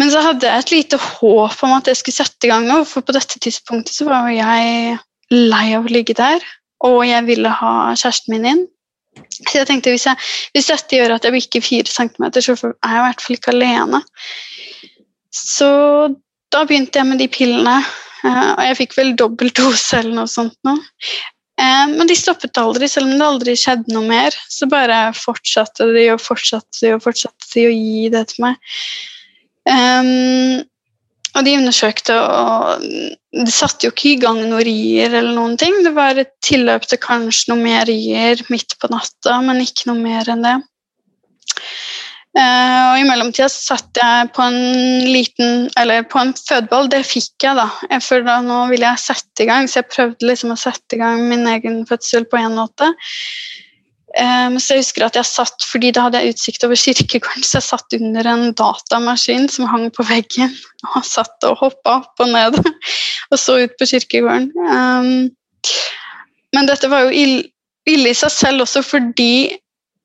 Men 0.00 0.10
så 0.10 0.22
hadde 0.24 0.48
jeg 0.50 0.64
et 0.64 0.72
lite 0.74 0.98
håp 0.98 1.60
om 1.62 1.74
at 1.76 1.88
jeg 1.90 2.00
skulle 2.00 2.18
sette 2.18 2.48
i 2.48 2.50
gang 2.50 2.66
noe, 2.66 2.86
for 2.88 3.06
på 3.06 3.14
dette 3.14 3.38
tidspunktet 3.42 3.94
så 3.94 4.08
var 4.08 4.30
jeg 4.32 4.98
lei 5.34 5.66
av 5.76 5.86
å 5.86 5.92
ligge 5.92 6.16
der, 6.18 6.42
og 6.84 7.04
jeg 7.06 7.26
ville 7.28 7.50
ha 7.60 7.74
kjæresten 7.94 8.34
min 8.34 8.48
inn. 8.50 8.64
Så 9.34 9.58
jeg 9.60 9.68
tenkte 9.68 9.92
hvis, 9.92 10.06
jeg, 10.08 10.20
hvis 10.54 10.70
dette 10.70 10.98
gjør 10.98 11.16
at 11.16 11.26
jeg 11.26 11.34
bikker 11.36 11.64
fire 11.64 11.90
centimeter, 11.90 12.44
så 12.44 12.54
er 12.54 12.74
jeg 12.94 13.00
i 13.00 13.04
hvert 13.06 13.24
fall 13.24 13.36
ikke 13.38 13.54
alene. 13.54 14.00
Så 15.34 15.68
da 16.54 16.64
begynte 16.68 17.00
jeg 17.00 17.08
med 17.08 17.22
de 17.22 17.28
pillene, 17.32 17.78
eh, 18.24 18.50
og 18.54 18.64
jeg 18.68 18.80
fikk 18.82 18.98
vel 18.98 19.14
dobbel 19.18 19.52
dose 19.56 20.00
eller 20.00 20.20
noe 20.20 20.30
sånt 20.30 20.56
nå. 20.66 20.76
Eh, 21.60 21.86
Men 21.94 22.10
de 22.10 22.16
stoppet 22.18 22.58
aldri, 22.58 22.88
selv 22.90 23.10
om 23.10 23.18
det 23.18 23.26
aldri 23.28 23.56
skjedde 23.58 23.94
noe 23.94 24.06
mer. 24.08 24.36
Så 24.50 24.68
bare 24.70 25.08
fortsatte 25.18 25.90
de 25.94 26.08
og 26.14 26.22
fortsatte 26.22 26.82
de 26.82 26.94
og 26.96 27.02
fortsatte 27.04 27.50
de 27.54 27.66
å 27.68 27.74
gi 27.74 28.08
det 28.14 28.26
til 28.32 28.46
meg. 28.46 28.70
Og 31.34 31.42
de 31.42 31.56
undersøkte, 31.58 32.14
og 32.14 32.84
det 33.34 33.50
satte 33.50 33.88
jo 33.88 33.94
ikke 33.94 34.12
i 34.12 34.20
gang 34.22 34.38
noen 34.44 34.62
rier 34.66 35.10
eller 35.10 35.34
noen 35.34 35.56
ting. 35.58 35.80
Det 35.82 35.90
var 35.96 36.20
et 36.20 36.30
tilløp 36.46 36.86
til 36.86 37.00
kanskje 37.02 37.50
noe 37.50 37.62
mer 37.62 37.88
rier 37.90 38.42
midt 38.54 38.76
på 38.78 38.90
natta, 38.92 39.40
men 39.42 39.62
ikke 39.64 39.90
noe 39.90 39.98
mer 39.98 40.30
enn 40.30 40.46
det. 40.46 40.54
Uh, 42.34 42.90
og 42.90 42.96
I 42.98 43.04
mellomtida 43.06 43.46
satt 43.50 43.94
jeg 43.98 44.30
på 44.34 44.42
en 44.42 44.56
liten, 45.06 45.68
eller 45.78 46.06
på 46.10 46.18
en 46.18 46.32
fødeball. 46.34 46.88
Det 46.90 47.04
fikk 47.06 47.46
jeg, 47.46 47.58
da. 47.58 47.68
Jeg 47.92 48.02
følte 48.02 48.26
da 48.30 48.38
nå 48.42 48.60
ville 48.72 48.88
jeg 48.90 49.02
sette 49.04 49.44
i 49.44 49.50
gang, 49.50 49.70
så 49.70 49.80
jeg 49.80 49.90
prøvde 49.92 50.30
liksom 50.30 50.54
å 50.54 50.58
sette 50.58 50.98
i 50.98 51.02
gang 51.02 51.22
min 51.30 51.46
egen 51.50 51.84
fødsel 51.86 52.26
på 52.30 52.40
en 52.40 52.58
måte. 52.58 52.90
Um, 54.14 54.60
så 54.62 54.76
jeg 54.76 54.84
husker 54.84 55.06
at 55.08 55.16
jeg 55.18 55.26
satt, 55.26 55.64
fordi 55.66 55.90
da 55.94 56.04
hadde 56.06 56.20
jeg 56.22 56.36
utsikt 56.36 56.64
over 56.66 56.78
kirkegården, 56.78 57.42
så 57.42 57.58
jeg 57.58 57.66
satt 57.66 57.96
under 57.98 58.28
en 58.30 58.44
datamaskin 58.54 59.48
som 59.50 59.66
hang 59.66 59.88
på 59.94 60.06
veggen, 60.06 60.52
og 60.94 61.02
satt 61.06 61.48
og 61.48 61.58
hoppa 61.64 61.98
opp 62.02 62.22
og 62.22 62.30
ned 62.30 62.60
og 63.32 63.40
så 63.40 63.58
ut 63.64 63.74
på 63.80 63.88
kirkegården. 63.90 64.52
Um, 64.62 65.10
men 66.54 66.70
dette 66.70 66.90
var 66.92 67.08
jo 67.08 67.16
ille, 67.24 67.42
ille 67.90 68.12
i 68.12 68.16
seg 68.16 68.30
selv 68.32 68.64
også 68.64 68.84
fordi 68.86 69.56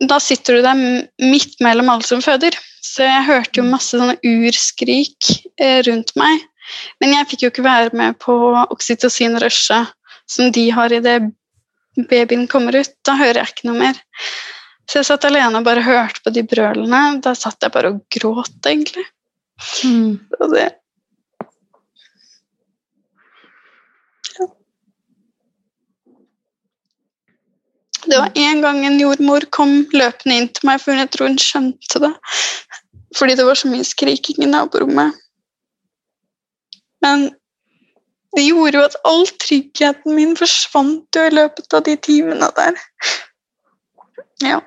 da 0.10 0.18
sitter 0.24 0.58
du 0.58 0.64
der 0.64 0.80
midt 1.22 1.60
mellom 1.62 1.92
alle 1.92 2.08
som 2.08 2.24
føder. 2.24 2.56
Så 2.82 3.04
jeg 3.04 3.28
hørte 3.28 3.60
jo 3.60 3.68
masse 3.68 3.98
sånne 4.00 4.16
urskrik 4.26 5.34
eh, 5.60 5.84
rundt 5.86 6.16
meg. 6.20 6.46
Men 7.02 7.18
jeg 7.18 7.28
fikk 7.32 7.44
jo 7.44 7.52
ikke 7.52 7.66
være 7.66 7.98
med 7.98 8.18
på 8.24 8.34
oksytocin-rushet 8.62 9.92
som 10.30 10.52
de 10.54 10.70
har 10.72 10.94
i 10.94 11.02
det 11.04 11.18
babyen 12.08 12.48
kommer 12.48 12.76
ut, 12.80 12.92
da 13.06 13.18
hører 13.20 13.42
jeg 13.42 13.54
ikke 13.54 13.70
noe 13.70 13.80
mer. 13.82 14.00
Så 14.90 15.00
jeg 15.00 15.10
satt 15.12 15.28
alene 15.28 15.60
og 15.60 15.68
bare 15.68 15.86
hørte 15.86 16.24
på 16.26 16.34
de 16.34 16.44
brølene. 16.50 17.20
Da 17.22 17.36
satt 17.38 17.62
jeg 17.62 17.74
bare 17.76 17.94
og 17.94 18.02
gråt, 18.14 18.58
egentlig. 18.66 19.06
Og 20.40 20.54
det 20.56 20.70
Ja. 24.40 24.48
Det 28.08 28.18
var 28.18 28.32
en 28.34 28.62
gang 28.64 28.86
en 28.86 29.00
jordmor 29.00 29.46
kom 29.54 29.84
løpende 29.94 30.38
inn 30.40 30.48
til 30.48 30.70
meg, 30.72 30.82
for 30.82 30.98
jeg 30.98 31.12
tror 31.14 31.30
hun 31.30 31.42
skjønte 31.44 32.02
det. 32.08 32.14
Fordi 33.18 33.36
det 33.36 33.46
var 33.46 33.60
så 33.60 33.70
mye 33.70 33.86
skriking 33.86 34.42
i 34.42 34.50
naborommet. 34.50 35.14
Men 37.04 37.30
det 38.38 38.46
gjorde 38.46 38.78
jo 38.78 38.86
at 38.86 38.98
all 39.10 39.26
tryggheten 39.42 40.16
min 40.16 40.36
forsvant 40.38 41.18
jo 41.18 41.26
i 41.26 41.34
løpet 41.34 41.74
av 41.74 41.86
de 41.88 41.96
timene 41.98 42.50
der. 42.58 42.78
Ja. 44.46 44.60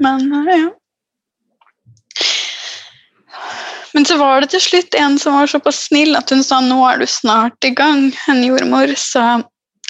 Men 0.00 0.30
eh, 0.40 0.54
ja. 0.56 0.70
Men 3.92 4.06
så 4.06 4.16
var 4.20 4.40
det 4.40 4.52
til 4.52 4.62
slutt 4.62 4.94
en 4.94 5.18
som 5.18 5.34
var 5.34 5.50
såpass 5.50 5.84
snill 5.88 6.14
at 6.18 6.30
hun 6.30 6.44
sa 6.46 6.60
nå 6.62 6.78
er 6.86 7.00
du 7.02 7.08
snart 7.10 7.66
i 7.66 7.72
gang, 7.74 8.10
en 8.30 8.44
jordmor. 8.46 8.92
Så 8.96 9.22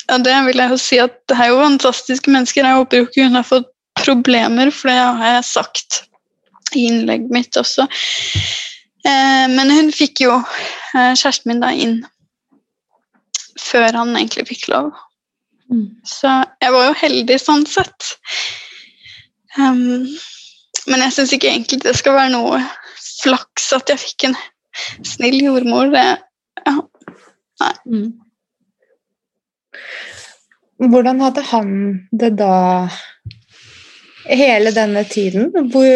ja, 0.09 0.17
det 0.19 0.39
vil 0.47 0.63
jeg 0.63 0.73
jo 0.73 0.79
si 0.81 1.01
at 1.03 1.19
det 1.29 1.37
er 1.37 1.53
jo 1.53 1.61
fantastiske 1.61 2.33
mennesker. 2.33 2.65
Jeg 2.65 2.81
håper 2.81 3.03
jo 3.03 3.09
ikke 3.09 3.29
hun 3.29 3.39
har 3.39 3.47
fått 3.47 3.69
problemer, 4.01 4.73
for 4.73 4.89
det 4.89 4.97
har 4.97 5.37
jeg 5.37 5.49
sagt 5.51 6.01
i 6.73 6.87
innlegget 6.89 7.35
mitt 7.35 7.61
også. 7.61 7.87
Eh, 9.09 9.47
men 9.49 9.71
hun 9.73 9.93
fikk 9.95 10.25
jo 10.27 10.35
eh, 10.41 11.15
kjæresten 11.17 11.51
min 11.51 11.63
da 11.63 11.71
inn 11.73 12.01
før 13.61 13.95
han 13.97 14.17
egentlig 14.17 14.49
fikk 14.51 14.69
lov. 14.73 14.91
Så 16.09 16.31
jeg 16.63 16.75
var 16.75 16.89
jo 16.89 16.99
heldig 16.99 17.37
sånn 17.39 17.67
sett. 17.69 18.15
Um, 19.59 20.09
men 20.91 21.05
jeg 21.05 21.15
syns 21.15 21.35
ikke 21.35 21.51
egentlig 21.51 21.81
det 21.85 21.95
skal 21.99 22.17
være 22.17 22.33
noe 22.35 22.59
flaks 23.21 23.71
at 23.77 23.93
jeg 23.93 24.03
fikk 24.03 24.27
en 24.31 24.37
snill 25.07 25.39
jordmor. 25.43 25.93
Det, 25.95 26.07
ja. 26.67 26.75
Hvordan 30.81 31.21
hadde 31.21 31.45
han 31.53 31.73
det 32.23 32.33
da 32.41 32.55
hele 34.29 34.73
denne 34.75 35.05
tiden? 35.09 35.51
Hvor, 35.73 35.89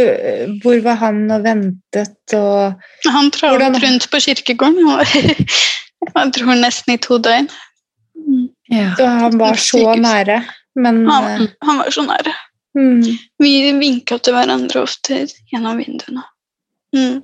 hvor 0.62 0.81
var 0.85 0.95
han 1.01 1.31
og 1.31 1.45
ventet 1.45 2.35
og 2.39 2.75
Han 3.11 3.31
travet 3.35 3.83
rundt 3.83 4.09
på 4.11 4.20
kirkegården. 4.20 4.89
og 4.89 5.07
Jeg 6.14 6.33
tror 6.37 6.55
nesten 6.61 6.95
i 6.95 6.99
to 7.01 7.18
døgn. 7.18 7.49
Mm. 8.14 8.49
Ja. 8.70 8.91
Så 8.97 9.07
han 9.07 9.39
var 9.41 9.55
så 9.61 9.95
nære, 10.01 10.43
men 10.77 11.07
Han, 11.09 11.49
han 11.62 11.79
var 11.79 11.91
så 11.91 12.03
nære. 12.07 12.33
eh, 12.77 12.83
mm, 12.83 13.03
Vi 13.41 13.53
vinka 13.79 14.18
til 14.18 14.35
hverandre 14.37 14.83
ofte 14.83 15.27
gjennom 15.53 15.79
vinduene. 15.81 16.25
Mm. 16.97 17.22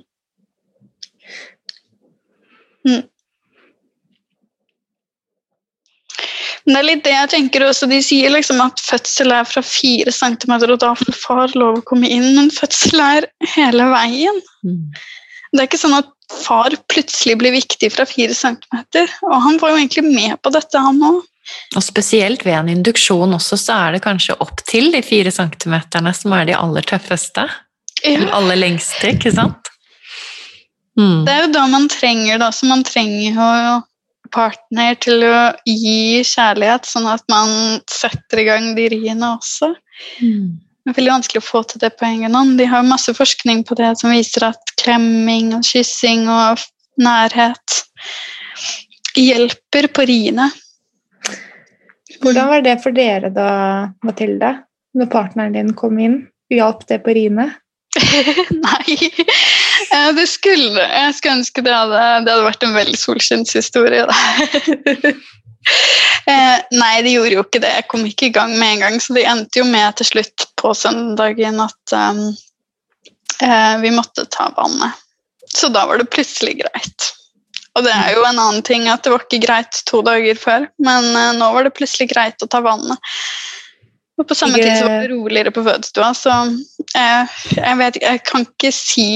Mm. 2.87 3.03
Det 6.73 6.79
er 6.81 6.87
litt 6.87 7.03
det 7.05 7.13
jeg 7.13 7.29
tenker 7.33 7.63
også. 7.65 7.87
De 7.89 8.01
sier 8.05 8.29
liksom 8.33 8.61
at 8.63 8.81
fødsel 8.83 9.31
er 9.33 9.47
fra 9.49 9.63
fire 9.65 10.11
centimeter, 10.13 10.71
og 10.73 10.81
da 10.83 10.93
får 10.99 11.17
far 11.17 11.55
lov 11.57 11.79
å 11.79 11.85
komme 11.87 12.09
inn, 12.09 12.35
men 12.37 12.51
fødsel 12.53 13.01
er 13.01 13.27
hele 13.55 13.87
veien. 13.93 14.41
Mm. 14.65 14.91
Det 15.51 15.59
er 15.63 15.67
ikke 15.67 15.81
sånn 15.81 15.97
at 15.97 16.11
far 16.31 16.71
plutselig 16.91 17.35
blir 17.41 17.51
viktig 17.57 17.89
fra 17.91 18.05
fire 18.07 18.35
centimeter. 18.37 19.09
Og 19.27 19.35
han 19.43 19.57
var 19.59 19.73
jo 19.73 19.81
egentlig 19.81 20.05
med 20.07 20.37
på 20.43 20.53
dette, 20.55 20.79
han 20.79 21.01
òg. 21.03 21.19
Og 21.75 21.83
spesielt 21.83 22.45
ved 22.45 22.55
en 22.55 22.69
induksjon 22.71 23.33
også, 23.35 23.57
så 23.59 23.79
er 23.87 23.97
det 23.97 24.03
kanskje 24.05 24.37
opp 24.39 24.61
til 24.69 24.91
de 24.93 25.01
fire 25.03 25.33
centimeterne 25.33 26.13
som 26.15 26.31
er 26.37 26.47
de 26.47 26.55
aller 26.55 26.85
tøffeste. 26.87 27.47
De 28.03 28.13
Ja. 28.15 28.29
aller 28.37 28.55
lengste, 28.55 29.11
ikke 29.11 29.33
sant? 29.33 29.67
Mm. 30.99 31.25
Det 31.25 31.33
er 31.33 31.41
jo 31.45 31.51
da 31.53 31.67
man 31.67 31.87
trenger 31.91 32.37
det 32.37 32.47
også. 32.47 32.67
Man 32.67 32.83
trenger 32.83 33.33
jo 33.35 33.83
partner 34.33 34.97
til 35.03 35.23
å 35.27 35.51
gi 35.67 36.21
kjærlighet, 36.27 36.87
sånn 36.87 37.07
at 37.11 37.23
man 37.31 37.79
setter 37.91 38.41
i 38.41 38.47
gang 38.47 38.71
de 38.77 38.87
riene 38.93 39.35
også. 39.37 39.73
Mm. 40.23 40.59
Det 40.81 40.89
er 40.89 40.97
veldig 40.97 41.13
vanskelig 41.13 41.41
å 41.43 41.45
få 41.45 41.61
til 41.69 41.81
det 41.83 41.91
på 41.99 42.07
egen 42.07 42.33
hånd. 42.35 42.55
De 42.57 42.65
har 42.69 42.87
masse 42.87 43.13
forskning 43.13 43.61
på 43.67 43.77
det 43.77 43.93
som 43.99 44.13
viser 44.13 44.47
at 44.49 44.73
klemming 44.81 45.53
og 45.57 45.67
kyssing 45.67 46.25
og 46.31 46.63
nærhet 47.01 47.77
hjelper 49.17 49.91
på 49.93 50.07
riene. 50.09 50.49
Hvordan 52.21 52.49
var 52.49 52.65
det 52.65 52.77
for 52.83 52.93
dere 52.95 53.31
da, 53.33 53.51
Mathilde? 54.05 54.55
Når 54.97 55.07
partneren 55.11 55.55
din 55.55 55.73
kom 55.77 55.99
inn? 56.01 56.17
Hjalp 56.51 56.83
det 56.89 56.99
på 57.05 57.13
riene? 57.15 57.47
Nei, 58.65 58.97
det 60.15 60.27
skulle 60.29 60.85
Jeg 60.85 61.15
skulle 61.17 61.37
ønske 61.41 61.63
det 61.65 61.73
hadde, 61.75 62.01
det 62.25 62.33
hadde 62.33 62.47
vært 62.47 62.65
en 62.67 62.77
veldig 62.77 62.99
solskinnshistorie. 62.99 64.07
da. 64.07 65.13
Eh, 66.25 66.57
Nei, 66.73 67.01
det 67.05 67.11
gjorde 67.13 67.35
jo 67.35 67.43
ikke 67.45 67.61
det. 67.61 67.71
Jeg 67.79 67.87
kom 67.91 68.05
ikke 68.05 68.27
i 68.29 68.33
gang 68.33 68.53
med 68.57 68.75
en 68.75 68.83
gang, 68.85 68.95
så 69.01 69.13
det 69.13 69.27
endte 69.29 69.61
jo 69.61 69.65
med 69.69 69.97
til 69.99 70.07
slutt 70.09 70.45
på 70.57 70.73
søndagen 70.77 71.61
at 71.61 71.95
um, 71.97 72.21
eh, 73.41 73.75
vi 73.83 73.91
måtte 73.93 74.27
ta 74.33 74.47
vannet. 74.57 75.01
Så 75.51 75.71
da 75.73 75.87
var 75.89 76.01
det 76.01 76.09
plutselig 76.13 76.59
greit. 76.61 77.09
Og 77.77 77.85
det 77.85 77.93
er 77.95 78.15
jo 78.15 78.23
en 78.27 78.39
annen 78.39 78.63
ting 78.67 78.87
at 78.91 79.03
det 79.05 79.13
var 79.13 79.23
ikke 79.25 79.41
greit 79.45 79.81
to 79.87 80.01
dager 80.05 80.39
før, 80.39 80.67
men 80.83 81.09
eh, 81.15 81.33
nå 81.39 81.51
var 81.55 81.67
det 81.67 81.75
plutselig 81.77 82.11
greit 82.11 82.43
å 82.43 82.49
ta 82.51 82.61
vannet. 82.65 83.11
Og 84.19 84.27
på 84.27 84.37
samme 84.37 84.59
jeg... 84.59 84.67
tid 84.67 84.81
så 84.81 84.89
var 84.89 84.99
det 85.01 85.13
roligere 85.13 85.53
på 85.55 85.63
fødestua, 85.65 86.11
så 86.17 86.35
eh, 86.99 87.39
jeg 87.55 87.79
vet 87.79 88.01
jeg 88.03 88.23
kan 88.27 88.45
ikke 88.45 88.73
si 88.75 89.09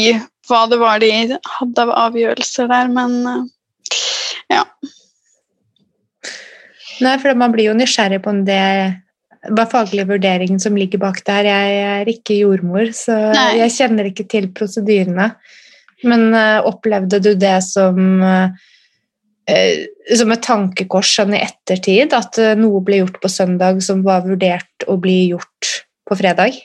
hva 0.50 0.66
det 0.70 0.80
var 0.82 1.02
de 1.02 1.12
hadde 1.58 1.86
av 1.86 1.94
avgjørelser 2.06 2.70
der, 2.72 2.92
men 2.94 3.18
eh, 3.32 3.42
ja. 4.56 4.64
Nei, 7.04 7.18
for 7.20 7.36
man 7.38 7.54
blir 7.56 7.70
jo 7.72 7.78
nysgjerrig 7.78 8.22
på 8.24 8.32
om 8.32 8.46
det 8.48 8.62
hva 9.46 9.66
faglig 9.70 10.08
vurdering 10.10 10.58
som 10.62 10.78
ligger 10.78 11.02
bak 11.04 11.20
der. 11.28 11.46
Jeg 11.46 11.82
er 11.86 12.10
ikke 12.10 12.38
jordmor, 12.40 12.88
så 12.98 13.18
Nei. 13.36 13.60
jeg 13.60 13.76
kjenner 13.76 14.08
ikke 14.10 14.26
til 14.32 14.48
prosedyrene. 14.56 15.28
Men 16.06 16.32
uh, 16.34 16.66
opplevde 16.66 17.20
du 17.22 17.34
det 17.40 17.58
som 17.66 18.24
eh, 18.26 19.84
som 20.18 20.34
et 20.34 20.42
tankekors 20.42 21.12
sånn 21.20 21.36
i 21.38 21.44
ettertid? 21.46 22.16
At 22.18 22.40
noe 22.58 22.82
ble 22.86 23.04
gjort 23.04 23.20
på 23.22 23.30
søndag 23.30 23.84
som 23.86 24.02
var 24.06 24.26
vurdert 24.26 24.88
å 24.90 24.98
bli 25.02 25.20
gjort 25.36 25.76
på 26.10 26.18
fredag? 26.18 26.58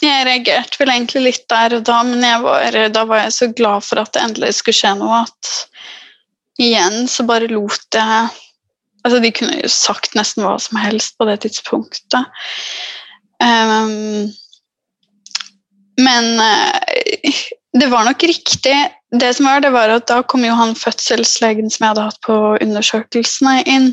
Jeg 0.00 0.26
reagerte 0.26 0.80
vel 0.80 0.92
egentlig 0.94 1.22
litt 1.26 1.46
der 1.52 1.76
og 1.76 1.84
da, 1.88 2.00
men 2.06 2.24
var, 2.44 2.76
da 2.92 3.02
var 3.08 3.24
jeg 3.26 3.34
så 3.36 3.50
glad 3.52 3.84
for 3.84 4.00
at 4.00 4.14
det 4.16 4.22
endelig 4.24 4.54
skulle 4.58 4.78
skje 4.78 4.94
noe, 5.00 5.24
at 5.26 5.50
igjen 6.60 7.04
så 7.08 7.26
bare 7.28 7.50
lot 7.52 7.96
jeg 7.96 8.30
Altså, 9.00 9.16
de 9.24 9.30
kunne 9.32 9.54
jo 9.62 9.68
sagt 9.72 10.12
nesten 10.12 10.44
hva 10.44 10.58
som 10.60 10.76
helst 10.76 11.14
på 11.16 11.24
det 11.24 11.38
tidspunktet. 11.40 12.26
Um, 13.40 14.26
men 16.04 16.26
eh, 16.44 17.38
det 17.80 17.88
var 17.88 18.04
nok 18.04 18.22
riktig. 18.22 18.76
Det 19.20 19.30
som 19.34 19.48
var, 19.48 19.62
det 19.64 19.72
var 19.74 19.88
at 19.94 20.06
da 20.10 20.20
kom 20.22 20.44
jo 20.44 20.52
han 20.54 20.76
fødselslegen 20.78 21.72
som 21.72 21.84
jeg 21.84 21.94
hadde 21.94 22.06
hatt 22.10 22.20
på 22.26 22.36
undersøkelsene, 22.60 23.56
inn. 23.64 23.88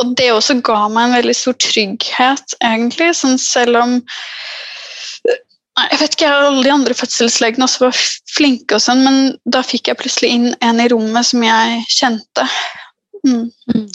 Og 0.00 0.16
det 0.18 0.32
også 0.32 0.56
ga 0.64 0.86
meg 0.88 1.10
en 1.10 1.18
veldig 1.20 1.36
stor 1.36 1.58
trygghet, 1.62 2.56
egentlig. 2.64 3.12
Sånn 3.20 3.38
selv 3.42 3.82
om 3.82 3.98
Jeg 5.90 6.00
vet 6.00 6.16
ikke, 6.16 6.30
alle 6.30 6.64
de 6.64 6.72
andre 6.72 6.96
fødselslegene 6.96 7.66
også 7.66 7.86
var 7.86 8.02
flinke, 8.34 8.76
og 8.76 8.82
sånn, 8.84 9.04
men 9.06 9.18
da 9.48 9.62
fikk 9.66 9.90
jeg 9.90 10.00
plutselig 10.00 10.32
inn 10.34 10.50
en 10.64 10.82
i 10.82 10.88
rommet 10.92 11.28
som 11.30 11.44
jeg 11.46 11.80
kjente. 11.88 12.46
Mm. 13.26 13.46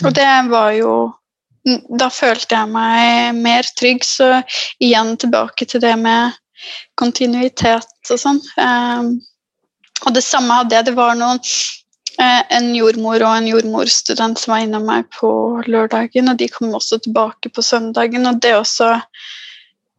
Og 0.05 0.09
det 0.13 0.31
var 0.51 0.73
jo 0.77 0.95
Da 1.97 2.11
følte 2.13 2.53
jeg 2.53 2.69
meg 2.69 3.37
mer 3.41 3.65
trygg, 3.73 4.03
så 4.05 4.43
igjen 4.77 5.15
tilbake 5.17 5.65
til 5.65 5.81
det 5.81 5.95
med 5.97 6.35
kontinuitet 6.93 8.11
og 8.13 8.19
sånn. 8.21 8.37
Um, 8.61 9.07
og 10.05 10.13
det 10.13 10.21
samme 10.21 10.59
hadde 10.59 10.77
jeg. 10.77 10.85
Det 10.89 10.93
var 10.93 11.17
noen 11.17 11.41
eh, 11.41 12.43
en 12.57 12.69
jordmor 12.77 13.23
og 13.25 13.33
en 13.39 13.49
jordmorstudent 13.49 14.39
som 14.41 14.53
var 14.53 14.65
innom 14.65 14.85
meg 14.85 15.09
på 15.15 15.31
lørdagen, 15.65 16.29
og 16.29 16.37
de 16.37 16.49
kom 16.53 16.75
også 16.77 17.01
tilbake 17.01 17.49
på 17.49 17.65
søndagen, 17.65 18.29
og 18.29 18.41
det 18.45 18.53
også 18.59 18.91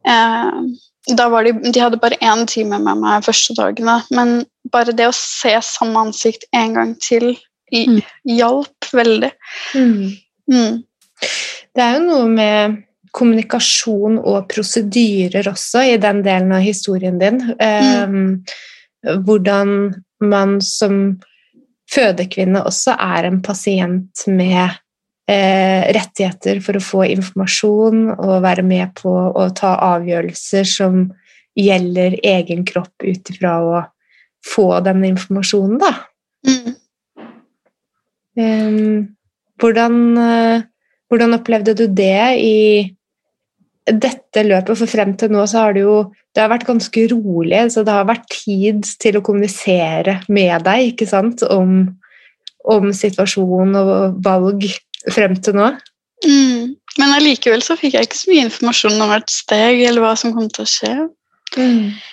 eh, 0.07 0.61
de, 1.07 1.71
de 1.71 1.79
hadde 1.79 1.99
bare 2.01 2.17
én 2.21 2.45
time 2.47 2.79
med 2.83 2.99
meg 3.01 3.23
første 3.25 3.55
dagene, 3.57 4.01
men 4.11 4.45
bare 4.71 4.91
det 4.95 5.07
å 5.07 5.15
se 5.15 5.53
samme 5.63 6.07
ansikt 6.07 6.43
en 6.53 6.73
gang 6.73 6.95
til 6.99 7.31
i, 7.71 7.85
Mm. 7.87 8.01
hjalp 8.23 8.85
veldig. 8.95 9.31
Mm. 9.75 10.83
Det 11.75 11.83
er 11.83 11.97
jo 11.97 12.03
noe 12.05 12.27
med 12.31 12.77
kommunikasjon 13.11 14.19
og 14.19 14.47
prosedyrer 14.47 15.47
også 15.51 15.83
i 15.93 15.97
den 15.97 16.21
delen 16.23 16.51
av 16.55 16.61
historien 16.63 17.19
din. 17.19 17.41
Eh, 17.59 18.07
Hvordan 19.23 19.93
man 20.21 20.61
som 20.61 21.19
fødekvinne 21.91 22.63
også 22.65 22.95
er 22.99 23.27
en 23.27 23.41
pasient 23.41 24.23
med 24.27 24.75
eh, 25.29 25.87
rettigheter 25.95 26.61
for 26.63 26.79
å 26.79 26.83
få 26.83 27.03
informasjon 27.11 28.07
og 28.15 28.41
være 28.45 28.65
med 28.65 28.95
på 28.99 29.11
å 29.11 29.49
ta 29.55 29.75
avgjørelser 29.93 30.67
som 30.67 31.05
gjelder 31.57 32.19
egen 32.25 32.65
kropp 32.67 33.03
ut 33.03 33.31
ifra 33.33 33.57
å 33.65 33.85
få 34.47 34.69
den 34.85 35.03
informasjonen, 35.09 35.79
da. 35.81 35.93
Mm. 36.47 36.75
Um, 38.37 39.07
hvordan, 39.57 39.95
eh, 40.21 40.61
hvordan 41.09 41.33
opplevde 41.39 41.73
du 41.77 41.87
det 41.89 42.37
i 42.37 42.59
dette 43.87 44.43
løpet? 44.45 44.77
For 44.77 44.89
frem 44.91 45.15
til 45.17 45.33
nå 45.33 45.47
så 45.49 45.65
har 45.65 45.73
det 45.73 45.87
jo 45.87 45.97
det 46.37 46.43
har 46.43 46.51
vært 46.51 46.67
ganske 46.67 47.07
rolig, 47.09 47.63
så 47.73 47.81
det 47.81 47.95
har 47.95 48.05
vært 48.05 48.27
tid 48.29 48.85
til 49.01 49.17
å 49.17 49.23
kommunisere 49.25 50.19
med 50.29 50.67
deg 50.67 50.91
ikke 50.91 51.07
sant? 51.09 51.41
Om, 51.41 51.79
om 52.69 52.91
situasjon 52.93 53.73
og 53.79 54.19
valg 54.21 54.67
frem 55.13 55.37
til 55.43 55.57
nå. 55.57 55.69
Mm. 56.25 56.73
Men 56.97 57.13
allikevel 57.13 57.61
så 57.65 57.77
fikk 57.77 57.97
jeg 57.97 58.09
ikke 58.09 58.19
så 58.19 58.31
mye 58.31 58.47
informasjon 58.47 59.01
om 59.03 59.11
hvert 59.13 59.31
steg 59.31 59.83
eller 59.85 60.03
hva 60.03 60.15
som 60.17 60.33
kom 60.35 60.49
til 60.53 60.65
å 60.65 60.71
skje. 60.71 60.93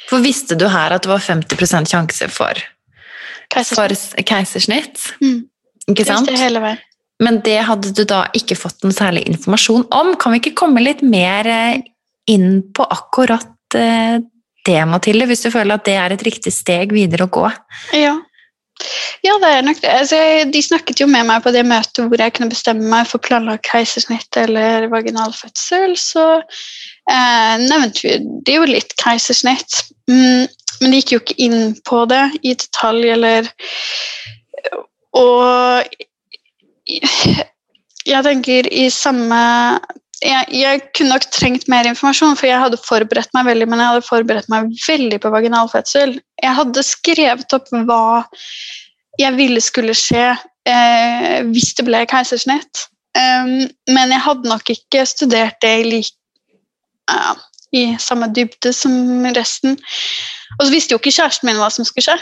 For 0.08 0.24
visste 0.24 0.56
du 0.58 0.66
her 0.70 0.94
at 0.94 1.04
det 1.04 1.10
var 1.10 1.22
50 1.24 1.88
sjanse 1.90 2.28
for, 2.32 2.60
for 2.60 3.54
Keisersnitt. 3.54 4.26
keisersnitt? 4.28 5.06
Mm. 5.24 5.40
Ikke 5.92 6.06
sant? 6.08 6.28
Det 6.28 6.40
hele 6.40 6.62
veien. 6.64 6.82
Men 7.22 7.38
det 7.46 7.60
hadde 7.68 7.92
du 7.94 8.02
da 8.08 8.24
ikke 8.36 8.56
fått 8.58 8.82
noen 8.84 8.94
særlig 8.94 9.24
informasjon 9.30 9.86
om. 9.94 10.14
Kan 10.20 10.34
vi 10.34 10.42
ikke 10.42 10.56
komme 10.64 10.82
litt 10.82 11.02
mer 11.06 11.48
eh, 11.48 11.82
inn 12.30 12.62
på 12.74 12.86
akkurat 12.90 13.78
eh, 13.78 14.18
det, 14.64 14.78
Mathilde, 14.88 15.28
hvis 15.30 15.44
du 15.44 15.50
føler 15.54 15.76
at 15.76 15.86
det 15.86 15.96
er 16.00 16.14
et 16.14 16.24
riktig 16.26 16.52
steg 16.54 16.94
videre 16.96 17.28
å 17.28 17.32
gå? 17.32 17.44
Ja. 17.96 18.16
Ja, 19.24 19.38
det 19.40 19.50
er 19.50 19.62
nok 19.64 19.80
det. 19.80 19.90
Altså, 19.90 20.18
de 20.52 20.60
snakket 20.62 21.00
jo 21.00 21.06
med 21.08 21.24
meg 21.28 21.44
på 21.44 21.52
det 21.54 21.64
møtet 21.64 22.02
hvor 22.04 22.20
jeg 22.20 22.34
kunne 22.36 22.52
bestemme 22.52 22.88
meg 22.90 23.08
for 23.08 23.22
planlagt 23.24 23.64
keisersnitt 23.70 24.36
eller 24.36 24.88
vaginal 24.92 25.32
fødsel, 25.32 25.96
så 25.96 26.26
eh, 27.08 27.54
nevnte 27.64 28.04
vi 28.04 28.18
det 28.44 28.58
jo 28.58 28.68
litt 28.68 28.92
keisersnitt. 29.00 29.80
Mm, 30.10 30.44
men 30.82 30.92
de 30.92 31.00
gikk 31.00 31.14
jo 31.14 31.22
ikke 31.22 31.38
inn 31.46 31.74
på 31.88 32.04
det 32.10 32.24
i 32.42 32.52
detalj, 32.52 33.08
eller 33.16 33.48
Og 35.14 35.94
jeg 38.04 38.24
tenker 38.26 38.66
i 38.68 38.88
samme 38.92 39.38
jeg, 40.24 40.46
jeg, 40.56 40.80
kunne 40.96 41.14
nok 41.14 41.26
trengt 41.32 41.66
mer 41.68 41.86
informasjon, 41.88 42.36
for 42.36 42.48
jeg 42.48 42.60
hadde 42.60 42.80
forberedt 42.80 43.32
meg 43.36 43.48
veldig, 43.48 43.66
men 43.68 43.80
jeg 43.80 43.92
hadde 43.92 44.06
forberedt 44.06 44.48
meg 44.52 44.70
veldig 44.86 45.18
på 45.20 45.32
vaginalfødsel. 45.32 46.16
Jeg 46.42 46.58
hadde 46.58 46.84
skrevet 46.86 47.56
opp 47.56 47.68
hva 47.88 48.22
jeg 49.18 49.36
ville 49.36 49.60
skulle 49.62 49.94
skje 49.96 50.26
eh, 50.68 51.40
hvis 51.50 51.74
det 51.78 51.86
ble 51.86 52.04
keisersnitt. 52.10 52.86
Um, 53.14 53.68
men 53.94 54.10
jeg 54.10 54.22
hadde 54.24 54.50
nok 54.50 54.70
ikke 54.70 55.04
studert 55.06 55.60
det 55.62 55.74
i, 55.80 55.82
like, 55.86 56.16
uh, 57.10 57.36
i 57.72 57.84
samme 58.02 58.26
dybde 58.34 58.72
som 58.74 59.26
resten. 59.36 59.78
Og 60.58 60.66
så 60.66 60.72
visste 60.74 60.94
jo 60.94 60.98
ikke 60.98 61.14
kjæresten 61.14 61.46
min 61.46 61.60
hva 61.62 61.70
som 61.70 61.86
skulle 61.86 62.08
skje, 62.08 62.16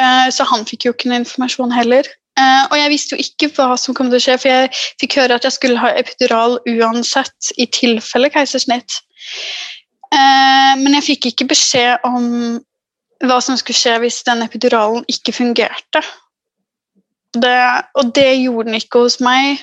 uh, 0.00 0.26
så 0.34 0.46
han 0.50 0.66
fikk 0.66 0.88
jo 0.88 0.94
ikke 0.96 1.12
noe 1.12 1.22
informasjon 1.22 1.74
heller. 1.74 2.08
Uh, 2.38 2.66
og 2.70 2.76
jeg 2.80 2.90
visste 2.90 3.14
jo 3.14 3.22
ikke 3.22 3.50
hva 3.54 3.76
som 3.78 3.94
kom 3.94 4.10
til 4.10 4.18
å 4.18 4.24
skje, 4.24 4.38
for 4.42 4.50
jeg 4.50 4.74
fikk 5.02 5.20
høre 5.20 5.38
at 5.38 5.46
jeg 5.46 5.54
skulle 5.54 5.82
ha 5.82 5.92
epidural 6.02 6.58
uansett 6.66 7.54
i 7.58 7.68
tilfelle 7.70 8.32
keisersnitt. 8.32 9.02
men 10.10 10.94
jeg 10.96 11.06
fikk 11.06 11.26
ikke 11.28 11.44
beskjed 11.52 12.02
om 12.02 12.58
hva 13.24 13.40
som 13.44 13.58
skulle 13.58 13.78
skje 13.78 13.98
hvis 14.02 14.22
den 14.28 14.44
epiduralen 14.44 15.04
ikke 15.10 15.34
fungerte. 15.36 16.02
Det, 17.36 17.58
og 17.94 18.14
det 18.16 18.30
gjorde 18.40 18.70
den 18.70 18.80
ikke 18.80 19.04
hos 19.04 19.20
meg. 19.22 19.60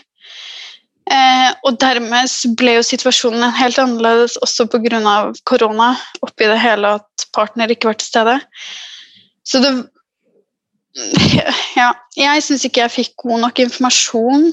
Eh, 1.08 1.50
og 1.64 1.78
dermed 1.80 2.32
ble 2.60 2.78
jo 2.78 2.86
situasjonen 2.86 3.54
helt 3.56 3.80
annerledes 3.80 4.38
også 4.44 4.68
pga. 4.72 5.34
korona. 5.44 5.96
Oppi 6.22 6.50
det 6.50 6.60
hele 6.60 6.98
at 7.00 7.28
partner 7.34 7.72
ikke 7.72 7.88
var 7.92 8.00
til 8.00 8.08
stede. 8.08 8.40
Så 9.46 9.60
det 9.64 9.76
Ja, 11.78 11.92
jeg 12.18 12.42
syns 12.44 12.66
ikke 12.66 12.82
jeg 12.82 12.92
fikk 12.92 13.12
god 13.22 13.40
nok 13.46 13.60
informasjon. 13.60 14.48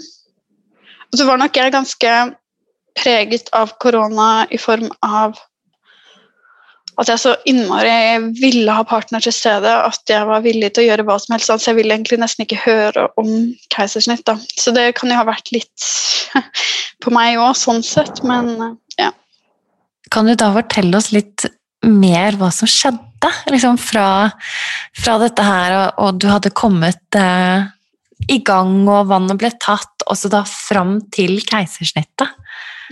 Og 1.13 1.19
så 1.19 1.25
var 1.25 1.39
nok 1.41 1.57
jeg 1.57 1.73
ganske 1.73 2.13
preget 2.99 3.49
av 3.57 3.73
korona 3.81 4.47
i 4.51 4.59
form 4.61 4.91
av 5.03 5.39
at 7.01 7.11
jeg 7.11 7.21
så 7.25 7.33
innmari 7.49 8.31
ville 8.39 8.75
ha 8.77 8.85
partner 8.87 9.23
til 9.25 9.35
stede, 9.35 9.71
at 9.71 10.11
jeg 10.11 10.27
var 10.29 10.45
villig 10.45 10.71
til 10.75 10.85
å 10.85 10.89
gjøre 10.89 11.07
hva 11.09 11.17
som 11.23 11.35
helst. 11.35 11.51
Så 11.51 11.73
jeg 11.73 11.81
ville 11.81 11.97
egentlig 11.97 12.21
nesten 12.23 12.47
ikke 12.47 12.61
høre 12.63 13.09
om 13.21 13.31
keisersnitt. 13.75 14.23
Da. 14.29 14.37
Så 14.55 14.75
det 14.77 14.93
kan 14.99 15.11
jo 15.11 15.19
ha 15.19 15.27
vært 15.27 15.51
litt 15.55 15.89
på 17.03 17.15
meg 17.15 17.41
òg, 17.43 17.57
sånn 17.59 17.83
sett, 17.87 18.23
men 18.27 18.55
ja. 19.01 19.11
Kan 20.15 20.31
du 20.31 20.37
da 20.39 20.53
fortelle 20.55 21.01
oss 21.01 21.11
litt 21.15 21.49
mer 21.85 22.39
hva 22.39 22.51
som 22.55 22.71
skjedde 22.71 23.31
liksom 23.51 23.77
fra, 23.81 24.31
fra 24.97 25.17
dette 25.23 25.45
her, 25.45 25.75
og, 25.79 26.05
og, 26.05 26.21
du 26.23 26.29
hadde 26.31 26.55
kommet 26.57 27.19
eh, 27.19 27.67
i 28.31 28.39
gang, 28.47 28.85
og 28.87 29.11
vannet 29.11 29.41
ble 29.41 29.51
tatt, 29.59 30.07
og 30.07 30.17
så 30.21 30.31
da 30.33 30.45
fram 30.49 31.01
til 31.15 31.41
keisersnittet? 31.43 32.39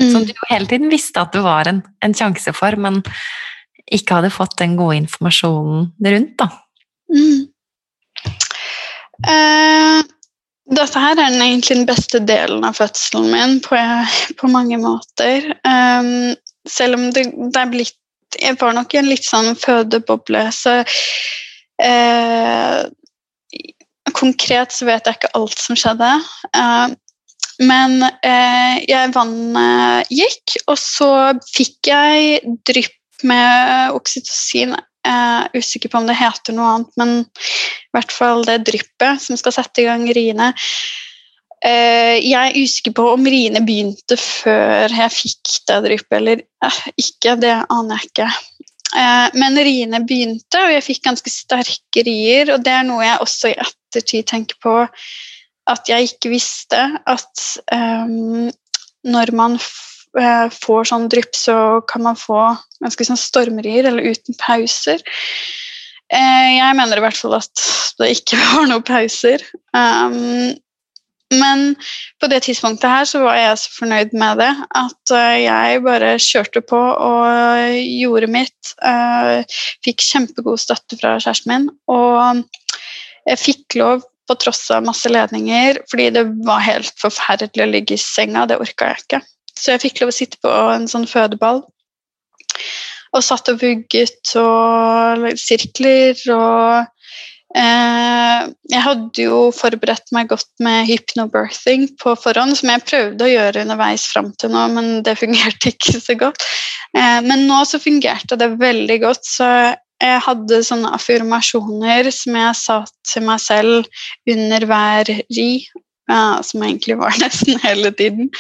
Mm. 0.00 0.08
Som 0.08 0.26
du 0.26 0.32
jo 0.32 0.50
hele 0.50 0.66
tiden 0.66 0.90
visste 0.90 1.22
at 1.22 1.34
det 1.36 1.44
var 1.44 1.68
en, 1.68 1.82
en 2.02 2.16
sjanse 2.16 2.54
for, 2.56 2.74
men 2.80 3.02
ikke 3.92 4.18
hadde 4.18 4.32
fått 4.32 4.58
den 4.60 4.76
gode 4.78 4.98
informasjonen 5.02 5.90
rundt, 6.14 6.34
da. 6.40 6.48
Mm. 7.12 7.48
Uh, 9.22 10.00
dette 10.72 11.02
her 11.02 11.18
er 11.20 11.34
egentlig 11.36 11.76
den 11.76 11.88
beste 11.88 12.20
delen 12.26 12.64
av 12.66 12.78
fødselen 12.78 13.28
min 13.32 13.58
på, 13.64 13.78
på 14.38 14.50
mange 14.50 14.78
måter. 14.82 15.52
Um, 15.66 16.32
selv 16.68 16.98
om 16.98 17.10
det, 17.14 17.28
det, 17.34 17.58
er 17.58 17.70
blitt 17.70 17.98
Jeg 18.40 18.56
var 18.60 18.72
nok 18.72 18.94
i 18.94 19.00
en 19.02 19.10
litt 19.10 19.26
sånn 19.26 19.52
fødeboble, 19.58 20.46
så 20.56 20.80
uh, 21.84 22.80
Konkret 24.12 24.74
så 24.74 24.86
vet 24.86 25.06
jeg 25.06 25.18
ikke 25.18 25.34
alt 25.38 25.60
som 25.60 25.78
skjedde. 25.78 26.10
Uh, 26.56 26.92
men 27.62 28.00
jeg 28.24 29.12
vannet 29.14 30.08
gikk, 30.10 30.56
og 30.72 30.78
så 30.80 31.10
fikk 31.52 31.90
jeg 31.92 32.40
drypp 32.66 32.96
med 33.28 33.94
oksytocin. 33.96 34.74
Jeg 35.02 35.12
er 35.12 35.58
usikker 35.58 35.90
på 35.90 35.98
om 35.98 36.06
det 36.06 36.18
heter 36.18 36.54
noe 36.54 36.74
annet, 36.76 36.92
men 37.00 37.14
i 37.24 37.96
hvert 37.96 38.12
fall 38.14 38.44
det 38.46 38.60
dryppet 38.68 39.24
som 39.24 39.38
skal 39.40 39.56
sette 39.56 39.82
i 39.82 39.88
gang 39.88 40.04
riene. 40.14 40.52
Eh, 41.62 42.18
jeg 42.22 42.38
er 42.38 42.58
usikker 42.58 42.94
på 42.96 43.04
om 43.12 43.26
riene 43.26 43.62
begynte 43.62 44.16
før 44.18 44.90
jeg 44.90 45.14
fikk 45.14 45.52
det 45.70 45.76
dryppet 45.84 46.16
eller 46.18 46.42
eh, 46.42 46.80
ikke. 46.98 47.36
Det 47.42 47.52
aner 47.62 48.00
jeg 48.00 48.10
ikke. 48.10 48.30
Eh, 48.92 49.28
men 49.38 49.60
riene 49.62 50.02
begynte, 50.06 50.64
og 50.64 50.74
jeg 50.74 50.86
fikk 50.88 51.04
ganske 51.06 51.32
sterke 51.32 52.06
rier. 52.06 52.54
Og 52.54 52.64
det 52.66 52.74
er 52.74 52.88
noe 52.88 53.04
jeg 53.06 53.22
også 53.26 53.52
i 53.52 53.60
ettertid 53.62 54.26
tenker 54.32 54.58
på 54.62 54.80
at 55.70 55.90
jeg 55.90 56.10
ikke 56.10 56.32
visste. 56.32 56.82
At 57.06 57.46
um, 57.70 58.50
når 59.06 59.32
man 59.38 59.58
får 60.12 60.90
sånn 60.90 61.06
drypp, 61.12 61.32
så 61.36 61.56
kan 61.88 62.02
man 62.04 62.18
få 62.20 62.40
ganske 62.82 63.06
sånn 63.08 63.20
stormrier 63.20 63.88
eller 63.88 64.12
uten 64.12 64.36
pauser. 64.40 65.00
Eh, 66.12 66.48
jeg 66.58 66.76
mener 66.76 67.00
i 67.00 67.04
hvert 67.06 67.16
fall 67.16 67.38
at 67.38 67.64
det 68.00 68.12
ikke 68.18 68.40
var 68.52 68.68
noen 68.68 68.84
pauser. 68.86 69.44
Um, 69.72 70.52
men 71.32 71.62
på 72.20 72.28
det 72.28 72.42
tidspunktet 72.44 72.90
her 72.92 73.06
så 73.08 73.22
var 73.22 73.38
jeg 73.38 73.60
så 73.62 73.70
fornøyd 73.78 74.10
med 74.20 74.42
det 74.42 74.50
at 74.76 75.12
uh, 75.16 75.36
jeg 75.40 75.80
bare 75.86 76.10
kjørte 76.20 76.60
på 76.68 76.76
og 76.76 77.78
gjorde 77.80 78.28
mitt. 78.34 78.74
Fikk 79.86 80.04
kjempegod 80.04 80.60
støtte 80.60 81.00
fra 81.00 81.16
kjæresten 81.16 81.54
min. 81.54 81.68
Og 81.88 82.42
jeg 83.30 83.40
fikk 83.40 83.80
lov 83.80 84.04
på 84.28 84.36
tross 84.38 84.66
av 84.74 84.84
masse 84.86 85.08
ledninger, 85.10 85.80
fordi 85.90 86.10
det 86.14 86.26
var 86.46 86.62
helt 86.66 86.92
forferdelig 87.00 87.64
å 87.64 87.70
ligge 87.72 87.96
i 87.96 88.02
senga. 88.02 88.44
Det 88.50 88.60
orka 88.60 88.92
jeg 88.92 89.06
ikke. 89.06 89.22
Så 89.58 89.74
jeg 89.74 89.84
fikk 89.86 90.02
lov 90.02 90.12
å 90.12 90.16
sitte 90.16 90.40
på 90.42 90.52
en 90.72 90.88
sånn 90.90 91.08
fødeball. 91.08 91.62
Og 93.12 93.24
satt 93.24 93.50
og 93.52 93.60
vugget 93.60 94.32
og 94.40 95.26
sirkler 95.36 96.16
og 96.32 96.86
eh, 97.58 98.48
Jeg 98.72 98.84
hadde 98.86 99.26
jo 99.26 99.42
forberedt 99.52 100.08
meg 100.16 100.30
godt 100.32 100.48
med 100.64 100.88
hypnobirthing 100.88 101.90
på 102.00 102.16
forhånd, 102.16 102.56
som 102.56 102.72
jeg 102.72 102.86
prøvde 102.88 103.26
å 103.26 103.32
gjøre 103.32 103.66
underveis 103.66 104.06
fram 104.08 104.32
til 104.40 104.54
nå, 104.54 104.64
men 104.72 104.90
det 105.04 105.18
fungerte 105.22 105.74
ikke 105.74 106.00
så 106.00 106.16
godt. 106.24 106.48
Eh, 106.96 107.20
men 107.28 107.46
nå 107.50 107.62
så 107.68 107.80
fungerte 107.82 108.40
det 108.40 108.54
veldig 108.62 108.98
godt, 109.04 109.28
så 109.28 109.48
jeg 110.02 110.22
hadde 110.24 110.64
sånne 110.66 110.90
affirmasjoner 110.96 112.08
som 112.14 112.38
jeg 112.38 112.58
sa 112.58 112.78
til 113.06 113.26
meg 113.28 113.42
selv 113.42 114.32
under 114.32 114.66
hver 114.66 115.10
ri, 115.36 115.50
ja, 116.10 116.40
som 116.42 116.64
egentlig 116.64 116.98
var 116.98 117.14
nesten 117.22 117.60
hele 117.62 117.92
tiden. 117.98 118.32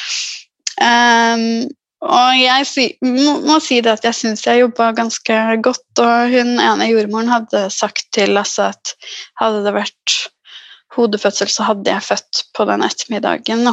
Um, 0.82 1.70
og 2.02 2.34
jeg 2.34 2.66
si, 2.66 2.84
må, 3.06 3.36
må, 3.46 3.60
si 3.62 3.78
det 3.84 3.92
at 3.92 4.06
jeg 4.08 4.18
syns 4.18 4.42
jeg 4.46 4.64
jobba 4.64 4.90
ganske 4.96 5.38
godt. 5.62 6.02
Og 6.02 6.34
hun 6.34 6.56
ene 6.58 6.90
jordmoren 6.90 7.30
hadde 7.30 7.68
sagt 7.70 8.08
til 8.16 8.34
Lasse 8.34 8.72
at 8.72 8.94
hadde 9.40 9.62
det 9.66 9.74
vært 9.76 10.16
hodefødsel, 10.96 11.48
så 11.48 11.68
hadde 11.70 11.92
jeg 11.92 12.04
født 12.04 12.42
på 12.56 12.66
den 12.68 12.82
ettermiddagen. 12.84 13.68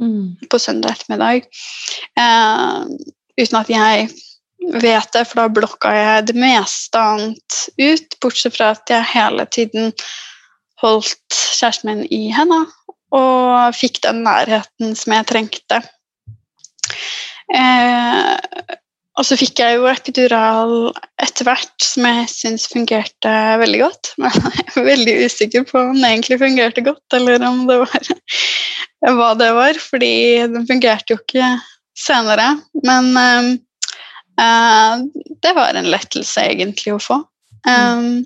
Mm. 0.00 0.36
På 0.50 0.60
søndag 0.62 0.94
ettermiddag. 0.94 1.48
Uh, 2.18 2.86
uten 3.40 3.58
at 3.58 3.72
jeg 3.72 4.12
vet 4.78 5.10
det, 5.16 5.24
for 5.26 5.42
da 5.42 5.48
blokka 5.50 5.90
jeg 5.96 6.28
det 6.30 6.36
meste 6.38 7.02
annet 7.02 7.58
ut. 7.82 8.18
Bortsett 8.22 8.56
fra 8.56 8.70
at 8.76 8.94
jeg 8.94 9.10
hele 9.10 9.46
tiden 9.50 9.90
holdt 10.82 11.40
kjæresten 11.58 11.90
min 11.90 12.06
i 12.10 12.30
henda 12.34 12.64
og 13.12 13.74
fikk 13.76 14.00
den 14.06 14.22
nærheten 14.24 14.96
som 14.98 15.14
jeg 15.14 15.28
trengte 15.28 15.82
Eh, 17.52 18.78
og 19.20 19.26
så 19.28 19.36
fikk 19.36 19.60
jeg 19.60 19.76
jo 19.76 19.88
epidural 19.90 20.72
etter 21.20 21.44
hvert, 21.44 21.74
som 21.84 22.06
jeg 22.08 22.28
syns 22.32 22.64
fungerte 22.72 23.32
veldig 23.60 23.82
godt. 23.82 24.12
Men 24.22 24.38
jeg 24.48 24.68
er 24.70 24.86
veldig 24.86 25.16
usikker 25.26 25.66
på 25.68 25.82
om 25.90 25.98
det 25.98 26.08
egentlig 26.08 26.40
fungerte 26.40 26.84
godt, 26.86 27.18
eller 27.18 27.44
om 27.48 27.66
det 27.68 27.82
var 27.82 28.08
hva 29.18 29.32
det 29.36 29.50
var, 29.58 29.82
fordi 29.82 30.14
den 30.54 30.64
fungerte 30.70 31.16
jo 31.16 31.20
ikke 31.20 31.52
senere. 31.98 32.54
Men 32.86 33.12
eh, 33.20 33.52
uh, 34.40 35.04
det 35.44 35.52
var 35.58 35.76
en 35.76 35.92
lettelse 35.92 36.48
egentlig 36.48 36.96
å 36.96 37.02
få. 37.02 37.20
Um, 37.68 38.24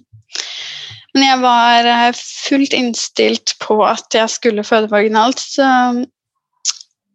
men 1.17 1.25
jeg 1.25 1.41
var 1.41 2.17
fullt 2.17 2.75
innstilt 2.77 3.55
på 3.65 3.81
at 3.89 4.15
jeg 4.15 4.29
skulle 4.31 4.65
føde 4.67 4.93
vaginalt, 4.93 5.41
så 5.41 5.67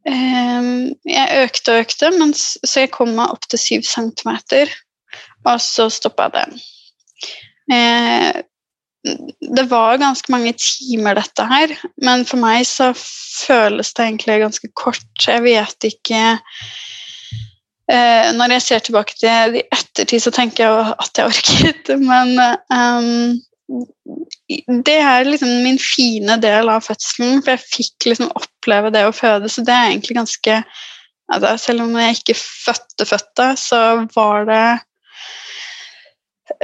jeg 0.05 1.43
økte 1.43 1.73
og 1.75 1.83
økte, 1.83 2.11
men 2.17 2.33
så 2.33 2.85
jeg 2.85 2.93
kom 2.95 3.13
meg 3.17 3.35
opp 3.35 3.45
til 3.51 3.61
7 3.61 3.83
cm, 3.85 4.31
og 5.45 5.61
så 5.61 5.89
stoppa 5.93 6.29
det. 6.33 6.45
Eh, 7.71 8.41
det 9.55 9.65
var 9.69 9.97
ganske 9.97 10.31
mange 10.31 10.53
timer, 10.57 11.17
dette 11.17 11.45
her, 11.49 11.73
men 12.05 12.25
for 12.29 12.41
meg 12.41 12.65
så 12.69 12.91
føles 12.95 13.93
det 13.97 14.05
egentlig 14.05 14.41
ganske 14.43 14.69
kort. 14.77 15.25
Jeg 15.25 15.41
vet 15.45 15.87
ikke 15.89 16.21
eh, 17.89 18.27
Når 18.37 18.55
jeg 18.57 18.65
ser 18.67 18.83
tilbake 18.85 19.17
til 19.17 19.55
det 19.55 19.63
i 19.63 19.67
ettertid, 19.73 20.19
så 20.21 20.33
tenker 20.35 20.67
jeg 20.67 20.93
at 21.01 21.17
jeg 21.17 21.31
orket, 21.33 21.93
men 22.01 22.37
um, 22.69 23.39
det 24.85 24.97
er 24.99 25.27
liksom 25.27 25.51
min 25.65 25.79
fine 25.81 26.37
del 26.41 26.71
av 26.71 26.85
fødselen, 26.85 27.41
for 27.43 27.55
jeg 27.55 27.67
fikk 27.67 28.09
liksom 28.11 28.31
oppleve 28.37 28.91
det 28.93 29.05
å 29.07 29.15
føde, 29.15 29.49
så 29.51 29.63
det 29.65 29.75
er 29.75 29.91
egentlig 29.91 30.19
ganske 30.21 30.63
Altså, 31.31 31.53
selv 31.63 31.85
om 31.85 31.93
jeg 31.95 32.17
ikke 32.17 32.33
fødte 32.35 33.05
fødte, 33.07 33.45
så 33.55 33.77
var 34.11 34.41
det 34.49 34.65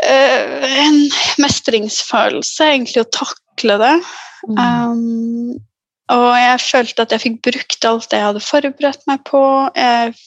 uh, 0.03 0.65
en 0.83 0.97
mestringsfølelse, 1.39 2.67
egentlig, 2.73 3.05
å 3.05 3.13
takle 3.15 3.77
det. 3.79 3.93
Mm. 4.49 4.59
Um, 4.59 5.53
og 6.17 6.27
jeg 6.39 6.63
følte 6.65 7.05
at 7.05 7.15
jeg 7.15 7.23
fikk 7.23 7.39
brukt 7.47 7.87
alt 7.87 8.09
det 8.11 8.19
jeg 8.19 8.27
hadde 8.29 8.43
forberedt 8.43 9.07
meg 9.07 9.23
på. 9.27 9.41
Jeg 9.75 10.17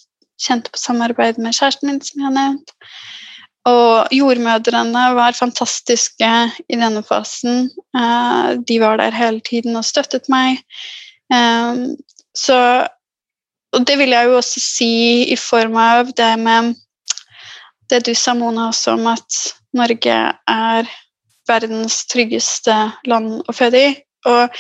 kjente 0.41 0.73
på 0.73 0.81
samarbeid 0.81 1.41
med 1.41 1.57
kjæresten 1.57 1.89
min, 1.91 2.01
som 2.05 2.21
jeg 2.21 2.29
har 2.31 2.37
nevnt. 2.37 2.75
Og 3.69 4.09
jordmødrene 4.15 5.03
var 5.17 5.37
fantastiske 5.37 6.31
i 6.69 6.79
denne 6.81 7.03
fasen. 7.05 7.69
Uh, 7.97 8.57
de 8.69 8.81
var 8.81 8.97
der 8.97 9.17
hele 9.17 9.41
tiden 9.45 9.77
og 9.77 9.85
støttet 9.85 10.31
meg. 10.33 10.63
Um, 11.33 11.97
så 12.37 12.89
Og 13.73 13.87
det 13.87 13.99
vil 13.99 14.11
jeg 14.11 14.27
jo 14.27 14.37
også 14.37 14.61
si 14.61 14.95
i 15.31 15.37
form 15.39 15.77
av 15.79 16.09
det 16.19 16.33
med 16.43 16.75
det 17.91 18.01
du 18.07 18.15
sa, 18.19 18.35
Mona, 18.35 18.67
også 18.67 18.97
om 18.97 19.07
at 19.07 19.37
Norge 19.79 20.17
er 20.35 20.89
verdens 21.47 22.01
tryggeste 22.11 22.75
land 23.07 23.45
å 23.47 23.55
føde 23.55 23.83
i. 23.87 23.93
Og 24.27 24.51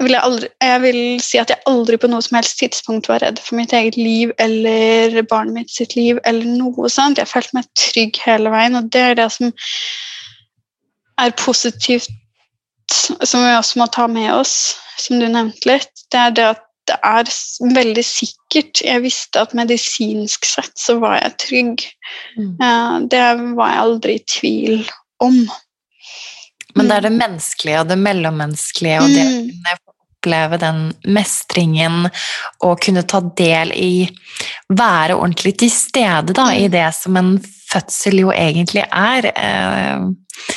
jeg 0.00 0.06
vil, 0.06 0.16
aldri, 0.16 0.48
jeg 0.64 0.80
vil, 0.80 0.98
si 1.20 1.36
at 1.36 1.50
jeg 1.52 1.60
aldri 1.68 1.98
på 2.00 2.08
noe 2.08 2.24
som 2.24 2.38
helst 2.38 2.56
tidspunkt 2.56 3.10
var 3.10 3.20
redd 3.20 3.36
for 3.44 3.58
mitt 3.58 3.74
eget 3.76 3.98
liv 4.00 4.30
eller 4.40 5.18
barnet 5.28 5.58
mitt 5.58 5.74
sitt 5.74 5.92
liv 5.92 6.16
eller 6.24 6.46
noe 6.48 6.88
sånt. 6.88 7.20
Jeg 7.20 7.28
følte 7.28 7.58
meg 7.58 7.68
trygg 7.76 8.16
hele 8.24 8.48
veien, 8.54 8.78
og 8.80 8.88
det 8.94 9.02
er 9.10 9.18
det 9.18 9.28
som 9.34 9.52
er 11.20 11.36
positivt, 11.36 12.08
som 12.88 13.44
vi 13.44 13.52
også 13.52 13.82
må 13.82 13.90
ta 13.92 14.08
med 14.08 14.32
oss, 14.38 14.54
som 14.96 15.20
du 15.20 15.28
nevnte 15.28 15.68
litt. 15.68 15.92
Det 16.08 16.24
er 16.24 16.36
det 16.38 16.48
at 16.54 16.66
det 16.88 16.96
er 17.04 17.28
veldig 17.76 18.06
sikkert. 18.08 18.80
Jeg 18.80 19.04
visste 19.04 19.44
at 19.44 19.52
medisinsk 19.54 20.48
sett 20.48 20.72
så 20.80 20.96
var 21.04 21.20
jeg 21.20 21.36
trygg. 21.44 21.84
Mm. 22.40 23.10
Det 23.12 23.26
var 23.52 23.74
jeg 23.74 23.82
aldri 23.84 24.16
i 24.16 24.24
tvil 24.38 24.80
om. 25.20 25.44
Men 26.74 26.88
det 26.88 26.96
er 26.96 27.06
det 27.08 27.16
menneskelige 27.18 27.84
og 27.84 27.88
det 27.90 27.98
mellommenneskelige 28.00 29.00
og 29.02 29.12
det 29.12 29.22
å 29.22 29.30
mm. 29.30 29.48
kunne 29.50 29.89
oppleve 30.20 30.58
den 30.60 30.92
mestringen 31.08 32.08
og 32.64 32.80
kunne 32.84 33.06
ta 33.08 33.20
del 33.36 33.72
i 33.72 34.08
Være 34.70 35.16
ordentlig 35.16 35.56
til 35.58 35.70
stede 35.70 36.32
da, 36.32 36.52
i 36.54 36.68
mm. 36.68 36.72
det 36.72 36.88
som 36.94 37.16
en 37.16 37.32
fødsel 37.40 38.20
jo 38.22 38.30
egentlig 38.30 38.84
er. 38.86 39.26
Eh, 39.34 40.54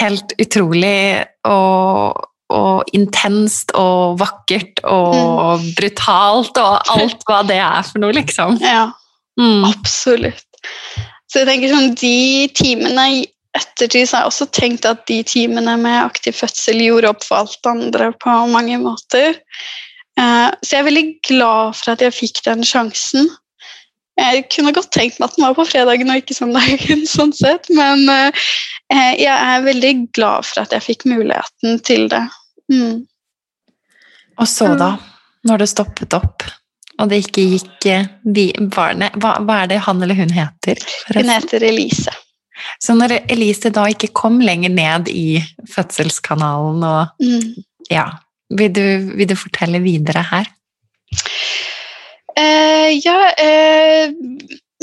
helt 0.00 0.34
utrolig 0.42 1.22
og, 1.46 2.18
og 2.50 2.90
intenst 2.92 3.70
og 3.78 4.18
vakkert 4.18 4.82
og 4.84 5.60
mm. 5.60 5.68
brutalt 5.78 6.58
og 6.58 6.90
alt 6.96 7.22
hva 7.28 7.44
det 7.46 7.60
er 7.62 7.86
for 7.86 8.02
noe, 8.02 8.14
liksom. 8.16 8.58
Ja, 8.62 8.88
mm. 9.38 9.64
absolutt. 9.70 10.48
Så 11.30 11.42
jeg 11.42 11.50
tenker 11.50 11.70
sånn, 11.70 11.94
De 11.98 12.50
timene 12.54 13.06
ettertid 13.54 14.08
så 14.08 14.16
har 14.16 14.24
jeg 14.24 14.32
også 14.32 14.48
tenkt 14.56 14.88
at 14.88 15.04
de 15.10 15.20
timene 15.26 15.76
med 15.80 16.00
aktiv 16.02 16.36
fødsel 16.36 16.82
gjorde 16.82 17.12
opp 17.14 17.24
for 17.26 17.44
alt 17.44 17.70
andre 17.70 18.10
på 18.22 18.34
mange 18.50 18.78
måter. 18.82 19.38
Eh, 20.18 20.50
så 20.62 20.76
jeg 20.76 20.80
er 20.80 20.88
veldig 20.88 21.06
glad 21.28 21.78
for 21.78 21.94
at 21.94 22.04
jeg 22.04 22.16
fikk 22.16 22.42
den 22.46 22.66
sjansen. 22.66 23.30
Jeg 24.18 24.44
kunne 24.54 24.74
godt 24.74 24.92
tenkt 24.94 25.18
meg 25.18 25.30
at 25.30 25.38
den 25.38 25.46
var 25.46 25.56
på 25.58 25.66
fredagen 25.66 26.10
og 26.12 26.20
ikke 26.22 26.36
søndagen, 26.36 27.06
sånn 27.16 27.34
sett, 27.34 27.70
men 27.74 28.06
eh, 28.10 28.44
jeg 29.18 29.32
er 29.32 29.64
veldig 29.66 29.94
glad 30.14 30.46
for 30.46 30.64
at 30.64 30.74
jeg 30.74 30.86
fikk 30.90 31.08
muligheten 31.10 31.80
til 31.86 32.06
det. 32.12 32.24
Mm. 32.72 33.04
Og 34.38 34.50
så, 34.50 34.72
da, 34.78 34.94
når 35.46 35.62
det 35.62 35.70
stoppet 35.70 36.14
opp, 36.16 36.46
og 37.02 37.10
det 37.10 37.24
ikke 37.24 37.42
gikk 37.56 37.86
de 38.36 38.44
barnet 38.70 39.14
hva, 39.22 39.36
hva 39.42 39.64
er 39.64 39.72
det 39.72 39.80
han 39.86 40.02
eller 40.02 40.18
hun 40.18 40.30
heter? 40.34 40.78
Forresten? 40.78 41.18
Hun 41.26 41.32
heter 41.34 41.66
Elise. 41.66 42.14
Så 42.82 42.96
når 42.96 43.18
Elise 43.32 43.72
da 43.74 43.86
ikke 43.90 44.12
kom 44.14 44.40
lenger 44.44 44.72
ned 44.74 45.10
i 45.12 45.42
fødselskanalen 45.74 46.84
og 46.88 47.22
mm. 47.22 47.64
Ja. 47.92 48.06
Vil 48.54 48.70
du, 48.72 48.84
vil 49.16 49.28
du, 49.28 49.34
fortelle 49.36 49.80
videre 49.82 50.22
her? 50.30 50.48
Eh, 52.38 52.90
ja 53.04 53.18
eh, 53.38 54.12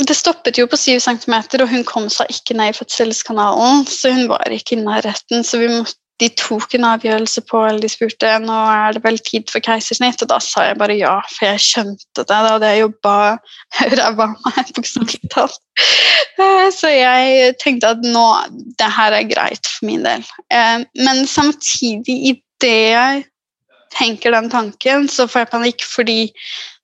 Det 0.02 0.16
stoppet 0.18 0.58
jo 0.58 0.68
på 0.72 0.78
7 0.80 1.00
cm, 1.04 1.36
og 1.62 1.68
hun 1.70 1.84
kom 1.88 2.08
seg 2.10 2.32
ikke 2.34 2.56
ned 2.58 2.74
i 2.74 2.78
fødselskanalen. 2.80 3.86
Så 3.90 4.14
hun 4.16 4.30
var 4.32 4.50
ikke 4.50 4.78
i 4.78 4.82
nærheten, 4.82 5.46
så 5.46 5.62
vi 5.62 5.70
måtte 5.72 6.01
de 6.22 6.30
tok 6.38 6.76
en 6.78 6.86
avgjørelse 6.86 7.42
på, 7.50 7.64
eller 7.66 7.82
de 7.82 7.90
spurte 7.90 8.30
nå 8.44 8.58
er 8.70 8.94
det 8.94 9.02
vel 9.02 9.18
tid 9.26 9.50
for 9.50 9.64
keisersnitt, 9.66 10.22
og 10.22 10.30
da 10.30 10.38
sa 10.44 10.68
jeg 10.68 10.78
bare 10.78 10.98
ja, 11.00 11.16
for 11.34 11.50
jeg 11.50 11.64
skjønte 11.66 12.06
det. 12.20 12.28
Da 12.30 12.42
hadde 12.46 12.70
jeg 12.70 12.84
jobba 12.84 13.16
ræva 13.98 14.28
av 14.28 14.36
meg, 14.46 14.72
bokstavelig 14.78 15.32
talt. 15.34 15.58
Eh, 16.38 16.68
så 16.76 16.92
jeg 16.94 17.56
tenkte 17.62 17.96
at 17.96 18.06
nå, 18.06 18.26
det 18.78 18.92
her 18.98 19.18
er 19.18 19.30
greit 19.30 19.66
for 19.66 19.90
min 19.90 20.06
del. 20.06 20.26
Eh, 20.54 20.86
men 21.02 21.26
samtidig, 21.30 22.18
idet 22.36 22.72
jeg 22.94 23.26
tenker 23.98 24.36
den 24.36 24.52
tanken, 24.54 25.10
så 25.10 25.26
får 25.28 25.46
jeg 25.46 25.52
panikk, 25.56 25.86
fordi 25.90 26.20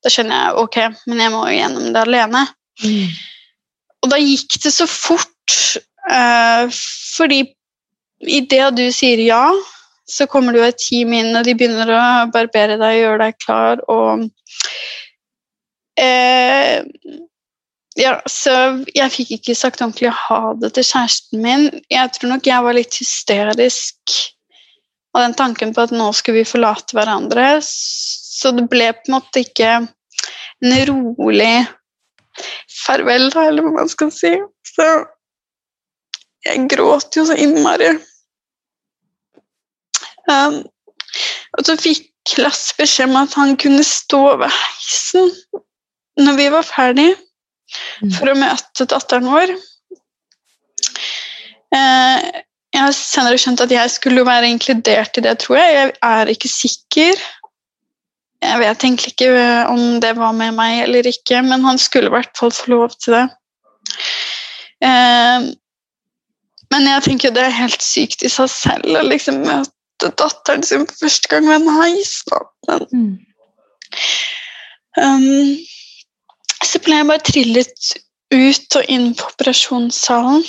da 0.04 0.12
skjønner 0.12 0.48
jeg 0.48 0.64
ok, 0.64 0.80
men 1.12 1.22
jeg 1.24 1.34
må 1.34 1.44
jo 1.46 1.60
gjennom 1.60 1.92
det 1.94 2.04
alene. 2.08 2.44
Mm. 2.82 3.14
Og 4.02 4.12
da 4.14 4.20
gikk 4.22 4.58
det 4.64 4.74
så 4.74 4.90
fort, 4.90 5.54
uh, 6.10 6.66
fordi 7.18 7.44
i 8.22 8.41
det 8.49 8.70
du 8.78 8.86
sier 8.93 9.22
ja, 9.22 9.51
så 10.07 10.28
kommer 10.32 10.53
det 10.53 10.61
jo 10.61 10.68
et 10.72 10.82
team 10.82 11.13
inn, 11.13 11.36
og 11.36 11.45
de 11.45 11.55
begynner 11.57 11.91
å 11.91 12.03
barbere 12.34 12.78
deg, 12.80 13.01
gjøre 13.01 13.20
deg 13.26 13.39
klar 13.43 13.84
og 13.91 14.28
eh, 15.99 16.86
Ja, 17.97 18.13
så 18.30 18.53
jeg 18.93 19.09
fikk 19.09 19.32
ikke 19.39 19.57
sagt 19.57 19.82
ordentlig 19.82 20.11
ha 20.13 20.53
det 20.61 20.70
til 20.76 20.86
kjæresten 20.86 21.41
min. 21.41 21.63
Jeg 21.89 22.11
tror 22.13 22.30
nok 22.30 22.45
jeg 22.45 22.65
var 22.68 22.78
litt 22.78 22.99
hysterisk 23.01 24.13
av 25.18 25.24
den 25.24 25.34
tanken 25.39 25.74
på 25.74 25.88
at 25.88 25.93
nå 25.95 26.11
skulle 26.13 26.43
vi 26.43 26.51
forlate 26.51 26.93
hverandre. 26.93 27.47
Så 27.65 28.53
det 28.53 28.68
ble 28.70 28.91
på 28.93 29.09
en 29.09 29.15
måte 29.15 29.41
ikke 29.41 29.72
en 29.82 30.76
rolig 30.91 31.65
farvel, 32.86 33.32
eller 33.34 33.65
hva 33.65 33.74
man 33.80 33.89
skal 33.89 34.13
si. 34.13 34.36
Så 34.76 34.88
jeg 36.48 36.68
gråt 36.72 37.18
jo 37.18 37.26
så 37.28 37.36
innmari. 37.39 37.93
Um, 40.28 40.62
og 41.56 41.68
så 41.68 41.78
fikk 41.80 42.12
Lasse 42.41 42.76
beskjed 42.76 43.08
om 43.08 43.22
at 43.22 43.36
han 43.39 43.56
kunne 43.60 43.84
stå 43.88 44.20
ved 44.41 44.52
heisen 44.52 45.30
når 46.20 46.36
vi 46.36 46.48
var 46.52 46.66
ferdig, 46.66 47.12
mm. 48.02 48.12
for 48.18 48.32
å 48.32 48.36
møte 48.36 48.88
datteren 48.89 49.30
vår. 49.30 49.54
Uh, 51.72 52.20
jeg 52.74 52.82
har 52.82 52.95
senere 52.95 53.39
skjønt 53.39 53.64
at 53.64 53.72
jeg 53.72 53.93
skulle 53.93 54.26
være 54.28 54.50
inkludert 54.52 55.18
i 55.18 55.24
det, 55.24 55.38
tror 55.43 55.60
jeg. 55.62 55.76
Jeg 55.78 55.93
er 56.10 56.32
ikke 56.34 56.52
sikker. 56.52 57.22
Jeg 58.43 58.62
vet 58.62 58.84
egentlig 58.84 59.14
ikke 59.14 59.30
om 59.72 60.02
det 60.04 60.12
var 60.18 60.36
med 60.38 60.58
meg 60.58 60.84
eller 60.84 61.08
ikke, 61.10 61.39
men 61.45 61.64
han 61.66 61.80
skulle 61.82 62.12
i 62.12 62.16
hvert 62.18 62.34
fall 62.38 62.52
få 62.54 62.74
lov 62.74 62.98
til 62.98 63.16
det. 63.16 63.24
Uh, 64.84 65.48
men 66.74 66.88
jeg 66.89 67.05
tenker 67.05 67.36
det 67.36 67.45
er 67.47 67.55
helt 67.55 67.84
sykt 67.84 68.26
i 68.26 68.32
seg 68.32 68.49
selv 68.51 68.99
å 68.99 69.05
liksom 69.05 69.41
møte 69.45 70.11
datteren 70.20 70.65
sin 70.65 70.86
for 70.89 71.05
første 71.05 71.32
gang 71.32 71.47
med 71.47 71.61
en 71.61 71.80
heis. 71.82 72.18
Men, 72.68 72.88
mm. 72.91 73.13
um, 75.03 75.53
så 76.65 76.82
ble 76.84 76.99
jeg 76.99 77.09
bare 77.11 77.28
trillet 77.32 77.93
ut 78.34 78.80
og 78.80 78.91
inn 78.91 79.13
på 79.15 79.30
operasjonssalen. 79.32 80.43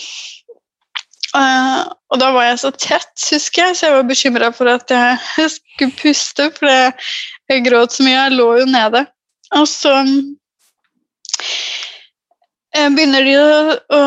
Uh, 1.36 1.84
og 2.08 2.22
da 2.22 2.30
var 2.32 2.46
jeg 2.48 2.60
så 2.62 2.70
tett, 2.72 3.12
husker 3.28 3.66
jeg, 3.66 3.76
så 3.76 3.86
jeg 3.86 3.96
var 3.98 4.06
bekymra 4.08 4.48
for 4.56 4.70
at 4.72 4.90
jeg 4.90 5.50
skulle 5.58 5.94
puste, 6.00 6.48
for 6.56 6.72
jeg 7.52 7.66
gråt 7.68 7.94
så 7.94 8.06
mye. 8.06 8.16
Jeg 8.16 8.38
lå 8.40 8.48
jo 8.62 8.68
nede. 8.72 9.04
Og 9.56 9.68
så 9.70 9.94
Eh, 12.78 12.88
begynner 12.94 13.24
de 13.26 13.34
å, 13.40 14.00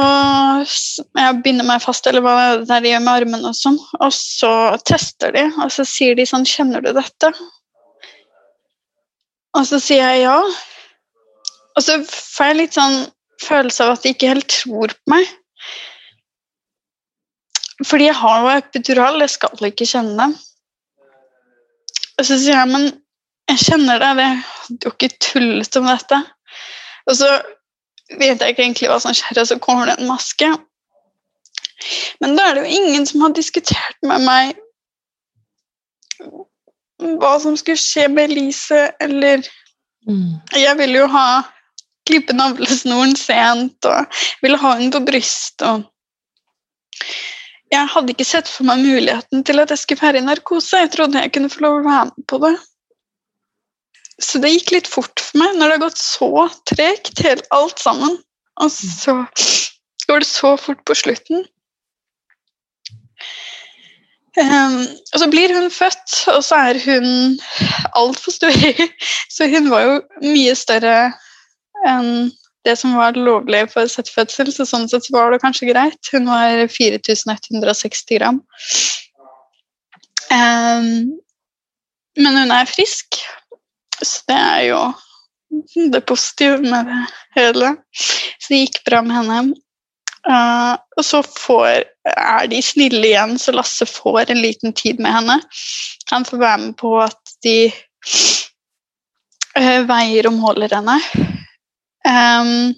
jeg 0.63 1.39
binder 1.43 1.65
meg 1.67 1.81
fast, 1.83 2.05
eller 2.07 2.23
hva 2.23 2.35
det 2.61 2.71
er 2.71 2.83
de 2.83 2.91
gjør 2.93 3.03
med 3.03 3.13
armen 3.13 3.47
og 3.49 3.55
sånn, 3.57 3.79
og 3.99 4.13
så 4.15 4.51
tester 4.87 5.33
de, 5.35 5.47
og 5.63 5.71
så 5.73 5.83
sier 5.87 6.15
de 6.15 6.27
sånn 6.29 6.47
'Kjenner 6.47 6.85
du 6.85 6.91
dette?' 6.95 7.33
Og 9.59 9.65
så 9.67 9.81
sier 9.83 10.05
jeg 10.05 10.21
ja. 10.23 10.37
Og 11.75 11.83
så 11.83 11.97
får 12.07 12.51
jeg 12.51 12.59
litt 12.61 12.77
sånn 12.77 12.95
følelse 13.43 13.83
av 13.83 13.97
at 13.97 14.05
de 14.05 14.13
ikke 14.13 14.29
helt 14.31 14.47
tror 14.47 14.93
på 14.95 15.11
meg. 15.11 15.27
Fordi 17.83 18.07
jeg 18.07 18.19
har 18.21 18.37
jo 18.39 18.53
epidural, 18.53 19.19
jeg 19.19 19.33
skal 19.33 19.67
ikke 19.67 19.89
kjenne 19.89 20.15
det. 20.15 20.29
Og 22.15 22.27
så 22.29 22.37
sier 22.37 22.55
jeg, 22.55 22.69
men 22.71 22.87
jeg 23.51 23.65
kjenner 23.65 23.99
det, 23.99 24.11
det 24.21 24.29
hadde 24.29 24.87
jo 24.87 24.93
ikke 24.95 25.17
tullet 25.19 25.79
om 25.81 25.89
dette. 25.91 26.21
Og 27.09 27.19
så 27.19 27.31
vet 28.19 28.41
jeg 28.41 28.53
ikke 28.53 28.65
egentlig 28.65 28.89
hva 28.91 28.99
som 29.03 29.15
skjer, 29.15 29.39
og 29.41 29.47
så 29.49 29.57
kommer 29.61 29.89
det 29.89 29.97
en 29.99 30.09
maske. 30.11 30.49
Men 32.21 32.35
da 32.37 32.49
er 32.49 32.57
det 32.57 32.65
jo 32.65 32.81
ingen 32.81 33.07
som 33.09 33.23
har 33.25 33.33
diskutert 33.37 33.97
med 34.05 34.25
meg 34.25 34.57
hva 37.21 37.33
som 37.41 37.55
skulle 37.57 37.81
skje 37.81 38.05
med 38.13 38.29
Elise, 38.29 38.91
eller 39.01 39.41
mm. 40.07 40.41
Jeg 40.53 40.77
ville 40.77 41.01
jo 41.01 41.07
ha 41.09 41.41
klippe 42.09 42.35
navlesnoren 42.35 43.15
sent 43.17 43.87
og 43.89 44.21
ville 44.43 44.59
ha 44.61 44.75
henne 44.75 44.93
på 44.93 45.01
brystet. 45.05 45.65
og 45.65 45.87
jeg 47.71 47.87
hadde 47.87 48.11
ikke 48.11 48.27
sett 48.27 48.49
for 48.51 48.67
meg 48.67 48.81
muligheten 48.83 49.45
til 49.47 49.61
at 49.63 49.71
jeg 49.71 49.79
skulle 49.79 50.03
være 50.03 50.19
i 50.19 50.25
narkose. 50.25 50.81
Jeg 50.83 50.91
trodde 50.91 51.21
jeg 51.23 51.31
kunne 51.31 51.49
få 51.49 51.63
lov 51.63 51.77
å 51.79 51.85
være 51.85 52.09
med 52.09 52.25
på 52.27 52.39
det. 52.43 52.55
Så 54.21 54.41
det 54.41 54.53
gikk 54.53 54.75
litt 54.75 54.89
fort 54.89 55.21
for 55.23 55.41
meg 55.41 55.57
når 55.57 55.65
det 55.65 55.77
har 55.77 55.85
gått 55.87 56.01
så 56.01 56.47
tregt, 56.69 57.23
helt 57.25 57.47
alt 57.55 57.81
sammen. 57.81 58.19
Og 58.61 58.69
så 58.73 59.21
går 60.07 60.23
det 60.23 60.29
så 60.29 60.53
fort 60.59 60.83
på 60.85 60.97
slutten. 60.97 61.45
Um, 64.39 64.85
og 65.11 65.17
så 65.19 65.27
blir 65.27 65.51
hun 65.51 65.67
født, 65.73 66.13
og 66.31 66.43
så 66.45 66.59
er 66.69 66.79
hun 66.85 67.39
altfor 67.97 68.31
stor. 68.31 68.53
så 69.35 69.49
hun 69.51 69.71
var 69.73 69.87
jo 69.87 69.97
mye 70.23 70.53
større 70.55 71.11
enn 71.87 72.29
det 72.65 72.75
som 72.77 72.93
var 72.93 73.17
lovlig 73.17 73.63
for 73.73 73.89
settfødsel, 73.89 74.51
så 74.53 74.67
sånn 74.69 74.85
sett 74.89 75.07
var 75.13 75.33
det 75.33 75.41
kanskje 75.41 75.71
greit. 75.71 76.11
Hun 76.13 76.29
var 76.29 76.67
4160 76.69 78.19
gram. 78.19 78.37
Um, 80.31 81.17
men 82.21 82.37
hun 82.37 82.53
er 82.53 82.69
frisk, 82.69 83.17
det 84.01 84.37
er 84.37 84.61
jo 84.71 84.81
det 85.91 86.01
positive 86.07 86.57
med 86.63 86.85
det 86.89 87.01
hele. 87.35 87.75
Så 88.39 88.53
det 88.53 88.63
gikk 88.63 88.81
bra 88.87 89.01
med 89.05 89.17
henne. 89.19 89.41
Uh, 90.21 90.77
og 90.97 91.05
så 91.05 91.23
får, 91.25 91.83
er 92.05 92.49
de 92.51 92.61
snille 92.61 93.07
igjen, 93.07 93.39
så 93.41 93.53
Lasse 93.55 93.87
får 93.89 94.29
en 94.29 94.41
liten 94.41 94.73
tid 94.77 95.01
med 95.01 95.11
henne. 95.15 95.39
Han 96.11 96.25
får 96.25 96.37
være 96.37 96.61
med 96.67 96.75
på 96.77 96.93
at 97.01 97.33
de 97.45 97.71
uh, 99.57 99.81
veier 99.89 100.29
og 100.29 100.37
måler 100.37 100.75
henne. 100.77 100.99
Um, 102.05 102.73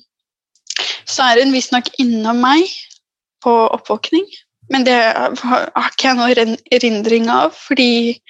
så 1.07 1.27
er 1.27 1.43
hun 1.43 1.53
visstnok 1.55 1.91
innom 1.99 2.39
meg 2.43 2.67
på 3.43 3.51
oppvåkning, 3.75 4.23
men 4.71 4.85
det 4.87 4.95
har 4.95 5.67
ikke 5.89 6.13
jeg 6.13 6.19
noe 6.19 6.57
erindring 6.71 7.27
av, 7.31 7.51
fordi 7.55 8.21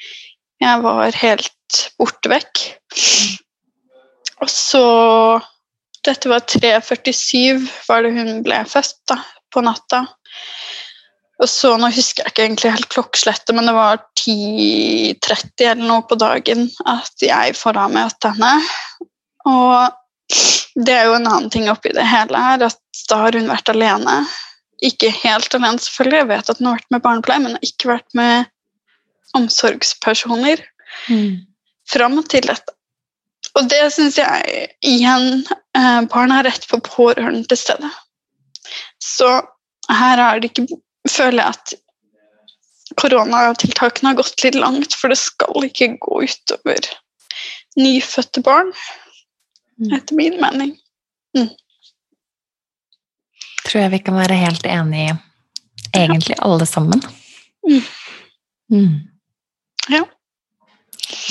jeg 0.63 0.81
var 0.81 1.13
helt 1.21 1.53
borte 1.99 2.31
vekk. 2.31 2.63
Og 4.43 4.51
så 4.51 4.85
Dette 6.03 6.27
var 6.27 6.43
3.47 6.51 7.63
var 7.87 8.03
det 8.03 8.11
hun 8.17 8.41
ble 8.43 8.57
født, 8.67 8.97
da, 9.07 9.21
på 9.53 9.61
natta. 9.63 10.01
Og 11.39 11.49
så, 11.49 11.73
Nå 11.79 11.87
husker 11.95 12.25
jeg 12.25 12.33
ikke 12.33 12.43
egentlig 12.43 12.73
helt 12.75 12.89
klokkeslettet, 12.91 13.53
men 13.55 13.69
det 13.69 13.75
var 13.77 14.01
10.30 14.19 15.63
eller 15.69 15.83
noe 15.87 16.03
på 16.07 16.17
dagen 16.19 16.67
at 16.91 17.23
jeg 17.23 17.55
får 17.55 17.79
ha 17.79 17.87
møte 17.91 18.33
henne. 18.35 18.51
Og 19.47 20.35
det 20.75 20.95
er 20.97 21.07
jo 21.07 21.17
en 21.17 21.29
annen 21.29 21.51
ting 21.53 21.69
oppi 21.71 21.93
det 21.95 22.05
hele 22.07 22.39
her, 22.39 22.67
at 22.67 23.05
da 23.09 23.23
har 23.25 23.37
hun 23.37 23.51
vært 23.51 23.71
alene. 23.73 24.21
Ikke 24.83 25.11
helt 25.23 25.55
alene, 25.55 25.79
selvfølgelig, 25.79 26.21
jeg 26.21 26.31
vet 26.33 26.51
at 26.51 26.59
hun 26.59 26.69
har 26.69 26.79
vært 26.79 26.93
med 26.95 27.05
barnepleie, 27.07 27.43
men 27.43 27.59
ikke 27.65 27.91
vært 27.93 28.19
med 28.19 28.51
omsorgspersoner 29.37 30.61
mm. 31.09 31.41
Fram 31.89 32.19
til 32.31 32.47
dette. 32.47 32.75
Og 33.53 33.67
det 33.69 33.83
syns 33.93 34.17
jeg 34.17 34.67
igjen 34.87 35.43
eh, 35.77 36.01
Barn 36.09 36.31
har 36.33 36.45
rett 36.47 36.65
på 36.69 36.79
pårørende 36.85 37.43
til 37.49 37.59
stede. 37.59 37.89
Så 39.03 39.29
her 39.91 40.21
er 40.21 40.41
det 40.41 40.53
ikke 40.53 40.79
Føler 41.03 41.41
jeg 41.41 41.51
at 41.51 41.73
koronatiltakene 42.95 44.13
har 44.13 44.15
gått 44.15 44.39
litt 44.45 44.55
langt, 44.55 44.93
for 44.95 45.11
det 45.11 45.17
skal 45.19 45.65
ikke 45.67 45.89
gå 45.99 46.21
utover 46.23 46.85
nyfødte 47.75 48.39
barn. 48.45 48.71
Mm. 49.79 49.93
etter 49.97 50.15
min 50.15 50.41
mening. 50.41 50.77
Mm. 51.37 51.49
Tror 53.67 53.81
jeg 53.81 53.91
vi 53.91 53.99
kan 54.05 54.17
være 54.19 54.37
helt 54.37 54.65
enige 54.65 55.17
egentlig 55.93 56.35
alle 56.39 56.65
sammen. 56.65 57.01
Mm. 57.67 57.81
mm. 58.71 58.99
Ja. 59.89 60.03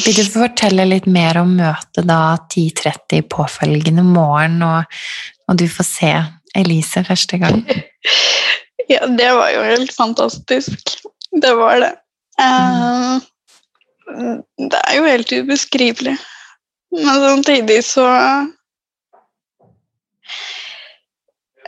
Vil 0.04 0.16
du 0.16 0.24
fortelle 0.30 0.86
litt 0.88 1.06
mer 1.10 1.38
om 1.42 1.56
møtet 1.58 2.06
da 2.08 2.36
10.30 2.52 3.26
påfølgende 3.32 4.04
morgen, 4.06 4.60
og, 4.66 5.02
og, 5.48 5.58
du 5.60 5.66
får 5.70 5.88
se 5.88 6.12
Elise 6.58 7.04
første 7.06 7.38
gang? 7.42 7.62
ja, 8.92 9.06
det 9.06 9.30
var 9.38 9.52
jo 9.54 9.66
helt 9.66 9.94
fantastisk. 9.96 10.96
Det 11.32 11.52
var 11.58 11.80
det. 11.82 11.92
Uh, 12.40 13.20
det 14.58 14.80
er 14.82 14.98
jo 14.98 15.06
helt 15.08 15.32
ubeskrivelig. 15.32 16.16
Men 16.92 17.22
samtidig 17.22 17.84
så 17.88 18.04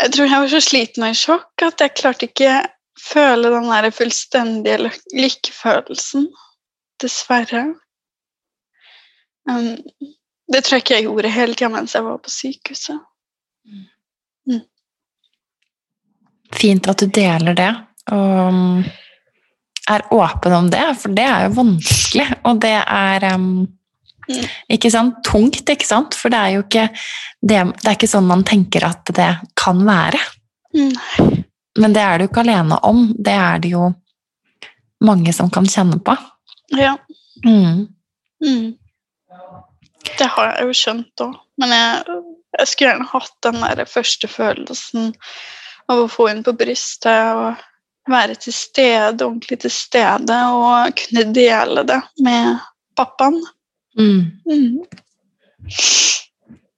Jeg 0.00 0.12
tror 0.12 0.26
jeg 0.26 0.40
var 0.42 0.50
så 0.52 0.60
sliten 0.60 1.04
og 1.06 1.14
i 1.14 1.16
sjokk 1.16 1.62
at 1.64 1.80
jeg 1.80 1.94
klarte 1.96 2.26
ikke 2.28 2.54
føle 3.00 3.52
den 3.54 3.70
der 3.70 3.88
fullstendige 3.94 4.90
lykkefølelsen. 5.14 6.26
Dessverre. 7.02 7.62
Um, 9.50 9.76
det 10.52 10.64
tror 10.64 10.78
jeg 10.78 10.84
ikke 10.84 10.98
jeg 10.98 11.06
gjorde 11.08 11.32
hele 11.32 11.56
tida 11.56 11.70
mens 11.72 11.94
jeg 11.96 12.04
var 12.04 12.20
på 12.24 12.32
sykehuset. 12.32 13.00
Mm. 14.50 14.60
Fint 16.54 16.88
at 16.88 17.00
du 17.00 17.08
deler 17.10 17.56
det, 17.58 17.70
og 18.14 18.84
er 19.90 20.04
åpen 20.16 20.52
om 20.56 20.68
det, 20.72 20.84
for 21.00 21.16
det 21.16 21.24
er 21.28 21.46
jo 21.48 21.56
vanskelig. 21.58 22.28
Og 22.48 22.60
det 22.62 22.76
er 22.80 23.32
um 23.34 23.48
ikke 24.72 24.90
sant? 24.92 25.18
Tungt, 25.26 25.68
ikke 25.68 25.86
sant? 25.86 26.14
For 26.16 26.32
det 26.32 26.40
er 26.40 26.54
jo 26.56 26.64
ikke, 26.64 26.86
det, 27.44 27.58
det 27.82 27.88
er 27.88 27.96
ikke 27.96 28.10
sånn 28.10 28.28
man 28.28 28.44
tenker 28.46 28.86
at 28.88 29.12
det 29.16 29.30
kan 29.60 29.82
være. 29.86 30.20
Mm. 30.74 31.42
Men 31.80 31.96
det 31.96 32.02
er 32.02 32.18
du 32.18 32.28
ikke 32.28 32.44
alene 32.44 32.78
om. 32.86 33.06
Det 33.18 33.34
er 33.34 33.60
det 33.62 33.74
jo 33.74 33.90
mange 35.04 35.34
som 35.36 35.50
kan 35.52 35.68
kjenne 35.68 36.00
på. 36.04 36.16
Ja. 36.74 36.94
Mm. 37.44 37.86
Mm. 38.44 38.72
Det 40.18 40.28
har 40.36 40.52
jeg 40.52 40.68
jo 40.68 40.78
skjønt 40.78 41.24
òg. 41.24 41.36
Men 41.60 41.74
jeg, 41.74 42.16
jeg, 42.58 42.70
skulle 42.70 42.90
gjerne 42.90 43.10
hatt 43.12 43.36
den 43.46 43.60
der 43.62 43.84
første 43.88 44.30
følelsen 44.30 45.12
av 45.92 46.04
å 46.04 46.10
få 46.10 46.28
inn 46.32 46.42
på 46.46 46.54
brystet 46.56 47.38
og 47.38 47.62
være 48.10 48.36
til 48.40 48.52
stede, 48.56 49.24
ordentlig 49.24 49.62
til 49.64 49.72
stede, 49.72 50.38
og 50.52 50.96
kunne 51.00 51.24
dele 51.36 51.84
det 51.88 52.00
med 52.24 52.58
pappaen. 52.98 53.38
Mm. 53.98 54.24
Mm. 54.48 54.82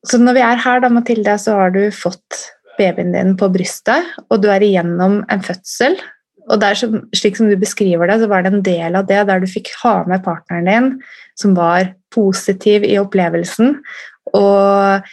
Så 0.07 0.21
når 0.23 0.37
vi 0.37 0.45
er 0.47 0.61
her, 0.63 0.83
da, 0.85 0.91
Mathilde, 0.93 1.35
så 1.43 1.57
har 1.59 1.75
du 1.75 1.89
fått 1.95 2.45
babyen 2.79 3.15
din 3.17 3.35
på 3.39 3.49
brystet, 3.53 4.13
og 4.31 4.43
du 4.45 4.51
er 4.53 4.63
igjennom 4.63 5.23
en 5.33 5.43
fødsel. 5.43 5.97
Og 6.47 6.61
det 6.63 6.69
er 6.69 7.01
slik 7.17 7.39
som 7.39 7.49
du 7.51 7.57
beskriver 7.59 8.09
det, 8.09 8.21
så 8.23 8.29
var 8.31 8.45
det 8.45 8.53
en 8.53 8.67
del 8.67 8.99
av 8.99 9.09
det 9.09 9.23
der 9.29 9.43
du 9.43 9.49
fikk 9.51 9.73
ha 9.83 9.97
med 10.07 10.23
partneren 10.27 10.69
din, 10.69 10.91
som 11.39 11.57
var 11.59 11.91
positiv 12.15 12.87
i 12.87 12.95
opplevelsen. 13.01 13.75
Og, 14.37 15.09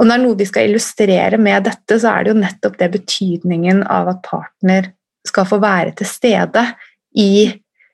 og 0.00 0.08
når 0.08 0.22
noe 0.22 0.38
vi 0.38 0.48
skal 0.48 0.70
illustrere 0.70 1.40
med 1.40 1.68
dette, 1.68 2.00
så 2.00 2.14
er 2.14 2.24
det 2.24 2.32
jo 2.32 2.40
nettopp 2.40 2.80
det 2.80 2.90
betydningen 2.96 3.84
av 3.84 4.14
at 4.14 4.24
partner 4.24 4.90
skal 5.26 5.48
få 5.48 5.60
være 5.60 5.92
til 5.98 6.08
stede 6.08 6.64
i 7.20 7.30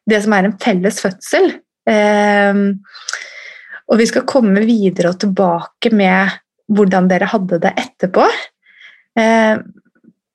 det 0.08 0.22
som 0.22 0.34
er 0.36 0.46
en 0.46 0.56
felles 0.62 1.02
fødsel. 1.02 1.50
Eh, 1.90 2.62
og 3.90 4.00
vi 4.00 4.08
skal 4.08 4.28
komme 4.28 4.62
videre 4.64 5.12
og 5.12 5.20
tilbake 5.20 5.90
med 5.94 6.38
hvordan 6.72 7.08
dere 7.10 7.28
hadde 7.28 7.58
det 7.62 7.74
etterpå. 7.80 8.24
Eh, 9.18 9.56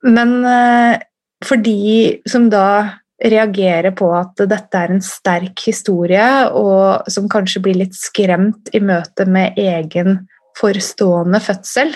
men 0.08 0.34
eh, 0.46 0.98
for 1.46 1.62
de 1.62 2.18
som 2.30 2.48
da 2.50 2.98
reagerer 3.24 3.94
på 3.98 4.10
at 4.14 4.44
dette 4.50 4.78
er 4.78 4.94
en 4.94 5.04
sterk 5.04 5.64
historie, 5.66 6.26
og 6.54 7.10
som 7.12 7.30
kanskje 7.30 7.64
blir 7.66 7.80
litt 7.80 7.98
skremt 7.98 8.70
i 8.78 8.82
møte 8.84 9.26
med 9.30 9.58
egen 9.58 10.28
forestående 10.58 11.42
fødsel, 11.42 11.94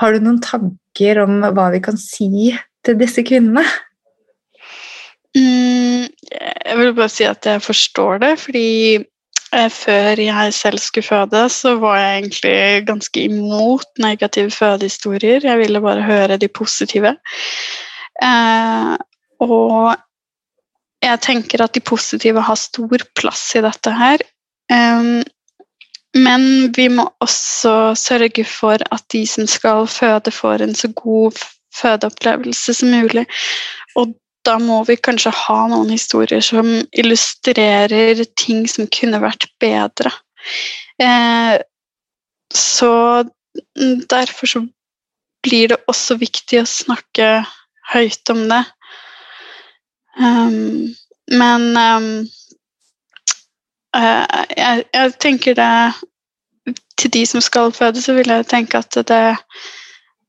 har 0.00 0.12
du 0.12 0.24
noen 0.24 0.40
tanker 0.44 1.22
om 1.24 1.40
hva 1.52 1.70
vi 1.72 1.80
kan 1.84 1.98
si 2.00 2.52
til 2.84 2.98
disse 3.00 3.24
kvinnene? 3.24 3.64
Mm, 5.36 6.08
jeg 6.32 6.76
vil 6.76 6.92
bare 6.96 7.12
si 7.12 7.24
at 7.28 7.48
jeg 7.48 7.64
forstår 7.64 8.20
det, 8.24 8.32
fordi 8.42 8.68
eh, 9.00 9.70
før 9.72 10.20
jeg 10.20 10.56
selv 10.56 10.82
skulle 10.82 11.08
føde, 11.08 11.46
så 11.52 11.76
var 11.80 12.00
jeg 12.00 12.18
egentlig 12.18 12.86
ganske 12.88 13.24
imot 13.30 14.02
negative 14.02 14.52
fødehistorier. 14.52 15.40
Jeg 15.44 15.60
ville 15.60 15.80
bare 15.80 16.04
høre 16.04 16.40
de 16.40 16.48
positive. 16.52 17.14
Eh, 18.20 18.96
og 19.42 19.94
jeg 21.02 21.22
tenker 21.24 21.64
at 21.64 21.74
de 21.74 21.82
positive 21.82 22.44
har 22.46 22.58
stor 22.60 23.06
plass 23.18 23.46
i 23.58 23.62
dette 23.64 23.94
her. 23.98 24.22
Men 26.14 26.44
vi 26.76 26.86
må 26.92 27.08
også 27.24 27.94
sørge 27.98 28.44
for 28.46 28.78
at 28.94 29.04
de 29.12 29.24
som 29.26 29.48
skal 29.50 29.88
føde, 29.90 30.30
får 30.30 30.62
en 30.62 30.74
så 30.78 30.92
god 30.94 31.40
fødeopplevelse 31.74 32.74
som 32.74 32.92
mulig. 32.92 33.24
Og 33.96 34.14
da 34.46 34.58
må 34.58 34.82
vi 34.88 34.98
kanskje 34.98 35.32
ha 35.34 35.58
noen 35.70 35.92
historier 35.94 36.42
som 36.44 36.68
illustrerer 36.98 38.24
ting 38.38 38.66
som 38.70 38.90
kunne 38.92 39.22
vært 39.22 39.48
bedre. 39.62 40.12
Eh, 41.00 41.56
så 42.52 42.92
derfor 44.10 44.50
så 44.50 44.64
blir 45.42 45.72
det 45.72 45.80
også 45.90 46.18
viktig 46.20 46.60
å 46.62 46.68
snakke 46.68 47.28
høyt 47.92 48.32
om 48.32 48.46
det. 48.50 48.62
Um, 50.18 50.92
men 51.32 51.68
um, 51.76 52.08
jeg, 53.96 54.84
jeg, 54.92 55.12
tenker 55.20 55.56
det 55.56 56.74
Til 57.00 57.12
de 57.12 57.22
som 57.26 57.40
skal 57.40 57.72
føde, 57.72 58.02
så 58.02 58.12
vil 58.14 58.28
jeg 58.28 58.46
tenke 58.46 58.78
at 58.78 58.98
det 59.08 59.22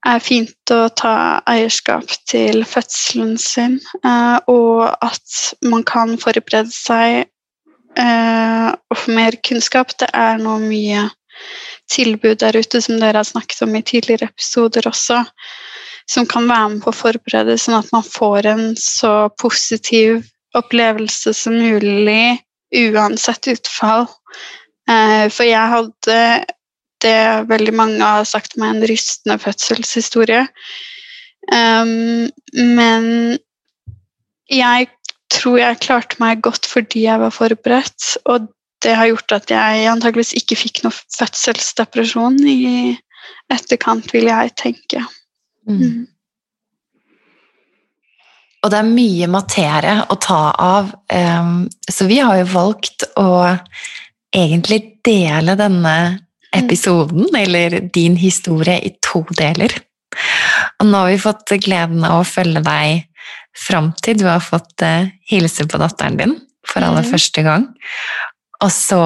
er 0.07 0.23
fint 0.23 0.71
å 0.73 0.87
ta 0.97 1.41
eierskap 1.47 2.09
til 2.27 2.63
fødselen 2.67 3.37
sin, 3.37 3.77
uh, 4.03 4.39
og 4.51 4.89
at 5.03 5.35
man 5.69 5.83
kan 5.87 6.17
forberede 6.19 6.73
seg 6.73 7.27
uh, 7.99 8.71
og 8.89 8.97
få 8.97 9.13
mer 9.15 9.37
kunnskap. 9.47 9.93
Det 9.99 10.09
er 10.17 10.41
nå 10.41 10.57
mye 10.65 11.05
tilbud 11.91 12.41
der 12.41 12.57
ute, 12.57 12.81
som 12.81 12.99
dere 12.99 13.21
har 13.21 13.27
snakket 13.27 13.63
om 13.67 13.75
i 13.75 13.83
tidligere 13.85 14.31
episoder 14.31 14.87
også, 14.89 15.21
som 16.09 16.27
kan 16.29 16.47
være 16.49 16.69
med 16.73 16.83
på 16.83 16.91
å 16.91 16.97
forberede, 16.97 17.57
sånn 17.59 17.79
at 17.79 17.91
man 17.95 18.05
får 18.05 18.49
en 18.51 18.65
så 18.79 19.29
positiv 19.41 20.23
opplevelse 20.57 21.33
som 21.37 21.55
mulig 21.57 22.39
uansett 22.73 23.49
utfall. 23.53 24.07
Eh, 24.89 25.29
for 25.31 25.47
jeg 25.47 25.73
hadde 25.75 26.17
det 27.03 27.19
veldig 27.49 27.75
mange 27.75 28.03
har 28.03 28.27
sagt 28.27 28.57
meg, 28.57 28.75
en 28.75 28.87
rystende 28.87 29.39
fødselshistorie. 29.43 30.45
Men 31.51 33.07
jeg 34.47 34.87
tror 35.33 35.57
jeg 35.59 35.81
klarte 35.83 36.19
meg 36.21 36.43
godt 36.45 36.67
fordi 36.69 37.05
jeg 37.07 37.19
var 37.19 37.33
forberedt, 37.33 38.13
og 38.29 38.47
det 38.83 38.95
har 38.99 39.09
gjort 39.09 39.35
at 39.35 39.51
jeg 39.51 39.89
antageligvis 39.91 40.35
ikke 40.39 40.59
fikk 40.59 40.83
noe 40.83 40.95
fødselsdepresjon 41.17 42.39
i 42.47 42.95
etterkant, 43.53 44.09
vil 44.15 44.27
jeg 44.29 44.55
tenke. 44.59 45.03
Mm. 45.69 46.03
Og 48.63 48.71
det 48.71 48.79
er 48.79 48.91
mye 48.95 49.27
materie 49.31 49.95
å 50.07 50.17
ta 50.23 50.43
av, 50.55 50.91
um, 51.11 51.65
så 51.91 52.07
vi 52.07 52.21
har 52.23 52.37
jo 52.39 52.51
valgt 52.53 53.03
å 53.19 53.31
egentlig 54.33 54.79
dele 55.03 55.57
denne 55.59 55.95
episoden, 56.55 57.27
mm. 57.27 57.39
eller 57.41 57.79
din 57.93 58.15
historie, 58.19 58.77
i 58.79 58.93
to 59.03 59.25
deler. 59.35 59.75
Og 60.79 60.87
nå 60.87 61.01
har 61.01 61.11
vi 61.11 61.19
fått 61.19 61.55
gleden 61.65 62.05
av 62.07 62.21
å 62.21 62.27
følge 62.27 62.63
deg 62.63 63.03
fram 63.57 63.91
til 64.01 64.21
du 64.21 64.27
har 64.29 64.43
fått 64.43 64.85
uh, 64.85 65.11
hilse 65.27 65.67
på 65.67 65.81
datteren 65.81 66.19
din 66.21 66.37
for 66.67 66.85
aller 66.85 67.03
mm. 67.03 67.11
første 67.11 67.43
gang. 67.43 67.67
Og 68.63 68.71
så 68.71 69.03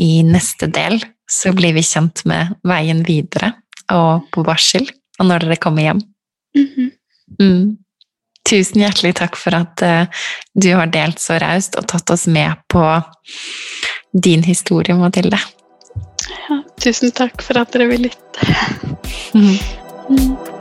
i 0.00 0.24
neste 0.26 0.70
del 0.72 0.96
så 1.30 1.52
blir 1.56 1.76
vi 1.76 1.84
kjent 1.84 2.24
med 2.28 2.56
veien 2.66 3.04
videre 3.04 3.52
og 3.92 4.30
på 4.32 4.44
barsel, 4.46 4.88
og 5.18 5.28
når 5.28 5.46
dere 5.46 5.56
kommer 5.56 5.82
hjem. 5.82 6.02
Mm 6.56 6.68
-hmm. 6.76 6.90
mm. 7.40 7.76
Tusen 8.50 8.80
hjertelig 8.80 9.14
takk 9.14 9.36
for 9.36 9.54
at 9.54 9.82
uh, 9.82 10.06
du 10.54 10.74
har 10.74 10.86
delt 10.86 11.18
så 11.20 11.38
raust 11.38 11.76
og 11.76 11.86
tatt 11.88 12.10
oss 12.10 12.26
med 12.26 12.52
på 12.68 13.02
din 14.12 14.42
historie, 14.42 14.94
Mathilde. 14.94 15.38
Ja, 16.48 16.62
tusen 16.80 17.10
takk 17.10 17.42
for 17.42 17.58
at 17.58 17.72
dere 17.72 17.86
vil 17.86 18.02
lytte. 18.02 18.56
mm. 19.34 20.53